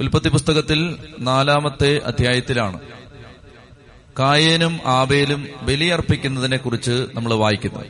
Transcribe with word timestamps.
ഉൽപ്പത്തി 0.00 0.28
പുസ്തകത്തിൽ 0.28 0.96
നാലാമത്തെ 1.20 2.00
അധ്യായത്തിലാണ്. 2.04 2.80
കായേനും 4.18 4.80
ആബേലും 4.86 5.48
ബലിയർപ്പിക്കുന്നതിനെ 5.62 6.56
കുറിച്ച് 6.56 7.06
നമ്മൾ 7.14 7.34
വായിക്കുന്നത് 7.34 7.86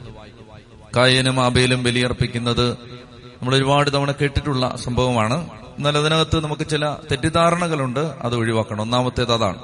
കായേനും 0.96 1.40
ആബേലും 1.40 1.82
ബലിയർപ്പിക്കുന്നത് 1.82 2.72
നമ്മൾ 2.72 3.56
ഒരുപാട് 3.56 3.92
തവണ 3.92 4.12
കേട്ടിട്ടുള്ള 4.12 4.76
സംഭവമാണ്. 4.76 5.50
എന്നാൽ 5.50 5.98
അതിനകത്ത് 5.98 6.44
നമുക്ക് 6.44 6.66
ചില 6.68 6.92
തെറ്റിദ്ധാരണകളുണ്ട് 6.92 8.00
അത് 8.00 8.36
ഒഴിവാക്കണം. 8.36 8.80
ഒന്നാമത്തേത് 8.80 9.32
അതാണ്. 9.32 9.58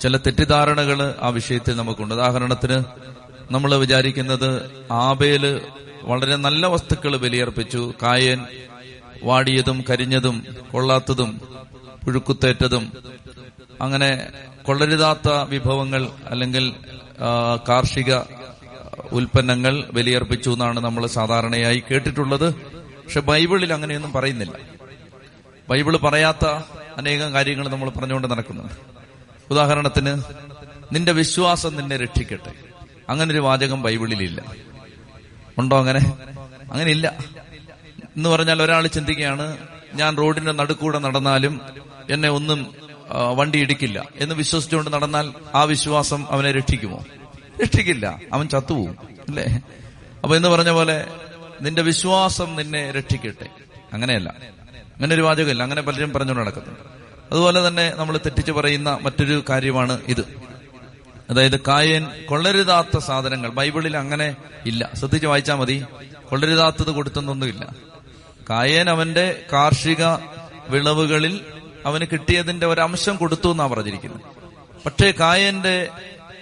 ചില 0.00 0.16
തെറ്റിദ്ധാരണകൾ 0.16 1.14
ആ 1.22 1.28
വിഷയത്തിൽ 1.28 1.76
നമുക്കുണ്ട്. 1.76 2.14
ഉദാഹരണത്തിന് 2.14 2.84
നമ്മൾ 3.50 3.76
വിചാരിക്കുന്നത് 3.76 4.70
ആബേൽ 4.92 5.60
വളരെ 6.02 6.36
നല്ല 6.36 6.66
വസ്തുക്കൾ 6.66 7.16
ബലിയർപ്പിച്ചു. 7.16 7.92
കായൻ 8.02 8.46
വാടിയതും 9.22 9.84
കരിഞ്ഞതും 9.90 10.46
കൊള്ളാത്തതും 10.72 11.40
പുഴുക്കുത്തേറ്റതും. 12.04 12.92
അങ്ങനെ 13.80 14.28
കൊള്ളരുതാത്ത 14.62 15.28
വിഭവങ്ങൾ 15.28 16.08
അല്ലെങ്കിൽ 16.26 16.74
കാർഷിക 17.68 18.14
ഉൽപ്പന്നങ്ങൾ 19.12 19.84
ബലിയർപ്പിച്ചു 19.92 20.50
എന്നാണ് 20.50 20.80
നമ്മൾ 20.80 21.06
സാധാരണയായി 21.06 21.82
കേട്ടിട്ടുള്ളത്. 21.90 22.54
പക്ഷെ 22.54 23.20
ബൈബിളിൽ 23.20 23.72
അങ്ങനെയൊന്നും 23.72 24.12
പറയുന്നില്ല. 24.12 24.52
ബൈബിൾ 25.68 25.96
പറയാത്ത 25.96 26.44
അനേകം 26.96 27.32
കാര്യങ്ങൾ 27.32 27.68
നമ്മൾ 27.68 27.90
പറഞ്ഞുകൊണ്ട് 27.90 28.30
നടക്കുന്നുണ്ട്. 28.30 28.74
ഉദാഹരണത്തിന് 29.50 30.22
നിന്റെ 30.92 31.12
വിശ്വാസം 31.12 31.76
നിന്നെ 31.76 31.96
രക്ഷിക്കട്ടെ. 31.96 32.52
അങ്ങനൊരു 33.08 33.38
വാചകം 33.38 33.82
ബൈബിളിലില്ല. 33.82 34.42
ഉണ്ടോ 35.58 35.78
അങ്ങനെ? 35.78 36.00
അങ്ങനെ 36.72 36.90
ഇല്ല 36.90 37.37
എന്ന് 38.18 38.28
പറഞ്ഞാൽ 38.28 38.62
ഒരാൾ 38.62 38.86
ചിന്തിക്കുകയാണ് 38.86 39.58
ഞാൻ 39.94 40.18
റോഡിന്റെ 40.18 40.52
നടുക്കൂടെ 40.52 40.98
നടന്നാലും 40.98 41.60
എന്നെ 42.10 42.28
ഒന്നും 42.28 42.74
വണ്ടി 43.36 43.58
ഇടിക്കില്ല 43.58 44.08
എന്ന് 44.16 44.34
വിശ്വസിച്ചുകൊണ്ട് 44.34 44.92
നടന്നാൽ 44.92 45.32
ആ 45.54 45.62
വിശ്വാസം 45.62 46.26
അവനെ 46.30 46.52
രക്ഷിക്കുമോ? 46.52 47.04
രക്ഷിക്കില്ല. 47.62 48.20
അവൻ 48.32 48.48
ചത്തുപോകും 48.48 48.96
അല്ലേ? 49.28 49.44
അപ്പൊ 50.22 50.36
എന്ന് 50.36 50.48
പറഞ്ഞ 50.48 50.70
പോലെ 50.70 51.06
നിന്റെ 51.60 51.82
വിശ്വാസം 51.82 52.56
നിന്നെ 52.56 52.90
രക്ഷിക്കട്ടെ. 52.90 53.48
അങ്ങനെയല്ല. 53.92 54.34
അങ്ങനെ 54.94 55.14
ഒരു 55.14 55.22
വാചകമില്ല. 55.22 55.62
അങ്ങനെ 55.62 55.82
പലരും 55.82 56.12
പറഞ്ഞുകൊണ്ട് 56.12 56.42
നടക്കുന്നുണ്ട്. 56.42 56.80
അതുപോലെ 57.30 57.68
തന്നെ 57.68 57.92
നമ്മൾ 57.96 58.16
തെറ്റിച്ച് 58.16 58.52
പറയുന്ന 58.52 58.98
മറ്റൊരു 59.02 59.44
കാര്യമാണ് 59.50 59.98
ഇത്. 60.08 60.34
അതായത് 61.30 61.60
കായൻ 61.60 62.24
കൊള്ളരുതാത്ത 62.24 62.98
സാധനങ്ങൾ 62.98 63.48
ബൈബിളിൽ 63.48 63.96
അങ്ങനെ 63.96 64.36
ഇല്ല. 64.66 64.90
ശ്രദ്ധിച്ച് 64.94 65.26
വായിച്ചാൽ 65.26 65.54
മതി. 65.54 65.84
കൊള്ളരുതാത്തത് 66.30 66.90
കൊടുത്തൊന്നൊന്നുമില്ല. 66.90 67.88
കായൻ 68.50 68.90
അവന്റെ 68.90 69.44
കാർഷിക 69.52 70.04
വിളവുകളിൽ 70.68 71.40
അവന് 71.86 72.04
കിട്ടിയതിന്റെ 72.12 72.66
ഒരംശം 72.66 73.16
കൊടുത്തു 73.16 73.50
എന്നാണ് 73.50 73.70
പറഞ്ഞിരിക്കുന്നത്. 73.70 74.20
പക്ഷേ 74.86 75.12
കായന്റെ 75.20 75.88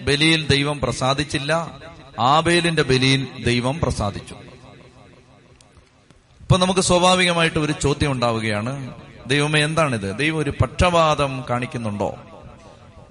ബലിയിൽ 0.02 0.46
ദൈവം 0.46 0.80
പ്രസാദിച്ചില്ല. 0.80 1.78
ആബേലിന്റെ 2.20 2.82
ബലിയിൽ 2.82 3.44
ദൈവം 3.44 3.80
പ്രസാദിച്ചു. 3.80 4.34
ഇപ്പൊ 6.40 6.56
നമുക്ക് 6.56 6.80
സ്വാഭാവികമായിട്ട് 6.80 7.58
ഒരു 7.58 7.72
ചോദ്യം 7.72 8.12
ഉണ്ടാവുകയാണ്. 8.12 8.94
ദൈവമേ 9.26 9.64
എന്താണിത്? 9.64 10.18
ദൈവം 10.18 10.38
ഒരു 10.38 10.50
പക്ഷപാതം 10.50 11.44
കാണിക്കുന്നുണ്ടോ? 11.50 12.16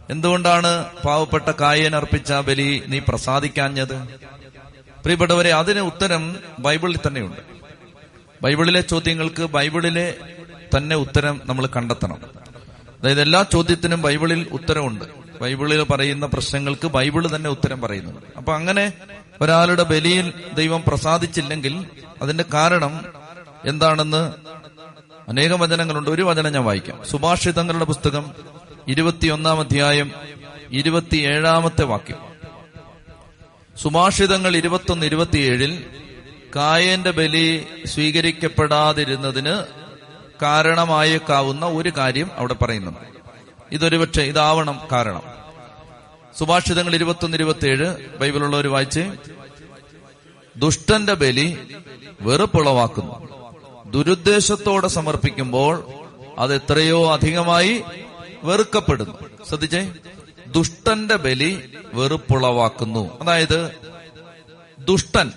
എന്തുകൊണ്ടാണ് 0.10 0.86
പാവപ്പെട്ട 0.86 1.50
കായൻ 1.50 1.96
അർപ്പിച്ച 1.96 2.34
ബലി 2.34 2.84
നീ 2.88 3.00
പ്രസാദിക്കാഞ്ഞത്? 3.00 3.96
പ്രിയപ്പെട്ടവരെ 5.04 5.54
അതിന് 5.54 5.80
ഉത്തരം 5.80 6.36
ബൈബിളിൽ 6.60 6.98
തന്നെയുണ്ട്. 7.08 7.55
ബൈബിളിലെ 8.42 8.82
ചോദ്യങ്ങൾക്ക് 8.82 9.44
ബൈബിളിലെ 9.44 10.16
തന്നെ 10.78 10.96
ഉത്തരം 10.96 11.42
നമ്മൾ 11.46 11.70
കണ്ടെത്തണം. 11.76 12.18
അതായത് 13.02 13.22
എല്ലാ 13.22 13.44
ചോദ്യത്തിനും 13.44 14.02
ബൈബിളിൽ 14.02 14.48
ഉത്തരമുണ്ട്. 14.52 15.06
ബൈബിളിൽ 15.42 15.84
പറയുന്ന 15.84 16.26
പ്രശ്നങ്ങൾക്ക് 16.26 16.88
ബൈബിൾ 16.88 17.36
തന്നെ 17.36 17.50
ഉത്തരം 17.50 17.82
പറയുന്നു 17.82 18.22
അപ്പൊ 18.38 18.54
അങ്ങനെ 18.54 18.94
ഒരാളുടെ 19.42 19.84
ബലിയിൽ 19.84 20.34
ദൈവം 20.54 20.84
പ്രസാദിച്ചില്ലെങ്കിൽ 20.88 21.86
അതിന്റെ 22.22 22.46
കാരണം 22.54 23.06
എന്താണെന്ന് 23.66 24.34
അനേകം 25.28 25.60
വചനങ്ങളുണ്ട്. 25.60 26.10
ഒരു 26.10 26.22
വചനം 26.22 26.54
ഞാൻ 26.54 26.64
വായിക്കാം. 26.64 27.00
സുഭാഷിതങ്ങളുടെ 27.12 27.86
പുസ്തകം 27.86 28.32
ഇരുപത്തിയൊന്നാം 28.88 29.60
അധ്യായം 29.60 30.12
ഇരുപത്തിയേഴാമത്തെ 30.72 31.84
വാക്യം. 31.84 32.18
സുഭാഷിതങ്ങൾ 33.82 34.58
ഇരുപത്തൊന്ന് 34.58 35.06
ഇരുപത്തിയേഴിൽ 35.06 35.86
കായന്റെ 36.56 37.12
ബലി 37.12 37.66
സ്വീകരിക്കപ്പെടാതിരുന്നതിന് 37.86 39.64
കാരണമായേക്കാവുന്ന 40.42 41.66
ഒരു 41.66 41.92
കാര്യം 41.98 42.32
അവിടെ 42.36 42.54
പറയുന്നുണ്ട്. 42.54 43.00
ഇതൊരുപക്ഷെ 43.72 44.22
ഇതാവണം 44.22 44.82
കാരണം. 44.92 45.22
സുഭാഷിതങ്ങൾ 46.40 46.96
ഇരുപത്തൊന്ന് 46.96 47.38
ഇരുപത്തിയേഴ് 47.38 48.18
ബൈബിളുള്ളവർ 48.18 48.68
വായിച്ച് 48.68 49.12
ദുഷ്ടന്റെ 50.58 51.14
ബലി 51.14 51.58
വെറുപ്പുളവാക്കുന്നു. 52.22 53.26
ദുരുദ്ദേശത്തോടെ 53.92 54.88
സമർപ്പിക്കുമ്പോൾ 54.88 55.84
അത് 56.38 56.56
എത്രയോ 56.56 57.14
അധികമായി 57.14 57.84
വെറുക്കപ്പെടുന്നു. 58.44 59.46
ശ്രദ്ധിച്ചേ? 59.50 59.94
ദുഷ്ടന്റെ 60.48 61.16
ബലി 61.16 61.72
വെറുപ്പുളവാക്കുന്നു. 61.94 63.22
അതായത് 63.22 63.72
ദുഷ്ടൻ 64.80 65.32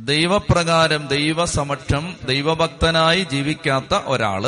ദൈവപ്രകാരം 0.00 1.06
ദൈവസമക്ഷം 1.06 2.16
ദൈവഭക്തനായി 2.26 3.22
ജീവിക്കാത്ത 3.22 3.94
ഒരാൾ 4.04 4.42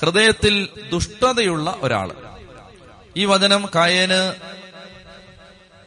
ഹൃദയത്തിൽ 0.00 0.68
ദുഷ്ടതയുള്ള 0.92 1.76
ഒരാൾ. 1.80 2.12
ഈ 3.16 3.24
വചനം 3.24 3.68
കായേന് 3.74 4.34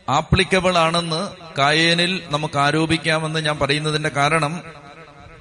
ആപ്ലിക്കബിൾ 0.10 0.78
ആണെന്ന് 0.78 1.30
കായേനിൽ 1.58 2.24
നമുക്ക് 2.30 2.58
ആരോപിക്കാമെന്ന് 2.58 3.40
ഞാൻ 3.40 3.60
പറയുന്നതിന്റെ 3.60 4.10
കാരണം 4.10 4.62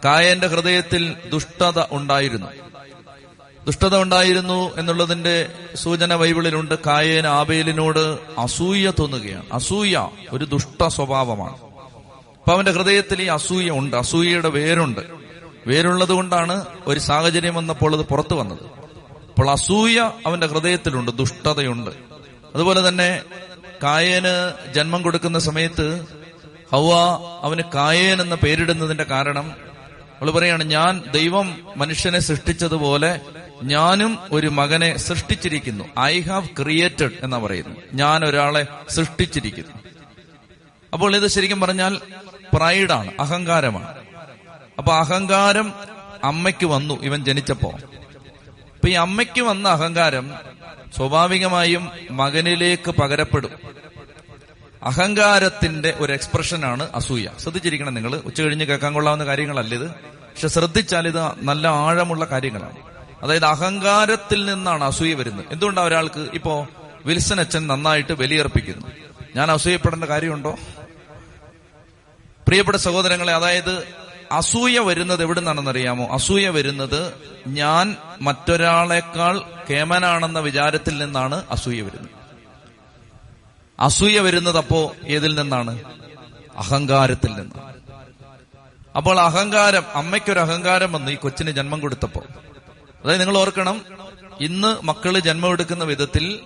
കായന്റെ 0.05 0.47
ഹൃദയത്തിൽ 0.47 1.17
ദുഷ്ടത 1.33 1.83
ഉണ്ടായിരുന്നു. 1.91 2.47
ദുഷ്ടത 3.67 4.03
ഉണ്ടായിരുന്നു 4.03 4.79
എന്നുള്ളതിന്റെ 4.79 5.49
സൂചന 5.75 6.17
ബൈബിളിലുണ്ട്. 6.17 6.75
കായേൻ 6.87 7.27
ആബേലിനോട് 7.27 8.19
അസൂയ 8.39 8.93
തോന്നുകയാണ്. 8.99 9.45
അസൂയ 9.53 10.09
ഒരു 10.33 10.45
ദുഷ്ട 10.45 10.87
സ്വഭാവമാണ്. 10.87 11.74
അപ്പൊ 12.45 12.55
അവന്റെ 12.55 12.73
ഹൃദയത്തിൽ 12.73 13.23
ഈ 13.23 13.27
അസൂയ 13.27 13.71
ഉണ്ട്. 13.71 13.97
അസൂയയുടെ 13.97 14.49
വേരുണ്ട്. 14.49 15.01
വേരുള്ളത് 15.67 16.13
കൊണ്ടാണ് 16.13 16.65
ഒരു 16.87 17.01
സാഹചര്യം 17.01 17.55
വന്നപ്പോൾ 17.55 17.95
അത് 17.95 18.03
പുറത്തു 18.03 18.35
വന്നത്. 18.35 18.63
അപ്പോൾ 19.29 19.51
അസൂയ 19.51 20.11
അവന്റെ 20.27 20.47
ഹൃദയത്തിലുണ്ട് 20.47 21.11
ദുഷ്ടതയുണ്ട്. 21.11 21.91
അതുപോലെ 22.55 22.89
തന്നെ 22.89 23.23
കായേന് 23.83 24.53
ജന്മം 24.75 25.03
കൊടുക്കുന്ന 25.03 25.39
സമയത്ത് 25.39 26.07
ഹൗവ 26.73 26.95
അവന് 27.43 27.61
കായേൻ 27.75 28.21
എന്ന 28.21 28.35
പേരിടുന്നതിന്റെ 28.35 29.05
കാരണം 29.05 29.53
അവൾ 30.21 30.31
പറയാണ് 30.31 30.65
ഞാൻ 30.65 31.03
ദൈവം 31.15 31.59
മനുഷ്യനെ 31.77 32.19
സൃഷ്ടിച്ചതുപോലെ 32.19 33.21
ഞാനും 33.63 34.19
ഒരു 34.33 34.47
മകനെ 34.47 34.97
സൃഷ്ടിച്ചിരിക്കുന്നു. 34.97 35.85
ഐ 35.99 36.21
ഹാവ് 36.21 36.49
ക്രിയേറ്റഡ് 36.63 37.11
എന്നാ 37.23 37.39
പറയുന്നു 37.39 37.77
ഞാൻ 37.95 38.25
ഒരാളെ 38.25 38.67
സൃഷ്ടിച്ചിരിക്കുന്നു. 38.91 39.73
അപ്പോൾ 40.93 41.17
ഇത് 41.17 41.27
ശരിക്കും 41.27 41.61
പറഞ്ഞാൽ 41.61 41.99
പ്രൈഡാണ് 42.55 43.11
അഹങ്കാരമാണ്. 43.21 43.95
അപ്പൊ 44.79 44.93
അഹങ്കാരം 44.93 45.73
അമ്മയ്ക്ക് 46.25 46.67
വന്നു 46.67 47.03
ഇവൻ 47.03 47.25
ജനിച്ചപ്പോ. 47.25 47.71
അപ്പൊ 47.71 48.89
ഈ 48.89 48.93
അമ്മയ്ക്ക് 48.93 49.43
വന്ന 49.43 49.69
അഹങ്കാരം 49.69 50.35
സ്വാഭാവികമായും 50.97 51.89
മകനിലേക്ക് 52.11 52.91
പകരപ്പെടും. 52.91 53.51
അഹങ്കാരത്തിന്റെ 54.83 55.95
ഒരു 55.97 56.13
എക്സ്പ്രഷനാണ് 56.13 56.89
അസൂയ. 56.95 57.29
ശ്രദ്ധിച്ചിരിക്കണം 57.39 57.95
നിങ്ങൾ 57.95 58.17
ഉച്ച 58.17 58.41
കഴിഞ്ഞ് 58.41 58.65
കേൾക്കാൻ 58.65 58.93
കൊള്ളാവുന്ന 58.93 59.25
കാര്യങ്ങളല്ല 59.25 59.75
ഇത്? 59.75 59.91
പക്ഷെ 59.91 60.49
ശ്രദ്ധിച്ചാൽ 60.49 61.09
ഇത് 61.09 61.45
നല്ല 61.45 61.69
ആഴമുള്ള 61.69 62.25
കാര്യങ്ങളാണ്. 62.25 62.77
അതായത് 63.23 63.45
അഹങ്കാരത്തിൽ 63.45 64.55
നിന്നാണ് 64.55 64.85
അസൂയ 64.85 65.15
വരുന്നത്. 65.15 65.47
എന്തുകൊണ്ടാണ് 65.51 65.87
ഒരാൾക്ക് 65.87 66.29
ഇപ്പോ 66.35 66.69
വിൽസൺ 67.07 67.41
അച്ഛൻ 67.41 67.67
നന്നായിട്ട് 67.67 68.13
ബലിയർപ്പിക്കുന്നു? 68.13 68.87
ഞാൻ 69.37 69.51
അസൂയപ്പെടേണ്ട 69.51 70.05
കാര്യമുണ്ടോ? 70.05 70.57
പ്രിയപ്പെട്ട 72.47 72.77
സഹോദരങ്ങളെ 72.77 73.33
അതായത് 73.33 74.05
അസൂയ 74.33 74.79
വരുന്നത് 74.79 75.23
എവിടെ 75.23 75.41
നിന്നാണെന്നറിയാമോ 75.41 76.07
അസൂയ 76.13 76.49
വരുന്നത് 76.49 77.15
ഞാൻ 77.47 77.97
മറ്റൊരാളെക്കാൾ 78.21 79.43
കേമനാണെന്ന 79.71 80.39
വിചാരത്തിൽ 80.39 81.05
നിന്നാണ് 81.05 81.45
അസൂയ 81.51 81.83
വരുന്നത്. 81.83 82.11
അസൂയ 83.81 84.21
വരുന്നത് 84.21 84.59
അപ്പോ 84.59 84.93
ഏതിൽ 85.07 85.41
നിന്നാണ്? 85.41 85.85
അഹങ്കാരത്തിൽ 86.57 87.35
നിന്ന്. 87.35 87.55
അപ്പോൾ 88.97 89.21
അഹങ്കാരം 89.21 89.83
അമ്മയ്ക്കൊരു 89.95 90.41
അഹങ്കാരം 90.41 90.93
വന്ന് 90.93 91.13
ഈ 91.13 91.15
കൊച്ചിന് 91.15 91.51
ജന്മം 91.51 91.81
കൊടുത്തപ്പോ. 91.81 92.23
അതായത് 93.05 93.21
നിങ്ങൾ 93.21 93.39
ഓർക്കണം 93.39 93.83
ഇന്ന് 94.41 94.87
മക്കൾ 94.87 95.19
ജന്മം 95.19 95.51
എടുക്കുന്ന 95.51 95.85
വിധത്തിൽ 95.85 96.41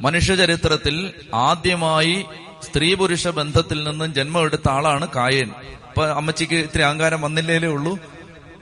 മനുഷ്യ 0.00 0.34
ചരിത്രത്തിൽ 0.34 1.14
ആദ്യമായി 1.34 2.24
സ്ത്രീ 2.70 2.94
പുരുഷ 2.94 3.28
ബന്ധത്തിൽ 3.28 3.84
നിന്നും 3.84 4.14
ജന്മമെടുത്ത 4.14 4.70
ആളാണ് 4.70 5.08
കായൻ. 5.16 5.50
ഇപ്പൊ 5.60 6.06
അമ്മച്ചിക്ക് 6.06 6.54
ഇത്ര 6.54 6.82
അഹങ്കാരം 6.82 7.20
വന്നില്ലേലേ 7.20 7.68
ഉള്ളൂ. 7.68 7.98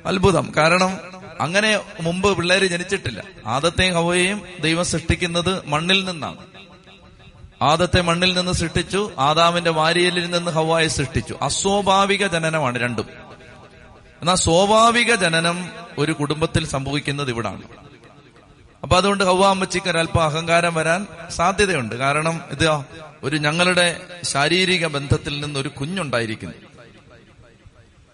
അത്ഭുതം. 0.07 0.53
കാരണം 0.57 0.99
അങ്ങനെ 1.41 1.81
മുമ്പ് 2.01 2.37
പിള്ളേര് 2.37 2.67
ജനിച്ചിട്ടില്ല. 2.67 3.25
ആദത്തെയും 3.47 3.95
ഹവയെയും 3.95 4.43
ദൈവം 4.61 4.85
സൃഷ്ടിക്കുന്നത് 4.85 5.69
മണ്ണിൽ 5.69 6.05
നിന്നാണ്. 6.05 6.37
ആദത്തെ 7.63 8.01
മണ്ണിൽ 8.01 8.39
നിന്ന് 8.39 8.53
സൃഷ്ടിച്ചു 8.53 9.11
ആദാമിന്റെ 9.19 9.71
വാരിയലിൽ 9.71 10.31
നിന്ന് 10.31 10.51
ഹവായെ 10.51 10.89
സൃഷ്ടിച്ചു. 10.89 11.39
അസ്വാഭാവിക 11.43 12.27
ജനനമാണ് 12.27 12.79
രണ്ടും. 12.79 13.07
എന്നാൽ 14.21 14.35
സ്വാഭാവിക 14.35 15.15
ജനനം 15.15 15.71
ഒരു 15.99 16.13
കുടുംബത്തിൽ 16.13 16.67
സംഭവിക്കുന്നത് 16.67 17.31
ഇവിടാണ്. 17.31 17.63
അപ്പൊ 18.83 18.97
അതുകൊണ്ട് 18.97 19.25
ഹവ 19.25 19.47
അമ്മച്ചിക്ക് 19.47 19.91
ഒരല്പം 19.91 20.23
അഹങ്കാരം 20.23 20.75
വരാൻ 20.75 21.07
സാധ്യതയുണ്ട്. 21.31 21.95
കാരണം 21.95 22.41
ഇത് 22.51 22.69
ഒരു 23.23 23.37
ഞങ്ങളുടെ 23.37 24.00
ശാരീരിക 24.25 24.87
ബന്ധത്തിൽ 24.87 25.41
നിന്ന് 25.41 25.61
ഒരു 25.61 25.69
കുഞ്ഞുണ്ടായിരിക്കുന്നു. 25.69 26.55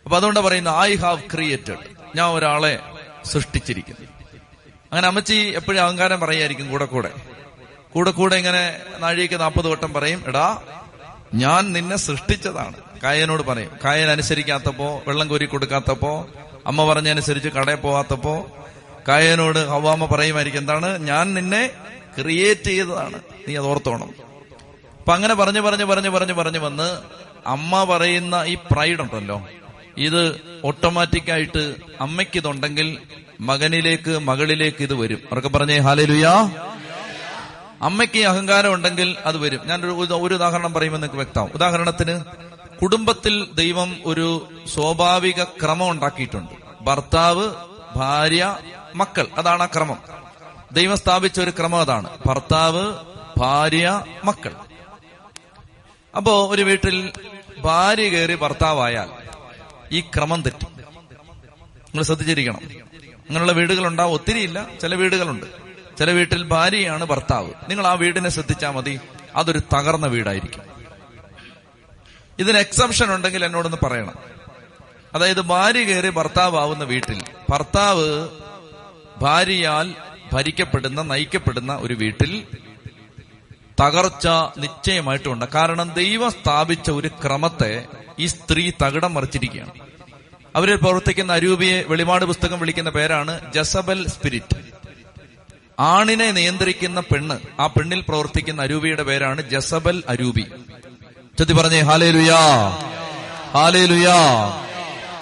അപ്പൊ 0.05 0.17
അതുകൊണ്ട് 0.17 0.41
പറയുന്ന 0.41 0.69
ഐ 0.69 0.95
ഹാവ് 0.95 1.23
ക്രിയേറ്റഡ് 1.35 1.79
ഞാൻ 2.17 2.31
ഒരാളെ 2.31 2.81
സൃഷ്ടിച്ചിരിക്കുന്നു. 3.25 4.07
അങ്ങനെ 4.93 5.07
അമ്മച്ചി 5.07 5.35
എപ്പോഴും 5.35 5.83
അഹങ്കാരം 5.83 6.21
പറയായിരിക്കും 6.21 6.71
കൂടെ 6.71 6.85
കൂടെ. 6.85 7.13
കൂടെ 7.93 8.11
കൂടെ 8.11 8.37
ഇങ്ങനെ 8.37 8.81
നാഴിക 8.99 9.37
നാൽപ്പത് 9.37 9.69
വട്ടം 9.69 9.93
പറയും 9.93 10.25
എടാ 10.27 10.63
ഞാൻ 11.35 11.73
നിന്നെ 11.73 11.97
സൃഷ്ടിച്ചതാണ്. 11.97 12.77
കായനോട് 13.03 13.43
പറയും 13.43 13.71
കായൻ 13.85 14.11
അനുസരിക്കാത്തപ്പോ 14.11 15.03
വെള്ളം 15.09 15.29
കോരി 15.29 15.45
കൊടുക്കാത്തപ്പോ 15.45 16.29
അമ്മ 16.67 16.93
പറഞ്ഞനുസരിച്ച് 16.93 17.49
കടയിൽ 17.49 17.77
പോവാത്തപ്പോ. 17.77 18.47
കായനോട് 19.09 19.59
ഹവാമ 19.59 20.05
പറയുമായിരിക്കും 20.05 20.61
എന്താണ്? 20.61 20.99
ഞാൻ 20.99 21.35
നിന്നെ 21.35 21.71
ക്രിയേറ്റ് 22.23 22.63
ചെയ്തതാണ്. 22.63 23.23
നീ 23.49 23.57
അത് 23.57 23.67
ഓർത്തോണം. 23.67 24.34
അപ്പൊ 25.05 25.15
അങ്ങനെ 25.15 25.35
പറഞ്ഞു 25.35 25.61
പറഞ്ഞു 25.61 25.85
പറഞ്ഞു 25.85 26.09
പറഞ്ഞു 26.09 26.33
പറഞ്ഞു 26.33 26.59
വന്ന് 26.59 26.99
അമ്മ 27.47 27.85
പറയുന്ന 27.85 28.45
ഈ 28.47 28.55
പ്രൈഡ് 28.55 29.01
ഉണ്ടല്ലോ. 29.01 29.49
ഇത് 29.97 30.41
ഓട്ടോമാറ്റിക്കായിട്ട് 30.65 31.75
അമ്മയ്ക്ക് 32.01 32.39
ഇതുണ്ടെങ്കിൽ 32.39 32.99
മകനിലേക്ക് 33.41 34.19
മകളിലേക്ക് 34.19 34.83
ഇത് 34.83 34.95
വരും. 34.95 35.17
അവർക്ക് 35.17 35.49
പറഞ്ഞേ 35.49 35.79
ഹാലലുയാ 35.79 36.51
അമ്മയ്ക്ക് 37.83 38.19
അഹങ്കാരം 38.19 38.75
ഉണ്ടെങ്കിൽ 38.75 39.17
അത് 39.27 39.37
വരും. 39.39 39.61
ഞാൻ 39.67 39.87
ഒരു 39.87 40.35
ഉദാഹരണം 40.35 40.73
പറയുമ്പോൾ 40.73 40.99
നിങ്ങൾക്ക് 40.99 41.17
വ്യക്തമാവും. 41.17 41.51
ഉദാഹരണത്തിന് 41.55 42.21
കുടുംബത്തിൽ 42.83 43.49
ദൈവം 43.55 43.97
ഒരു 44.05 44.49
സ്വാഭാവിക 44.75 45.45
ക്രമം 45.45 45.91
ഉണ്ടാക്കിയിട്ടുണ്ട്. 45.91 46.85
ഭർത്താവ് 46.85 47.55
ഭാര്യ 47.97 48.57
മക്കൾ. 48.95 49.27
അതാണ് 49.37 49.63
ആ 49.63 49.67
ക്രമം. 49.67 49.99
ദൈവം 50.73 50.97
സ്ഥാപിച്ച 50.97 51.41
ഒരു 51.41 51.51
ക്രമം 51.51 51.81
അതാണ്. 51.81 52.09
ഭർത്താവ് 52.27 52.95
ഭാര്യ 53.39 54.05
മക്കൾ. 54.25 54.53
അപ്പോ 56.17 56.49
ഒരു 56.49 56.63
വീട്ടിൽ 56.63 57.13
ഭാര്യ 57.59 58.09
കയറി 58.09 58.35
ഭർത്താവായാൽ 58.35 59.11
ഈ 59.93 60.01
ക്രമം 60.01 60.43
തെറ്റി. 60.43 60.65
നിങ്ങൾ 60.65 62.03
ശ്രദ്ധിച്ചിരിക്കണം. 62.03 62.61
അങ്ങനെയുള്ള 63.29 63.53
വീടുകളുണ്ടാവും. 63.53 64.13
ഒത്തിരി 64.13 64.41
ഇല്ല 64.41 64.67
ചില 64.81 64.95
വീടുകളുണ്ട്. 64.95 65.47
ചില 65.99 66.11
വീട്ടിൽ 66.11 66.43
ഭാര്യയാണ് 66.43 67.05
ഭർത്താവ്. 67.05 67.51
നിങ്ങൾ 67.69 67.87
ആ 67.87 67.93
വീടിനെ 67.93 68.29
ശ്രദ്ധിച്ചാൽ 68.29 68.71
മതി. 68.71 69.01
അതൊരു 69.37 69.59
തകർന്ന 69.59 70.07
വീടായിരിക്കും. 70.07 70.63
ഇതിന് 72.39 72.59
എക്സംഷൻ 72.59 73.15
ഉണ്ടെങ്കിൽ 73.15 73.45
എന്നോടൊന്ന് 73.45 73.77
പറയണം. 73.85 74.15
അതായത് 75.15 75.41
ഭാര്യ 75.41 75.85
കയറി 75.85 76.11
ഭർത്താവാവുന്ന 76.11 76.85
വീട്ടിൽ 76.85 77.23
ഭർത്താവ് 77.51 78.29
ഭാര്യയാൽ 79.19 79.95
ഭരിക്കപ്പെടുന്ന 80.33 81.03
നയിക്കപ്പെടുന്ന 81.03 81.77
ഒരു 81.77 81.95
വീട്ടിൽ 81.95 82.45
തകർച്ച 83.81 84.27
നിശ്ചയമായിട്ടുണ്ട്. 84.59 85.45
കാരണം 85.55 85.93
ദൈവം 85.95 86.31
സ്ഥാപിച്ച 86.31 86.91
ഒരു 86.91 87.09
ക്രമത്തെ 87.09 87.85
ഈ 88.19 88.27
സ്ത്രീ 88.27 88.73
തകിടം 88.83 89.15
മറിച്ചിരിക്കുകയാണ്. 89.15 89.71
അവരിൽ 90.57 90.77
പ്രവർത്തിക്കുന്ന 90.77 91.33
അരൂപിയെ 91.33 91.85
വെളിപാട് 91.89 92.25
പുസ്തകം 92.25 92.61
വിളിക്കുന്ന 92.61 92.91
പേരാണ് 92.91 93.53
ജസബൽ 93.53 94.09
സ്പിരിറ്റ്. 94.09 94.59
ആണിനെ 95.81 96.31
നിയന്ത്രിക്കുന്ന 96.33 97.01
പെണ്ണ് 97.01 97.39
ആ 97.61 97.67
പെണ്ണിൽ 97.67 98.01
പ്രവർത്തിക്കുന്ന 98.01 98.63
അരൂപിയുടെ 98.63 99.03
പേരാണ് 99.03 99.51
ജസബൽ 99.51 100.03
അരൂപി. 100.09 100.45
ചെത്തി 101.39 101.53
പറഞ്ഞേ 101.53 101.81
ഹാലേ 101.81 102.11
ലുയാ 102.11 102.43
ഹാലേ 103.55 103.87
ലുയാ 103.87 104.19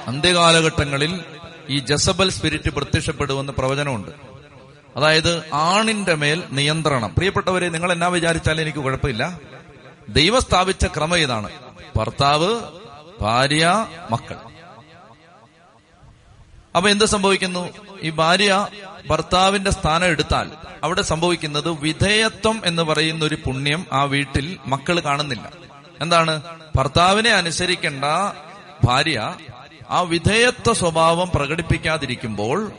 അന്ത്യകാലഘട്ടങ്ങളിൽ 0.07 1.25
ഈ 1.71 1.79
ജസബൽ 1.79 2.31
സ്പിരിറ്റ് 2.31 2.71
പ്രത്യക്ഷപ്പെടുമെന്ന് 2.71 3.53
പ്രവചനമുണ്ട്. 3.53 4.32
അതായത് 4.97 5.45
ആണിന്റെ 5.53 6.15
മേൽ 6.15 6.43
നിയന്ത്രണം. 6.51 7.15
പ്രിയപ്പെട്ടവരെ 7.15 7.69
നിങ്ങൾ 7.69 7.93
എന്നാ 7.93 8.07
വിചാരിച്ചാലും 8.07 8.63
എനിക്ക് 8.63 8.79
കുഴപ്പമില്ല. 8.79 9.41
ദൈവം 10.09 10.41
സ്ഥാപിച്ച 10.41 10.87
ക്രമം 10.87 11.17
ഇതാണ്. 11.17 11.51
ഭർത്താവ് 11.97 12.61
ഭാര്യ 13.21 13.87
മക്കൾ. 14.11 14.37
അപ്പൊ 16.77 16.91
എന്ത് 16.91 17.05
സംഭവിക്കുന്നു? 17.05 17.69
ഈ 18.03 18.11
ഭാര്യ 18.11 18.67
ഭർത്താവിന്റെ 19.11 19.71
സ്ഥാനം 19.71 20.05
എടുത്താൽ 20.05 20.51
അവിടെ 20.83 21.03
സംഭവിക്കുന്നത് 21.03 21.71
വിധേയത്വം 21.71 22.63
എന്ന് 22.65 22.83
പറയുന്ന 22.83 23.25
ഒരു 23.25 23.35
പുണ്യം 23.35 23.87
ആ 23.93 24.05
വീട്ടിൽ 24.05 24.59
മക്കൾ 24.67 25.01
കാണുന്നില്ല. 25.01 25.51
എന്താണ്? 26.01 26.43
ഭർത്താവിനെ 26.77 27.31
അനുസരിക്കേണ്ട 27.31 28.05
ഭാര്യ 28.85 29.35
ആ 29.91 30.01
വിധേയത്വ 30.01 30.73
സ്വഭാവം 30.73 31.31
പ്രകടിപ്പിക്കാതിരിക്കുമ്പോൾ 31.35 32.73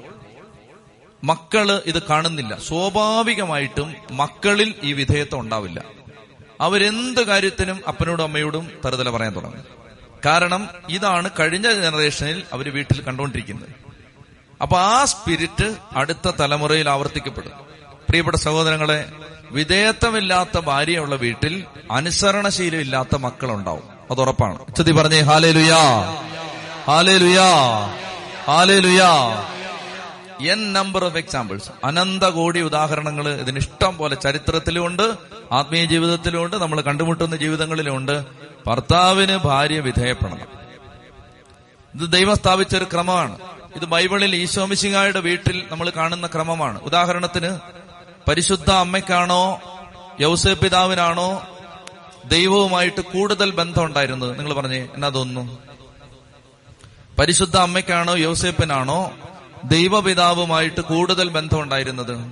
മക്കൾ 1.24 1.82
ഇത് 1.86 2.04
കാണുന്നില്ല. 2.04 2.58
സ്വാഭാവികമായിട്ടും 2.68 3.96
മക്കളിൽ 4.12 4.74
ഈ 4.84 4.94
വിധേയത്വം 4.94 5.40
ഉണ്ടാവില്ല. 5.40 5.84
അവരെന്ത് 6.62 7.26
കാര്യത്തിനും 7.28 7.82
അപ്പനോടും 7.88 8.24
അമ്മയോടും 8.24 8.72
തറുതല 8.86 9.10
പറയാൻ 9.10 9.36
തുടങ്ങും. 9.36 9.64
കാരണം 10.26 10.70
ഇതാണ് 10.90 11.30
കഴിഞ്ഞ 11.40 11.72
ജനറേഷനിൽ 11.72 12.44
അവർ 12.54 12.74
വീട്ടിൽ 12.74 13.02
കണ്ടുകൊണ്ടിരിക്കുന്നത്. 13.02 13.70
അപ്പൊ 14.62 14.78
ആ 14.78 15.06
സ്പിരിറ്റ് 15.06 15.76
അടുത്ത 15.96 16.32
തലമുറയിൽ 16.40 16.90
ആവർത്തിക്കപ്പെടും. 16.90 17.52
പ്രിയപ്പെട്ട 18.10 18.38
സഹോദരങ്ങളെ 18.38 19.12
വിധേയത്വമില്ലാത്ത 19.52 20.60
ഭാര്യയുള്ള 20.60 21.16
വീട്ടിൽ 21.16 21.64
അനുസരണശീലമില്ലാത്ത 21.92 23.16
മക്കളുണ്ടാവും. 23.16 23.84
അത് 24.12 24.22
ഉറപ്പാണ്. 24.22 24.60
ഉച്ചതി 24.60 24.92
പറഞ്ഞേ 24.92 25.20
ഹാലേ 25.20 25.52
ലുയാ 25.52 26.00
hallelujah 27.18 27.52
hallelujah 28.80 29.44
n 30.48 30.74
number 30.74 31.06
of 31.06 31.18
examples 31.18 31.86
അനന്ത 31.86 32.24
കോടി 32.24 32.62
ഉദാഹരണങ്ങൾ 32.62 33.30
ഇതിന് 33.30 33.58
ഇഷ്ടം 33.58 33.98
പോലെ 33.98 34.16
ചരിത്രത്തിലുമുണ്ട് 34.16 35.18
ആത്മീയ 35.52 35.86
ജീവിതത്തിലുമുണ്ട് 35.86 36.56
നമ്മൾ 36.56 36.82
കണ്ടുമുട്ടുന്ന 36.82 37.36
ജീവിതങ്ങളിലുമുണ്ട് 37.36 38.26
ഭർത്താവിന് 38.68 39.38
ഭാര്യ 39.38 39.80
വിധേയപ്പെടണം. 39.80 40.48
ഇത് 41.96 42.12
ദൈവം 42.12 42.36
സ്ഥാപിച്ച 42.36 42.76
ഒരു 42.76 42.84
ക്രമമാണ്. 42.84 43.38
ഇത് 43.76 43.86
ബൈബിളിൽ 43.86 44.36
ഈശോമിശിങ്ങായുടെ 44.36 45.20
വീട്ടിൽ 45.20 45.64
നമ്മൾ 45.72 45.90
കാണുന്ന 45.90 46.28
ക്രമമാണ്. 46.28 46.82
ഉദാഹരണത്തിന് 46.82 47.60
പരിശുദ്ധ 48.30 48.72
അമ്മയ്ക്കാണോ 48.72 49.62
യൗസേ 50.20 50.54
പിതാവിനാണോ 50.54 51.48
ദൈവവുമായിട്ട് 52.26 53.02
കൂടുതൽ 53.02 53.52
ബന്ധം 53.52 53.86
ഉണ്ടായിരുന്നത്? 53.86 54.40
നിങ്ങൾ 54.40 54.54
പറഞ്ഞേ 54.54 54.88
എന്നാ 54.94 55.10
തോന്നുന്നു? 55.10 55.58
പരിശുദ്ധ 57.20 57.58
അമ്മയ്ക്കാണോ 57.58 58.16
യോസേപ്പിനാണോ 58.18 59.12
ദൈവപിതാവുമായിട്ട് 59.64 60.82
കൂടുതൽ 60.82 61.30
ബന്ധം 61.30 61.62
ഉണ്ടായിരുന്നത് 61.62 62.32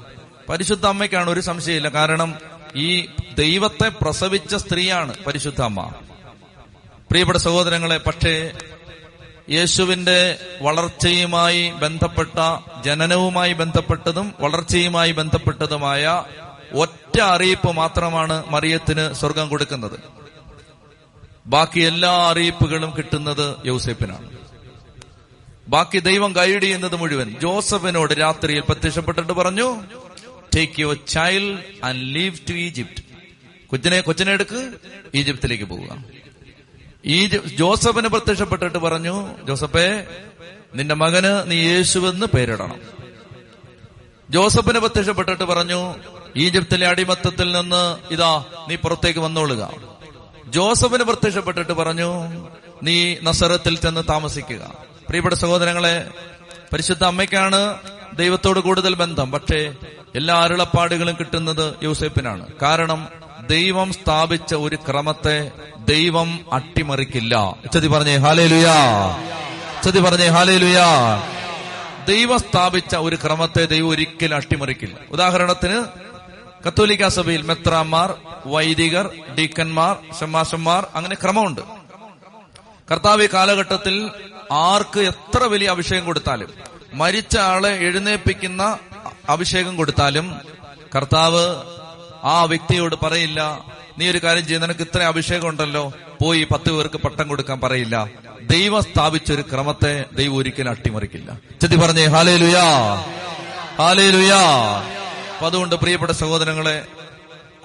പരിശുദ്ധ 0.49 0.85
അമ്മയ്ക്കാണ് 0.85 1.29
ഒരു 1.29 1.39
സംശയമില്ല. 1.39 1.89
കാരണം 1.89 2.35
ഈ 2.75 3.05
ദൈവത്തെ 3.37 3.91
പ്രസവിച്ച 4.01 4.55
സ്ത്രീയാണ് 4.55 5.15
പരിശുദ്ധ 5.27 5.61
അമ്മ 5.61 5.93
പ്രിയപ്പെട്ട 7.09 7.37
സഹോദരങ്ങളെ 7.37 7.97
പക്ഷേ 7.97 8.51
യേശുവിന്റെ 9.49 10.37
വളർച്ചയുമായി 10.61 11.71
ബന്ധപ്പെട്ട 11.71 12.39
ജനനവുമായി 12.85 13.53
ബന്ധപ്പെട്ടതും 13.53 14.33
വളർച്ചയുമായി 14.39 15.11
ബന്ധപ്പെട്ടതുമായ 15.11 16.23
ഒറ്റ 16.73 17.19
അറിയിപ്പ് 17.19 17.71
മാത്രമാണ് 17.71 18.43
മറിയത്തിന് 18.49 19.13
സ്വർഗം 19.13 19.49
കൊടുക്കുന്നത്. 19.49 19.99
ബാക്കി 21.47 21.79
എല്ലാ 21.79 22.29
അറിയിപ്പുകളും 22.29 22.93
കിട്ടുന്നത് 22.97 23.55
യൗസേപ്പിനാണ്. 23.65 24.40
ബാക്കി 25.67 25.99
ദൈവം 25.99 26.33
ഗൈഡ് 26.33 26.63
ചെയ്യുന്നത് 26.63 26.95
മുഴുവൻ. 26.95 27.35
ജോസഫിനോട് 27.41 28.13
രാത്രിയിൽ 28.13 28.59
പ്രത്യക്ഷപ്പെട്ടിട്ട് 28.59 29.33
പറഞ്ഞു 29.33 29.83
take 30.55 30.79
your 30.79 30.97
child 31.07 31.59
and 31.83 32.15
leave 32.15 32.37
to 32.49 32.53
Egypt 32.53 33.03
കൊച്ചിനെ 33.67 34.01
കൊച്ചിനെ 34.01 34.31
എടുക്ക് 34.31 34.73
ഈജിപ്തിലേക്ക് 35.15 35.63
പോവുക. 35.63 36.03
ഈ 37.05 37.27
ജോസഫിന് 37.55 38.07
പ്രത്യക്ഷപ്പെട്ടിട്ട് 38.07 38.77
പറഞ്ഞു 38.77 39.45
ജോസഫേ 39.47 40.07
നിന്റെ 40.75 40.95
മകന് 40.95 41.51
നീ 41.51 41.55
യേശുവെന്ന് 41.55 42.25
പേരിടണം. 42.25 42.79
ജോസഫിന് 44.29 44.79
പ്രത്യക്ഷപ്പെട്ടിട്ട് 44.79 45.43
പറഞ്ഞു 45.43 45.95
ഈജിപ്തിലെ 46.35 46.87
അടിമത്തത്തിൽ 46.87 47.51
നിന്ന് 47.51 48.13
ഇതാ 48.13 48.45
നീ 48.69 48.75
പുറത്തേക്ക് 48.75 49.19
വന്നോളുക. 49.19 49.71
ജോസഫിന് 50.47 51.03
പ്രത്യക്ഷപ്പെട്ടിട്ട് 51.03 51.71
പറഞ്ഞു 51.71 52.09
നീ 52.83 53.15
നസറത്തിൽ 53.23 53.77
ചെന്ന് 53.77 54.01
താമസിക്കുക. 54.09 54.90
പ്രിയപ്പെട്ട 55.07 55.35
സഹോദരങ്ങളെ 55.35 56.09
പരിശുദ്ധ 56.73 57.03
അമ്മയ്ക്കാണ് 57.03 57.77
ദൈവത്തോട് 58.13 58.59
കൂടുതൽ 58.59 58.93
ബന്ധം. 58.95 59.31
പക്ഷേ 59.31 59.73
എല്ലാ 60.15 60.35
അരുളപ്പാടുകളും 60.35 61.17
കിട്ടുന്നത് 61.19 61.73
യൂസേപ്പിനാണ് 61.83 62.45
കാരണം 62.61 63.07
ദൈവം 63.49 63.93
സ്ഥാപിച്ച 63.93 64.55
ഒരു 64.55 64.75
ക്രമത്തെ 64.75 65.51
ദൈവം 65.79 66.39
അട്ടിമറിക്കില്ല. 66.53 67.57
ചതി 67.73 67.87
പറഞ്ഞേ 67.87 68.15
ഹാലേ 68.15 68.47
ലുയാ 68.47 68.77
ചതി 69.85 69.99
പറഞ്ഞേ 69.99 70.27
ഹാലേ 70.27 70.57
ലുയാ 70.57 70.89
ദൈവം 72.07 72.39
സ്ഥാപിച്ച 72.39 72.95
ഒരു 72.95 73.15
ക്രമത്തെ 73.15 73.65
ദൈവം 73.65 73.89
ഒരിക്കലും 73.89 74.35
അട്ടിമറിക്കില്ല. 74.35 74.95
ഉദാഹരണത്തിന് 75.11 75.85
കത്തോലിക്ക 76.67 77.07
സഭയിൽ 77.07 77.41
മെത്രാന്മാർ 77.41 78.13
വൈദികർ 78.45 79.09
ഡീക്കന്മാർ 79.37 79.97
ഷമാശന്മാർ 80.19 80.87
അങ്ങനെ 80.95 81.15
ക്രമമുണ്ട്. 81.15 81.80
കർത്താവ് 82.91 83.23
ഈ 83.23 83.27
കാലഘട്ടത്തിൽ 83.33 83.95
ആർക്ക് 84.51 84.99
എത്ര 84.99 85.43
വലിയ 85.43 85.69
അഭിഷേകം 85.69 86.05
കൊടുത്താലും 86.05 86.49
മരിച്ച 86.93 87.37
ആളെ 87.37 87.69
എഴുന്നേൽപ്പിക്കുന്ന 87.69 88.77
അഭിഷേകം 89.29 89.75
കൊടുത്താലും 89.75 90.39
കർത്താവ് 90.95 91.43
ആ 92.23 92.43
വ്യക്തിയോട് 92.43 92.95
പറയില്ല 93.03 93.41
നീ 93.97 94.09
ഒരു 94.09 94.17
കാര്യം 94.17 94.47
ചെയ്ത് 94.47 94.63
നിനക്ക് 94.63 94.81
ഇത്ര 94.81 95.01
അഭിഷേകം 95.01 95.47
ഉണ്ടല്ലോ 95.47 95.93
പോയി 96.21 96.47
പത്ത് 96.51 96.71
പേർക്ക് 96.71 96.97
പട്ടം 96.97 97.27
കൊടുക്കാൻ 97.27 97.61
പറയില്ല. 97.61 98.07
ദൈവം 98.41 98.81
സ്ഥാപിച്ചൊരു 98.83 99.41
ക്രമത്തെ 99.41 100.05
ദൈവം 100.13 100.35
ഒരിക്കലും 100.35 100.71
അട്ടിമറിക്കില്ല. 100.71 101.39
ചെത്തി 101.61 101.75
പറഞ്ഞേ 101.75 102.05
ഹാലേ 102.05 102.35
ലുയാ 102.35 102.67
ഹാലേ 103.79 104.09
ലുയാ 104.11 104.41
അപ്പൊ 105.33 105.45
അതുകൊണ്ട് 105.47 105.75
പ്രിയപ്പെട്ട 105.75 106.11
സഹോദരങ്ങളെ 106.11 106.85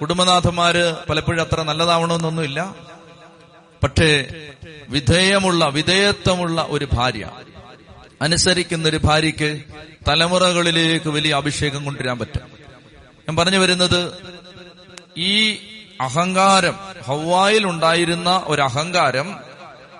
കുടുംബനാഥന്മാര് 0.01 0.95
പലപ്പോഴും 1.09 1.41
അത്ര 1.41 1.61
നല്ലതാവണമെന്നൊന്നുമില്ല. 1.61 2.87
പക്ഷേ 3.83 4.09
വിധേയമുള്ള 4.89 5.65
വിധേയത്വമുള്ള 5.65 6.65
ഒരു 6.69 6.87
ഭാര്യ. 6.93 7.29
അനുസരിക്കുന്ന 8.21 8.87
ഒരു 8.87 8.99
ഭാര്യയ്ക്ക് 9.03 9.61
തലമുറകളിലേക്ക് 10.07 11.09
വലിയ 11.09 11.33
അഭിഷേകം 11.33 11.85
കൊണ്ടുവരാൻ 11.85 12.19
പറ്റും. 12.19 12.41
ഞാൻ 13.19 13.35
പറഞ്ഞു 13.35 13.57
വരുന്നത് 13.57 14.11
ഈ 15.17 15.57
അഹങ്കാരം 16.01 16.75
ഹവായിൽ 17.05 17.67
ഉണ്ടായിരുന്ന 17.67 18.41
ഒരു 18.45 18.61
അഹങ്കാരം 18.61 19.35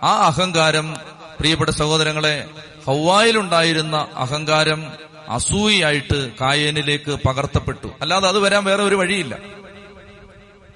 ആ 0.03 0.27
അഹങ്കാരം 0.27 0.95
പ്രിയപ്പെട്ട 1.39 1.69
സഹോദരങ്ങളെ 1.69 2.47
ഹവായിൽ 2.87 3.37
ഉണ്ടായിരുന്ന 3.37 4.07
അഹങ്കാരം 4.15 4.91
അസൂയായിട്ട് 5.29 6.31
കായേനിലേക്ക് 6.41 7.11
പകർത്തപ്പെട്ടു. 7.11 7.87
അല്ലാതെ 8.01 8.27
അത് 8.27 8.39
വരാൻ 8.39 8.63
വേറെ 8.63 8.83
ഒരു 8.83 8.95
വഴിയില്ല. 8.95 9.37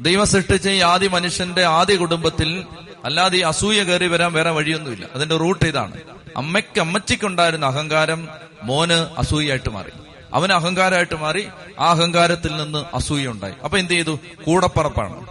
ദൈവം 0.02 0.28
സൃഷ്ടിച്ച 0.28 0.70
ഈ 0.70 0.80
ആദ്യ 0.80 1.08
മനുഷ്യന്റെ 1.08 1.64
ആദ്യ 1.64 1.96
കുടുംബത്തിൽ 1.96 2.66
അല്ലാതെ 3.06 3.38
ഈ 3.38 3.42
അസൂയ 3.42 3.84
കയറി 3.84 4.08
വരാൻ 4.08 4.34
വേറെ 4.34 4.50
വഴിയൊന്നുമില്ല. 4.50 5.06
അതിന്റെ 5.16 5.38
റൂട്ട് 5.38 5.66
ഇതാണ്. 5.66 6.02
അമ്മയ്ക്ക് 6.38 6.80
അമ്മച്ചിക്കുണ്ടായിരുന്ന 6.80 7.66
അഹങ്കാരം 7.66 8.30
മോന് 8.64 9.08
അസൂയായിട്ട് 9.18 9.70
മാറി. 9.70 9.90
അവന് 10.34 10.54
അഹങ്കാരമായിട്ട് 10.54 11.16
മാറി 11.16 11.48
ആ 11.80 11.90
അഹങ്കാരത്തിൽ 11.90 12.56
നിന്ന് 12.56 12.86
അസൂയ 12.94 13.28
ഉണ്ടായി 13.28 13.54
അപ്പൊ 13.64 13.78
എന്ത് 13.78 13.94
ചെയ്തു? 13.94 14.20
കൂടപ്പറപ്പാണ്. 14.48 15.28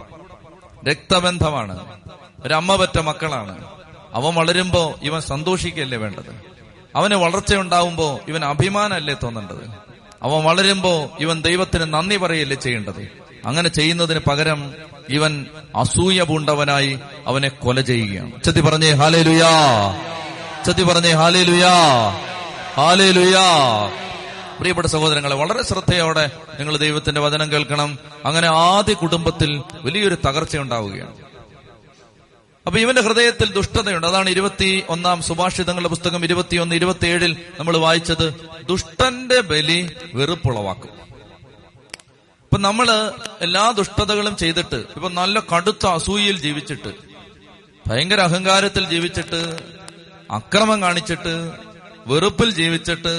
രക്തബന്ധമാണ്. 0.89 1.99
ഒരമ്മ 2.43 2.75
പറ്റ 2.75 2.99
മക്കളാണ്. 2.99 3.65
അവൻ 4.13 4.35
വളരുമ്പോ 4.35 4.95
ഇവൻ 5.03 5.21
സന്തോഷിക്കല്ലേ 5.21 5.97
വേണ്ടത്? 5.97 6.41
അവന് 6.95 7.13
വളർച്ച 7.13 7.55
ഉണ്ടാവുമ്പോ 7.55 8.19
ഇവൻ 8.27 8.45
അഭിമാനമല്ലേ 8.45 9.15
തോന്നേണ്ടത്? 9.23 9.69
അവൻ 10.21 10.43
വളരുമ്പോ 10.43 11.11
ഇവൻ 11.19 11.41
ദൈവത്തിന് 11.41 11.93
നന്ദി 11.93 12.17
പറയല്ലേ 12.17 12.55
ചെയ്യേണ്ടത്? 12.55 13.20
അങ്ങനെ 13.45 13.69
ചെയ്യുന്നതിന് 13.69 14.19
പകരം 14.19 14.73
ഇവൻ 15.09 15.45
അസൂയ 15.75 16.23
പൂണ്ടവനായി 16.23 16.99
അവനെ 17.27 17.49
കൊല 17.49 17.81
ചെയ്യുകയാണ്. 17.81 18.43
ചത്തി 18.43 18.61
പറഞ്ഞേ 18.61 18.91
ഹാലേ 18.91 19.23
ലുയാ 19.23 19.51
ചത്തി 20.67 20.83
പറഞ്ഞേ 20.83 21.11
ഹാലേ 21.11 21.43
ലുയാ 21.43 21.73
ഹാലേ 22.73 23.11
ലുയാ 23.11 23.47
പ്രിയപ്പെട്ട 24.59 24.87
സഹോദരങ്ങളെ 24.87 25.35
വളരെ 25.35 25.63
ശ്രദ്ധയോടെ 25.63 26.31
നിങ്ങൾ 26.59 26.77
ദൈവത്തിന്റെ 26.77 27.21
വചനം 27.21 27.51
കേൾക്കണം. 27.51 27.99
അങ്ങനെ 28.25 28.47
ആദ്യ 28.47 28.93
കുടുംബത്തിൽ 28.93 29.61
വലിയൊരു 29.81 30.17
തകർച്ച 30.27 30.57
ഉണ്ടാവുകയാണ്. 30.57 31.15
അപ്പൊ 32.65 32.79
ഇവന്റെ 32.79 33.01
ഹൃദയത്തിൽ 33.01 33.53
ദുഷ്ടതയുണ്ട്. 33.53 34.07
അതാണ് 34.07 34.29
ഇരുപത്തി 34.29 34.83
ഒന്നാം 34.89 35.21
സുഭാഷിതങ്ങളുടെ 35.21 35.89
പുസ്തകം 35.89 36.23
ഇരുപത്തിയൊന്ന് 36.23 36.75
ഇരുപത്തിയേഴിൽ 36.75 37.37
നമ്മൾ 37.59 37.77
വായിച്ചത് 37.77 38.33
ദുഷ്ടന്റെ 38.69 39.41
ബലി 39.41 39.89
വെറുപ്പുളവാക്കും. 40.13 41.10
ഇപ്പൊ 42.51 42.59
നമ്മൾ 42.63 42.87
എല്ലാ 43.41 43.61
ദുഷ്ടതകളും 43.75 44.33
ചെയ്തിട്ട് 44.39 44.79
ഇപ്പൊ 44.95 45.09
നല്ല 45.11 45.39
കടുത്ത 45.51 45.83
അസൂയയിൽ 45.91 46.37
ജീവിച്ചിട്ട് 46.41 46.91
ഭയങ്കര 47.85 48.21
അഹങ്കാരത്തിൽ 48.21 48.83
ജീവിച്ചിട്ട് 48.89 49.39
അക്രമം 50.29 50.79
കാണിച്ചിട്ട് 50.81 51.33
വെറുപ്പിൽ 52.07 52.49
ജീവിച്ചിട്ട് 52.57 53.13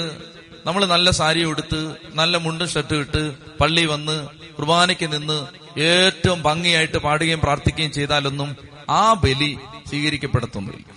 നമ്മൾ 0.65 0.83
നല്ല 0.85 1.11
സാരി 1.11 1.41
ഉടുത്ത് 1.45 1.79
നല്ല 2.13 2.37
മുണ്ടും 2.37 2.69
ഷർട്ട് 2.69 2.99
ഇട്ട് 3.01 3.23
പള്ളി 3.59 3.85
വന്ന് 3.85 4.17
കുർബാനയ്ക്ക് 4.55 5.09
നിന്ന് 5.11 5.39
ഏറ്റവും 5.87 6.39
ഭംഗിയായിട്ട് 6.43 7.01
പാടുകയും 7.03 7.41
പ്രാർത്ഥിക്കുകയും 7.41 7.91
ചെയ്താലൊന്നും 7.91 8.51
ആ 8.91 9.03
ബലി 9.21 9.51
സ്വീകരിക്കപ്പെടത്തൊന്നുമില്ല 9.87 10.87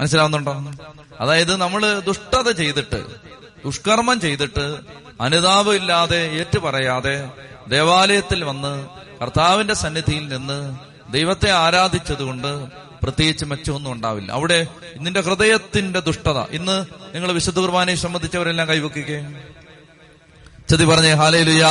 മനസ്സിലാവുന്നുണ്ടോ? 0.00 0.54
അതായത് 1.20 1.54
നമ്മൾ 1.60 1.82
ദുഷ്ടത 2.06 2.48
ചെയ്തിട്ട് 2.58 3.02
ദുഷ്കർമ്മം 3.64 4.18
ചെയ്തിട്ട് 4.20 4.66
അനുതാപം 5.20 5.74
ഇല്ലാതെ 5.74 6.16
ഏറ്റുപറയാതെ 6.16 7.30
ദേവാലയത്തിൽ 7.68 8.44
വന്ന് 8.44 8.88
കർത്താവിന്റെ 9.22 9.74
സന്നിധിയിൽ 9.74 10.28
നിന്ന് 10.28 10.76
ദൈവത്തെ 11.12 11.50
ആരാധിച്ചതുകൊണ്ട് 11.50 12.68
പ്രത്യേകിച്ച് 13.02 13.44
മെച്ചമൊന്നും 13.44 13.92
ഉണ്ടാവില്ല. 13.92 14.32
അവിടെ 14.32 14.66
നിന്റെ 14.96 15.20
ഹൃദയത്തിന്റെ 15.20 16.00
ദുഷ്ടത. 16.00 16.38
ഇന്ന് 16.50 16.84
നിങ്ങൾ 17.14 17.32
വിശുദ്ധ 17.32 17.58
കുർബാനയെ 17.58 17.94
സംബന്ധിച്ചവരെല്ലാം 17.94 18.68
കൈവക്കിക്കേ. 18.68 19.18
ചതി 20.70 20.84
പറഞ്ഞേ 20.84 21.12
ഹാലേ 21.12 21.42
ലുയാ 21.42 21.68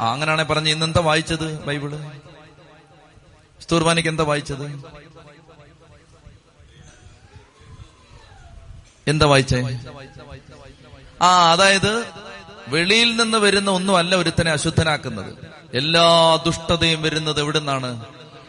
ആ 0.00 0.12
അങ്ങനെയാണെ 0.12 0.42
പറഞ്ഞ് 0.42 0.70
ഇന്ന് 0.70 0.86
എന്താ 0.86 1.00
വായിച്ചത് 1.00 1.64
ബൈബിൾ? 1.64 1.90
വിശുദ്ധ 3.56 4.08
എന്താ 4.08 4.24
വായിച്ചത്? 4.24 4.66
എന്താ 9.06 9.26
വായിച്ചേ? 9.26 9.60
ആ 11.22 11.52
അതായത് 11.52 12.06
വെളിയിൽ 12.68 13.16
നിന്ന് 13.16 13.38
വരുന്ന 13.38 13.70
ഒന്നുമല്ല 13.70 14.14
ഒരുത്തനെ 14.14 14.50
അശുദ്ധനാക്കുന്നത്. 14.50 15.34
എല്ലാ 15.74 16.36
ദുഷ്ടതയും 16.46 17.02
വരുന്നത് 17.02 17.40
എവിടെ 17.40 17.58
നിന്നാണ് 17.58 18.04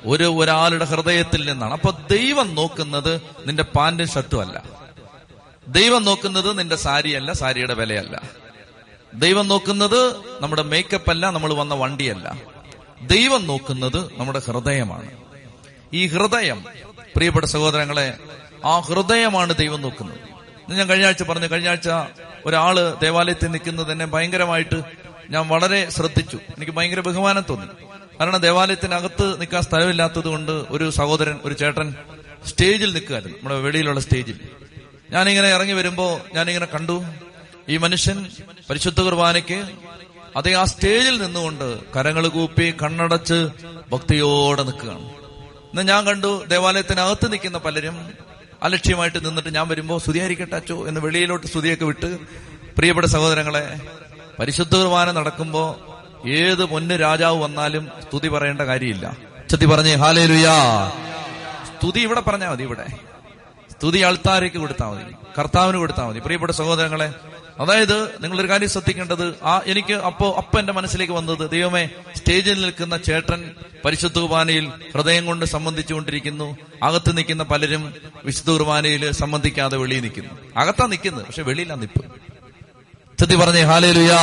ഒരു 0.06 0.24
ഒരാളുടെ 0.24 0.86
ഹൃദയത്തിൽ 0.86 1.52
നിന്നാണ്. 1.52 1.74
അപ്പൊ 1.74 1.92
ദൈവം 1.92 2.56
നോക്കുന്നത് 2.56 3.22
നിന്റെ 3.46 3.64
പാന്റും 3.64 4.08
ഷർട്ടും 4.08 4.42
അല്ല. 4.42 4.64
ദൈവം 5.68 6.04
നോക്കുന്നത് 6.04 6.60
നിന്റെ 6.60 6.76
സാരിയല്ല 6.76 7.34
സാരിയുടെ 7.34 7.74
വിലയല്ല. 7.74 8.22
ദൈവം 9.14 9.48
നോക്കുന്നത് 9.48 10.16
നമ്മുടെ 10.42 10.62
മേക്കപ്പ് 10.62 11.10
അല്ല 11.10 11.30
നമ്മൾ 11.30 11.54
വന്ന 11.54 11.74
വണ്ടിയല്ല. 11.74 12.38
ദൈവം 13.02 13.48
നോക്കുന്നത് 13.48 14.10
നമ്മുടെ 14.18 14.42
ഹൃദയമാണ്. 14.48 15.12
ഈ 15.94 16.08
ഹൃദയം 16.08 16.66
പ്രിയപ്പെട്ട 17.16 17.46
സഹോദരങ്ങളെ 17.46 18.18
ആ 18.66 18.80
ഹൃദയമാണ് 18.80 19.56
ദൈവം 19.56 19.82
നോക്കുന്നത്. 19.82 20.31
ഞാൻ 20.78 20.88
കഴിഞ്ഞ 20.90 21.06
ആഴ്ച 21.06 21.24
പറഞ്ഞു. 21.24 21.48
കഴിഞ്ഞ 21.48 21.70
ആഴ്ച 21.70 21.90
ഒരാൾ 22.46 22.96
ദേവാലയത്തിൽ 23.02 23.48
നിൽക്കുന്നത് 23.48 23.92
എന്നെ 23.92 24.06
ഭയങ്കരമായിട്ട് 24.06 24.82
ഞാൻ 25.30 25.48
വളരെ 25.48 25.90
ശ്രദ്ധിച്ചു. 25.90 26.36
എനിക്ക് 26.36 26.72
ഭയങ്കര 26.72 27.00
ബഹുമാനം 27.00 27.46
തോന്നി. 27.50 27.68
കാരണം 28.20 28.42
ദേവാലയത്തിനകത്ത് 28.42 29.42
നിൽക്കാൻ 29.42 29.62
സ്ഥലമില്ലാത്തത് 29.62 30.28
കൊണ്ട് 30.28 30.52
ഒരു 30.52 30.90
സഹോദരൻ 30.90 31.40
ഒരു 31.46 31.54
ചേട്ടൻ 31.54 31.96
സ്റ്റേജിൽ 32.48 32.94
നിൽക്കുകയായിരുന്നു 32.94 33.38
നമ്മുടെ 33.38 33.60
വെളിയിലുള്ള 33.60 34.00
സ്റ്റേജിൽ. 34.00 34.40
ഞാനിങ്ങനെ 35.10 35.48
ഇറങ്ങി 35.48 35.74
വരുമ്പോ 35.74 36.22
ഞാനിങ്ങനെ 36.34 36.66
കണ്ടു. 36.66 37.04
ഈ 37.70 37.78
മനുഷ്യൻ 37.78 38.26
പരിശുദ്ധ 38.70 39.02
കുർബാനയ്ക്ക് 39.02 39.64
അതേ 40.38 40.54
ആ 40.54 40.64
സ്റ്റേജിൽ 40.64 41.22
നിന്നുകൊണ്ട് 41.22 41.94
കരങ്ങൾ 41.96 42.28
കൂപ്പി 42.28 42.74
കണ്ണടച്ച് 42.84 43.48
ഭക്തിയോടെ 43.92 44.64
നിൽക്കുകയാണ്. 44.64 45.06
ഇന്ന് 45.72 45.88
ഞാൻ 45.88 46.06
കണ്ടു 46.06 46.46
ദേവാലയത്തിനകത്ത് 46.46 47.32
നിൽക്കുന്ന 47.32 47.58
പലരും 47.58 48.14
അലക്ഷ്യമായിട്ട് 48.64 49.26
നിന്നിട്ട് 49.26 49.56
ഞാൻ 49.56 49.68
വരുമ്പോ 49.68 49.98
സ്തുതിയായിരിക്കട്ടെ 50.00 50.56
അച്ചോ 50.56 50.88
എന്ന് 50.88 51.02
വെളിയിലോട്ട് 51.02 51.48
സ്തുതിയൊക്കെ 51.48 51.86
വിട്ട് 51.86 52.18
പ്രിയപ്പെട്ട 52.78 53.08
സഹോദരങ്ങളെ 53.08 53.80
പരിശുദ്ധ 54.40 54.76
കുർബാന 54.76 55.12
നടക്കുമ്പോ 55.12 55.80
ഏത് 56.28 56.66
പൊന്ന് 56.66 57.02
രാജാവ് 57.02 57.44
വന്നാലും 57.44 57.90
സ്തുതി 58.02 58.28
പറയേണ്ട 58.28 58.62
കാര്യമില്ല. 58.62 59.18
ചത്തി 59.50 59.66
പറഞ്ഞേ 59.66 59.96
ഹാലേ 59.96 60.26
ലുയാ 60.26 60.90
സ്തുതി 61.68 62.00
ഇവിടെ 62.00 62.20
പറഞ്ഞാൽ 62.20 62.50
മതി 62.50 62.64
ഇവിടെ. 62.64 62.86
സ്തുതി 63.72 64.00
അൾത്താരയ്ക്ക് 64.00 64.58
കൊടുത്താൽ 64.58 64.88
മതി. 64.88 65.16
കർത്താവിന് 65.40 65.78
കൊടുത്താൽ 65.78 66.06
മതി. 66.06 66.20
പ്രിയപ്പെട്ട 66.20 66.52
സഹോദരങ്ങളെ 66.52 67.14
അതായത് 67.60 68.24
നിങ്ങളൊരു 68.24 68.50
കാര്യം 68.50 68.70
ശ്രദ്ധിക്കേണ്ടത് 68.70 69.36
ആ 69.44 69.62
എനിക്ക് 69.66 69.94
അപ്പോ 69.94 70.36
അപ്പ 70.38 70.60
എന്റെ 70.60 70.74
മനസ്സിലേക്ക് 70.74 71.14
വന്നത് 71.14 71.50
ദൈവമേ 71.52 71.90
സ്റ്റേജിൽ 72.16 72.62
നിൽക്കുന്ന 72.62 72.98
ചേട്ടൻ 72.98 73.52
പരിശുദ്ധ 73.86 74.20
കുർബാനയിൽ 74.20 74.72
ഹൃദയം 74.94 75.26
കൊണ്ട് 75.26 75.46
സംബന്ധിച്ചുകൊണ്ടിരിക്കുന്നു 75.46 76.58
അകത്ത് 76.84 77.18
നിൽക്കുന്ന 77.18 77.44
പലരും 77.44 77.94
വിശുദ്ധ 78.26 78.50
കുർബാനയിൽ 78.50 79.12
സംബന്ധിക്കാതെ 79.12 79.78
വെളിയിൽ 79.78 80.02
നിൽക്കുന്നു. 80.02 80.30
അകത്താ 80.58 80.86
നിൽക്കുന്നത് 80.86 81.26
പക്ഷെ 81.26 81.42
വെളിയിലാ 81.42 81.76
നിപ്പ്. 81.76 82.02
ചെത്തി 83.20 83.36
പറഞ്ഞേ 83.36 83.62
ഹാലേലുയാ. 83.62 84.20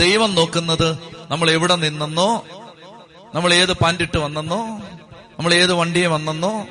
ദൈവം 0.00 0.34
നോക്കുന്നത് 0.34 0.98
നമ്മൾ 1.30 1.50
എവിടെ 1.50 1.74
നിന്നെന്നോ 1.76 2.44
നമ്മൾ 3.34 3.54
ഏത് 3.54 3.72
പാൻഡിട്ട് 3.72 4.18
വന്നെന്നോ 4.18 4.78
നമ്മൾ 5.38 5.54
ഏത് 5.54 5.72
വണ്ടിയെ 5.72 6.06
വന്നെന്നോ 6.06 6.66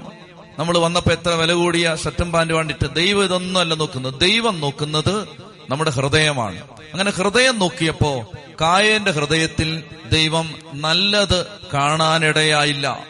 നമ്മൾ 0.60 0.78
വന്നപ്പോ 0.78 1.12
എത്ര 1.12 1.30
വില 1.30 1.54
കൂടിയ 1.54 1.96
ഷർട്ടും 2.04 2.32
പാന്റ് 2.32 2.54
വേണ്ടിട്ട് 2.54 2.96
ദൈവം 2.96 3.24
ഇതൊന്നും 3.24 3.60
അല്ല 3.60 3.74
നോക്കുന്നത്. 3.74 4.20
ദൈവം 4.20 4.60
നോക്കുന്നത് 4.60 5.28
നമ്മുടെ 5.70 5.92
ഹൃദയമാണ്. 5.92 6.62
അങ്ങനെ 6.64 7.12
ഹൃദയം 7.12 7.60
നോക്കിയപ്പോ 7.60 8.26
കായന്റെ 8.62 9.12
ഹൃദയത്തിൽ 9.12 9.84
ദൈവം 10.12 10.56
നല്ലത് 10.74 11.46
കാണാനിടയായില്ല. 11.74 13.06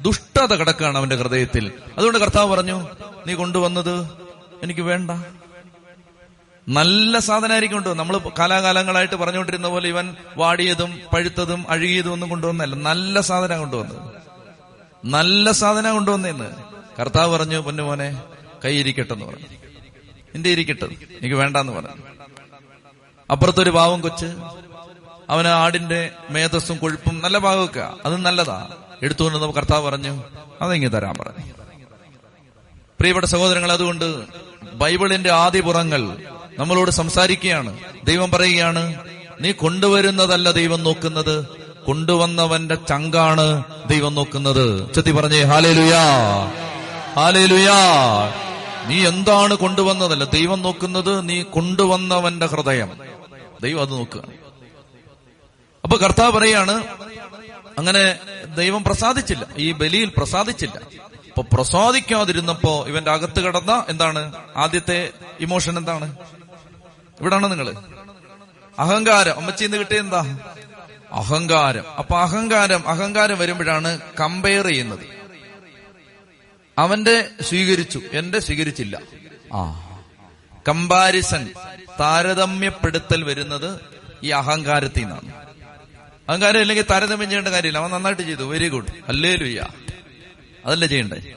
ദുഷ്ടത 0.00 0.54
കിടക്കാണ് 0.54 0.98
അവന്റെ 0.98 1.16
ഹൃദയത്തിൽ. 1.16 1.72
അതുകൊണ്ട് 1.98 2.18
കർത്താവ് 2.18 2.50
പറഞ്ഞു 2.50 2.88
നീ 3.26 3.34
കൊണ്ടുവന്നത് 3.34 4.10
എനിക്ക് 4.62 4.80
വേണ്ട. 4.80 5.10
നല്ല 6.68 7.18
സാധനമായിരിക്കും 7.18 7.76
കൊണ്ടുവന്നു 7.76 8.02
നമ്മൾ 8.02 8.18
കാലാകാലങ്ങളായിട്ട് 8.38 9.14
പറഞ്ഞുകൊണ്ടിരുന്ന 9.14 9.68
പോലെ 9.68 9.88
ഇവൻ 9.88 10.16
വാടിയതും 10.36 11.00
പഴുത്തതും 11.12 11.64
അഴുകിയതും 11.68 12.12
ഒന്നും 12.12 12.28
കൊണ്ടുവന്നല്ല 12.28 12.74
നല്ല 12.74 13.20
സാധനം 13.20 13.58
കൊണ്ടുവന്നത്. 13.58 14.17
നല്ല 15.04 15.52
സാധനം 15.52 15.94
കൊണ്ടുവന്നേന്ന്. 15.94 16.50
കർത്താവ് 17.00 17.32
പറഞ്ഞു 17.32 17.58
പൊന്നുമോനെ 17.58 18.22
കൈ 18.64 18.78
ഇരിക്കട്ടെന്ന് 18.78 19.24
പറഞ്ഞു. 19.24 19.46
എന്റെ 20.34 20.50
ഇരിക്കട്ടെ 20.50 20.84
എനിക്ക് 20.84 21.34
വേണ്ടെന്ന് 21.34 21.72
പറഞ്ഞു. 21.72 21.90
അപ്പുറത്തൊരു 23.30 23.70
പാവം 23.70 24.00
കൊച്ച് 24.00 24.26
അവന് 25.30 25.46
ആടിന്റെ 25.46 26.10
മേധസ്സും 26.30 26.76
കൊഴുപ്പും 26.76 27.20
നല്ല 27.20 27.38
ഭാഗമൊക്കെ 27.38 27.88
അത് 28.06 28.16
നല്ലതാ. 28.16 28.68
എടുത്തുകൊണ്ട് 29.02 29.54
കർത്താവ് 29.54 29.84
പറഞ്ഞു 29.84 30.22
അതെങ്ങി 30.62 30.88
തരാൻ 30.88 31.14
പറഞ്ഞു. 31.20 31.52
പ്രിയപ്പെട്ട 32.98 33.26
സഹോദരങ്ങൾ 33.26 33.72
അതുകൊണ്ട് 33.72 34.24
ബൈബിളിന്റെ 34.72 35.30
ആദ്യ 35.30 35.60
പുറങ്ങൾ 35.60 36.16
നമ്മളോട് 36.58 36.90
സംസാരിക്കുകയാണ്. 36.90 37.78
ദൈവം 38.04 38.30
പറയുകയാണ് 38.30 38.98
നീ 39.40 39.52
കൊണ്ടുവരുന്നതല്ല 39.52 40.50
ദൈവം 40.50 40.82
നോക്കുന്നത്. 40.82 41.46
കൊണ്ടുവന്നവന്റെ 41.88 42.74
ചങ്കാണ് 42.74 43.64
ദൈവം 43.88 44.14
നോക്കുന്നത്. 44.14 44.92
ചെത്തി 44.92 45.10
പറഞ്ഞേ 45.10 45.42
ഹാലേ 45.42 45.72
ലുയാ 45.72 46.02
ഹാലേ 47.16 47.46
ലുയാ 47.46 47.78
നീ 48.86 49.06
എന്താണ് 49.06 49.54
കൊണ്ടുവന്നതല്ല? 49.54 50.24
ദൈവം 50.24 50.62
നോക്കുന്നത് 50.62 51.28
നീ 51.28 51.42
കൊണ്ടുവന്നവന്റെ 51.42 52.46
ഹൃദയം. 52.46 52.90
ദൈവം 53.62 53.80
അത് 53.80 53.92
നോക്കുക. 53.92 54.22
അപ്പൊ 55.84 55.96
കർത്താവ് 55.96 56.32
പറയാണ് 56.32 56.84
അങ്ങനെ 57.78 58.18
ദൈവം 58.56 58.84
പ്രസാദിച്ചില്ല. 58.84 59.46
ഈ 59.56 59.72
ബലിയിൽ 59.72 60.12
പ്രസാദിച്ചില്ല. 60.16 60.78
അപ്പൊ 61.28 61.42
പ്രസാദിക്കാതിരുന്നപ്പോ 61.56 62.84
ഇവന്റെ 62.86 63.10
അകത്ത് 63.10 63.40
കിടന്ന 63.40 63.84
എന്താണ്? 63.88 64.32
ആദ്യത്തെ 64.56 65.10
ഇമോഷൻ 65.40 65.78
എന്താണ്? 65.78 66.16
ഇവിടാണ് 67.20 67.50
നിങ്ങൾ? 67.50 67.74
അഹങ്കാരം. 68.78 69.36
അമ്മച്ചിന്ന് 69.36 69.76
കിട്ടിയ 69.76 69.98
എന്താ? 69.98 70.38
അഹങ്കാരം. 71.12 71.96
അപ്പൊ 71.98 72.18
അഹങ്കാരം 72.18 72.88
അഹങ്കാരം 72.88 73.38
വരുമ്പോഴാണ് 73.38 73.98
കമ്പയർ 74.20 74.66
ചെയ്യുന്നത്. 74.66 75.18
അവന്റെ 76.78 77.30
സ്വീകരിച്ചു 77.40 78.00
എന്റെ 78.12 78.38
സ്വീകരിച്ചില്ല. 78.38 79.00
ആ. 79.54 79.84
കമ്പാരിസൺ 80.68 81.48
താരതമ്യപ്പെടുത്തൽ 82.00 83.24
വരുന്നത് 83.24 83.80
ഈ 84.22 84.28
അഹങ്കാരത്തിൽ 84.28 85.00
നിന്നാണ്. 85.00 85.32
അഹങ്കാരം 86.28 86.60
ഇല്ലെങ്കിൽ 86.60 86.84
താരതമ്യം 86.90 87.28
ചെയ്യേണ്ട 87.28 87.48
കാര്യമില്ല. 87.48 87.78
അവൻ 87.78 87.90
നന്നായിട്ട് 87.90 88.22
ചെയ്തു. 88.22 88.42
വെരി 88.42 88.68
ഗുഡ് 88.68 88.86
അല്ലേ 89.08 89.36
ലുയ്യ 89.36 89.66
അതല്ലേ 90.66 90.88
ചെയ്യണ്ടേ? 90.88 91.34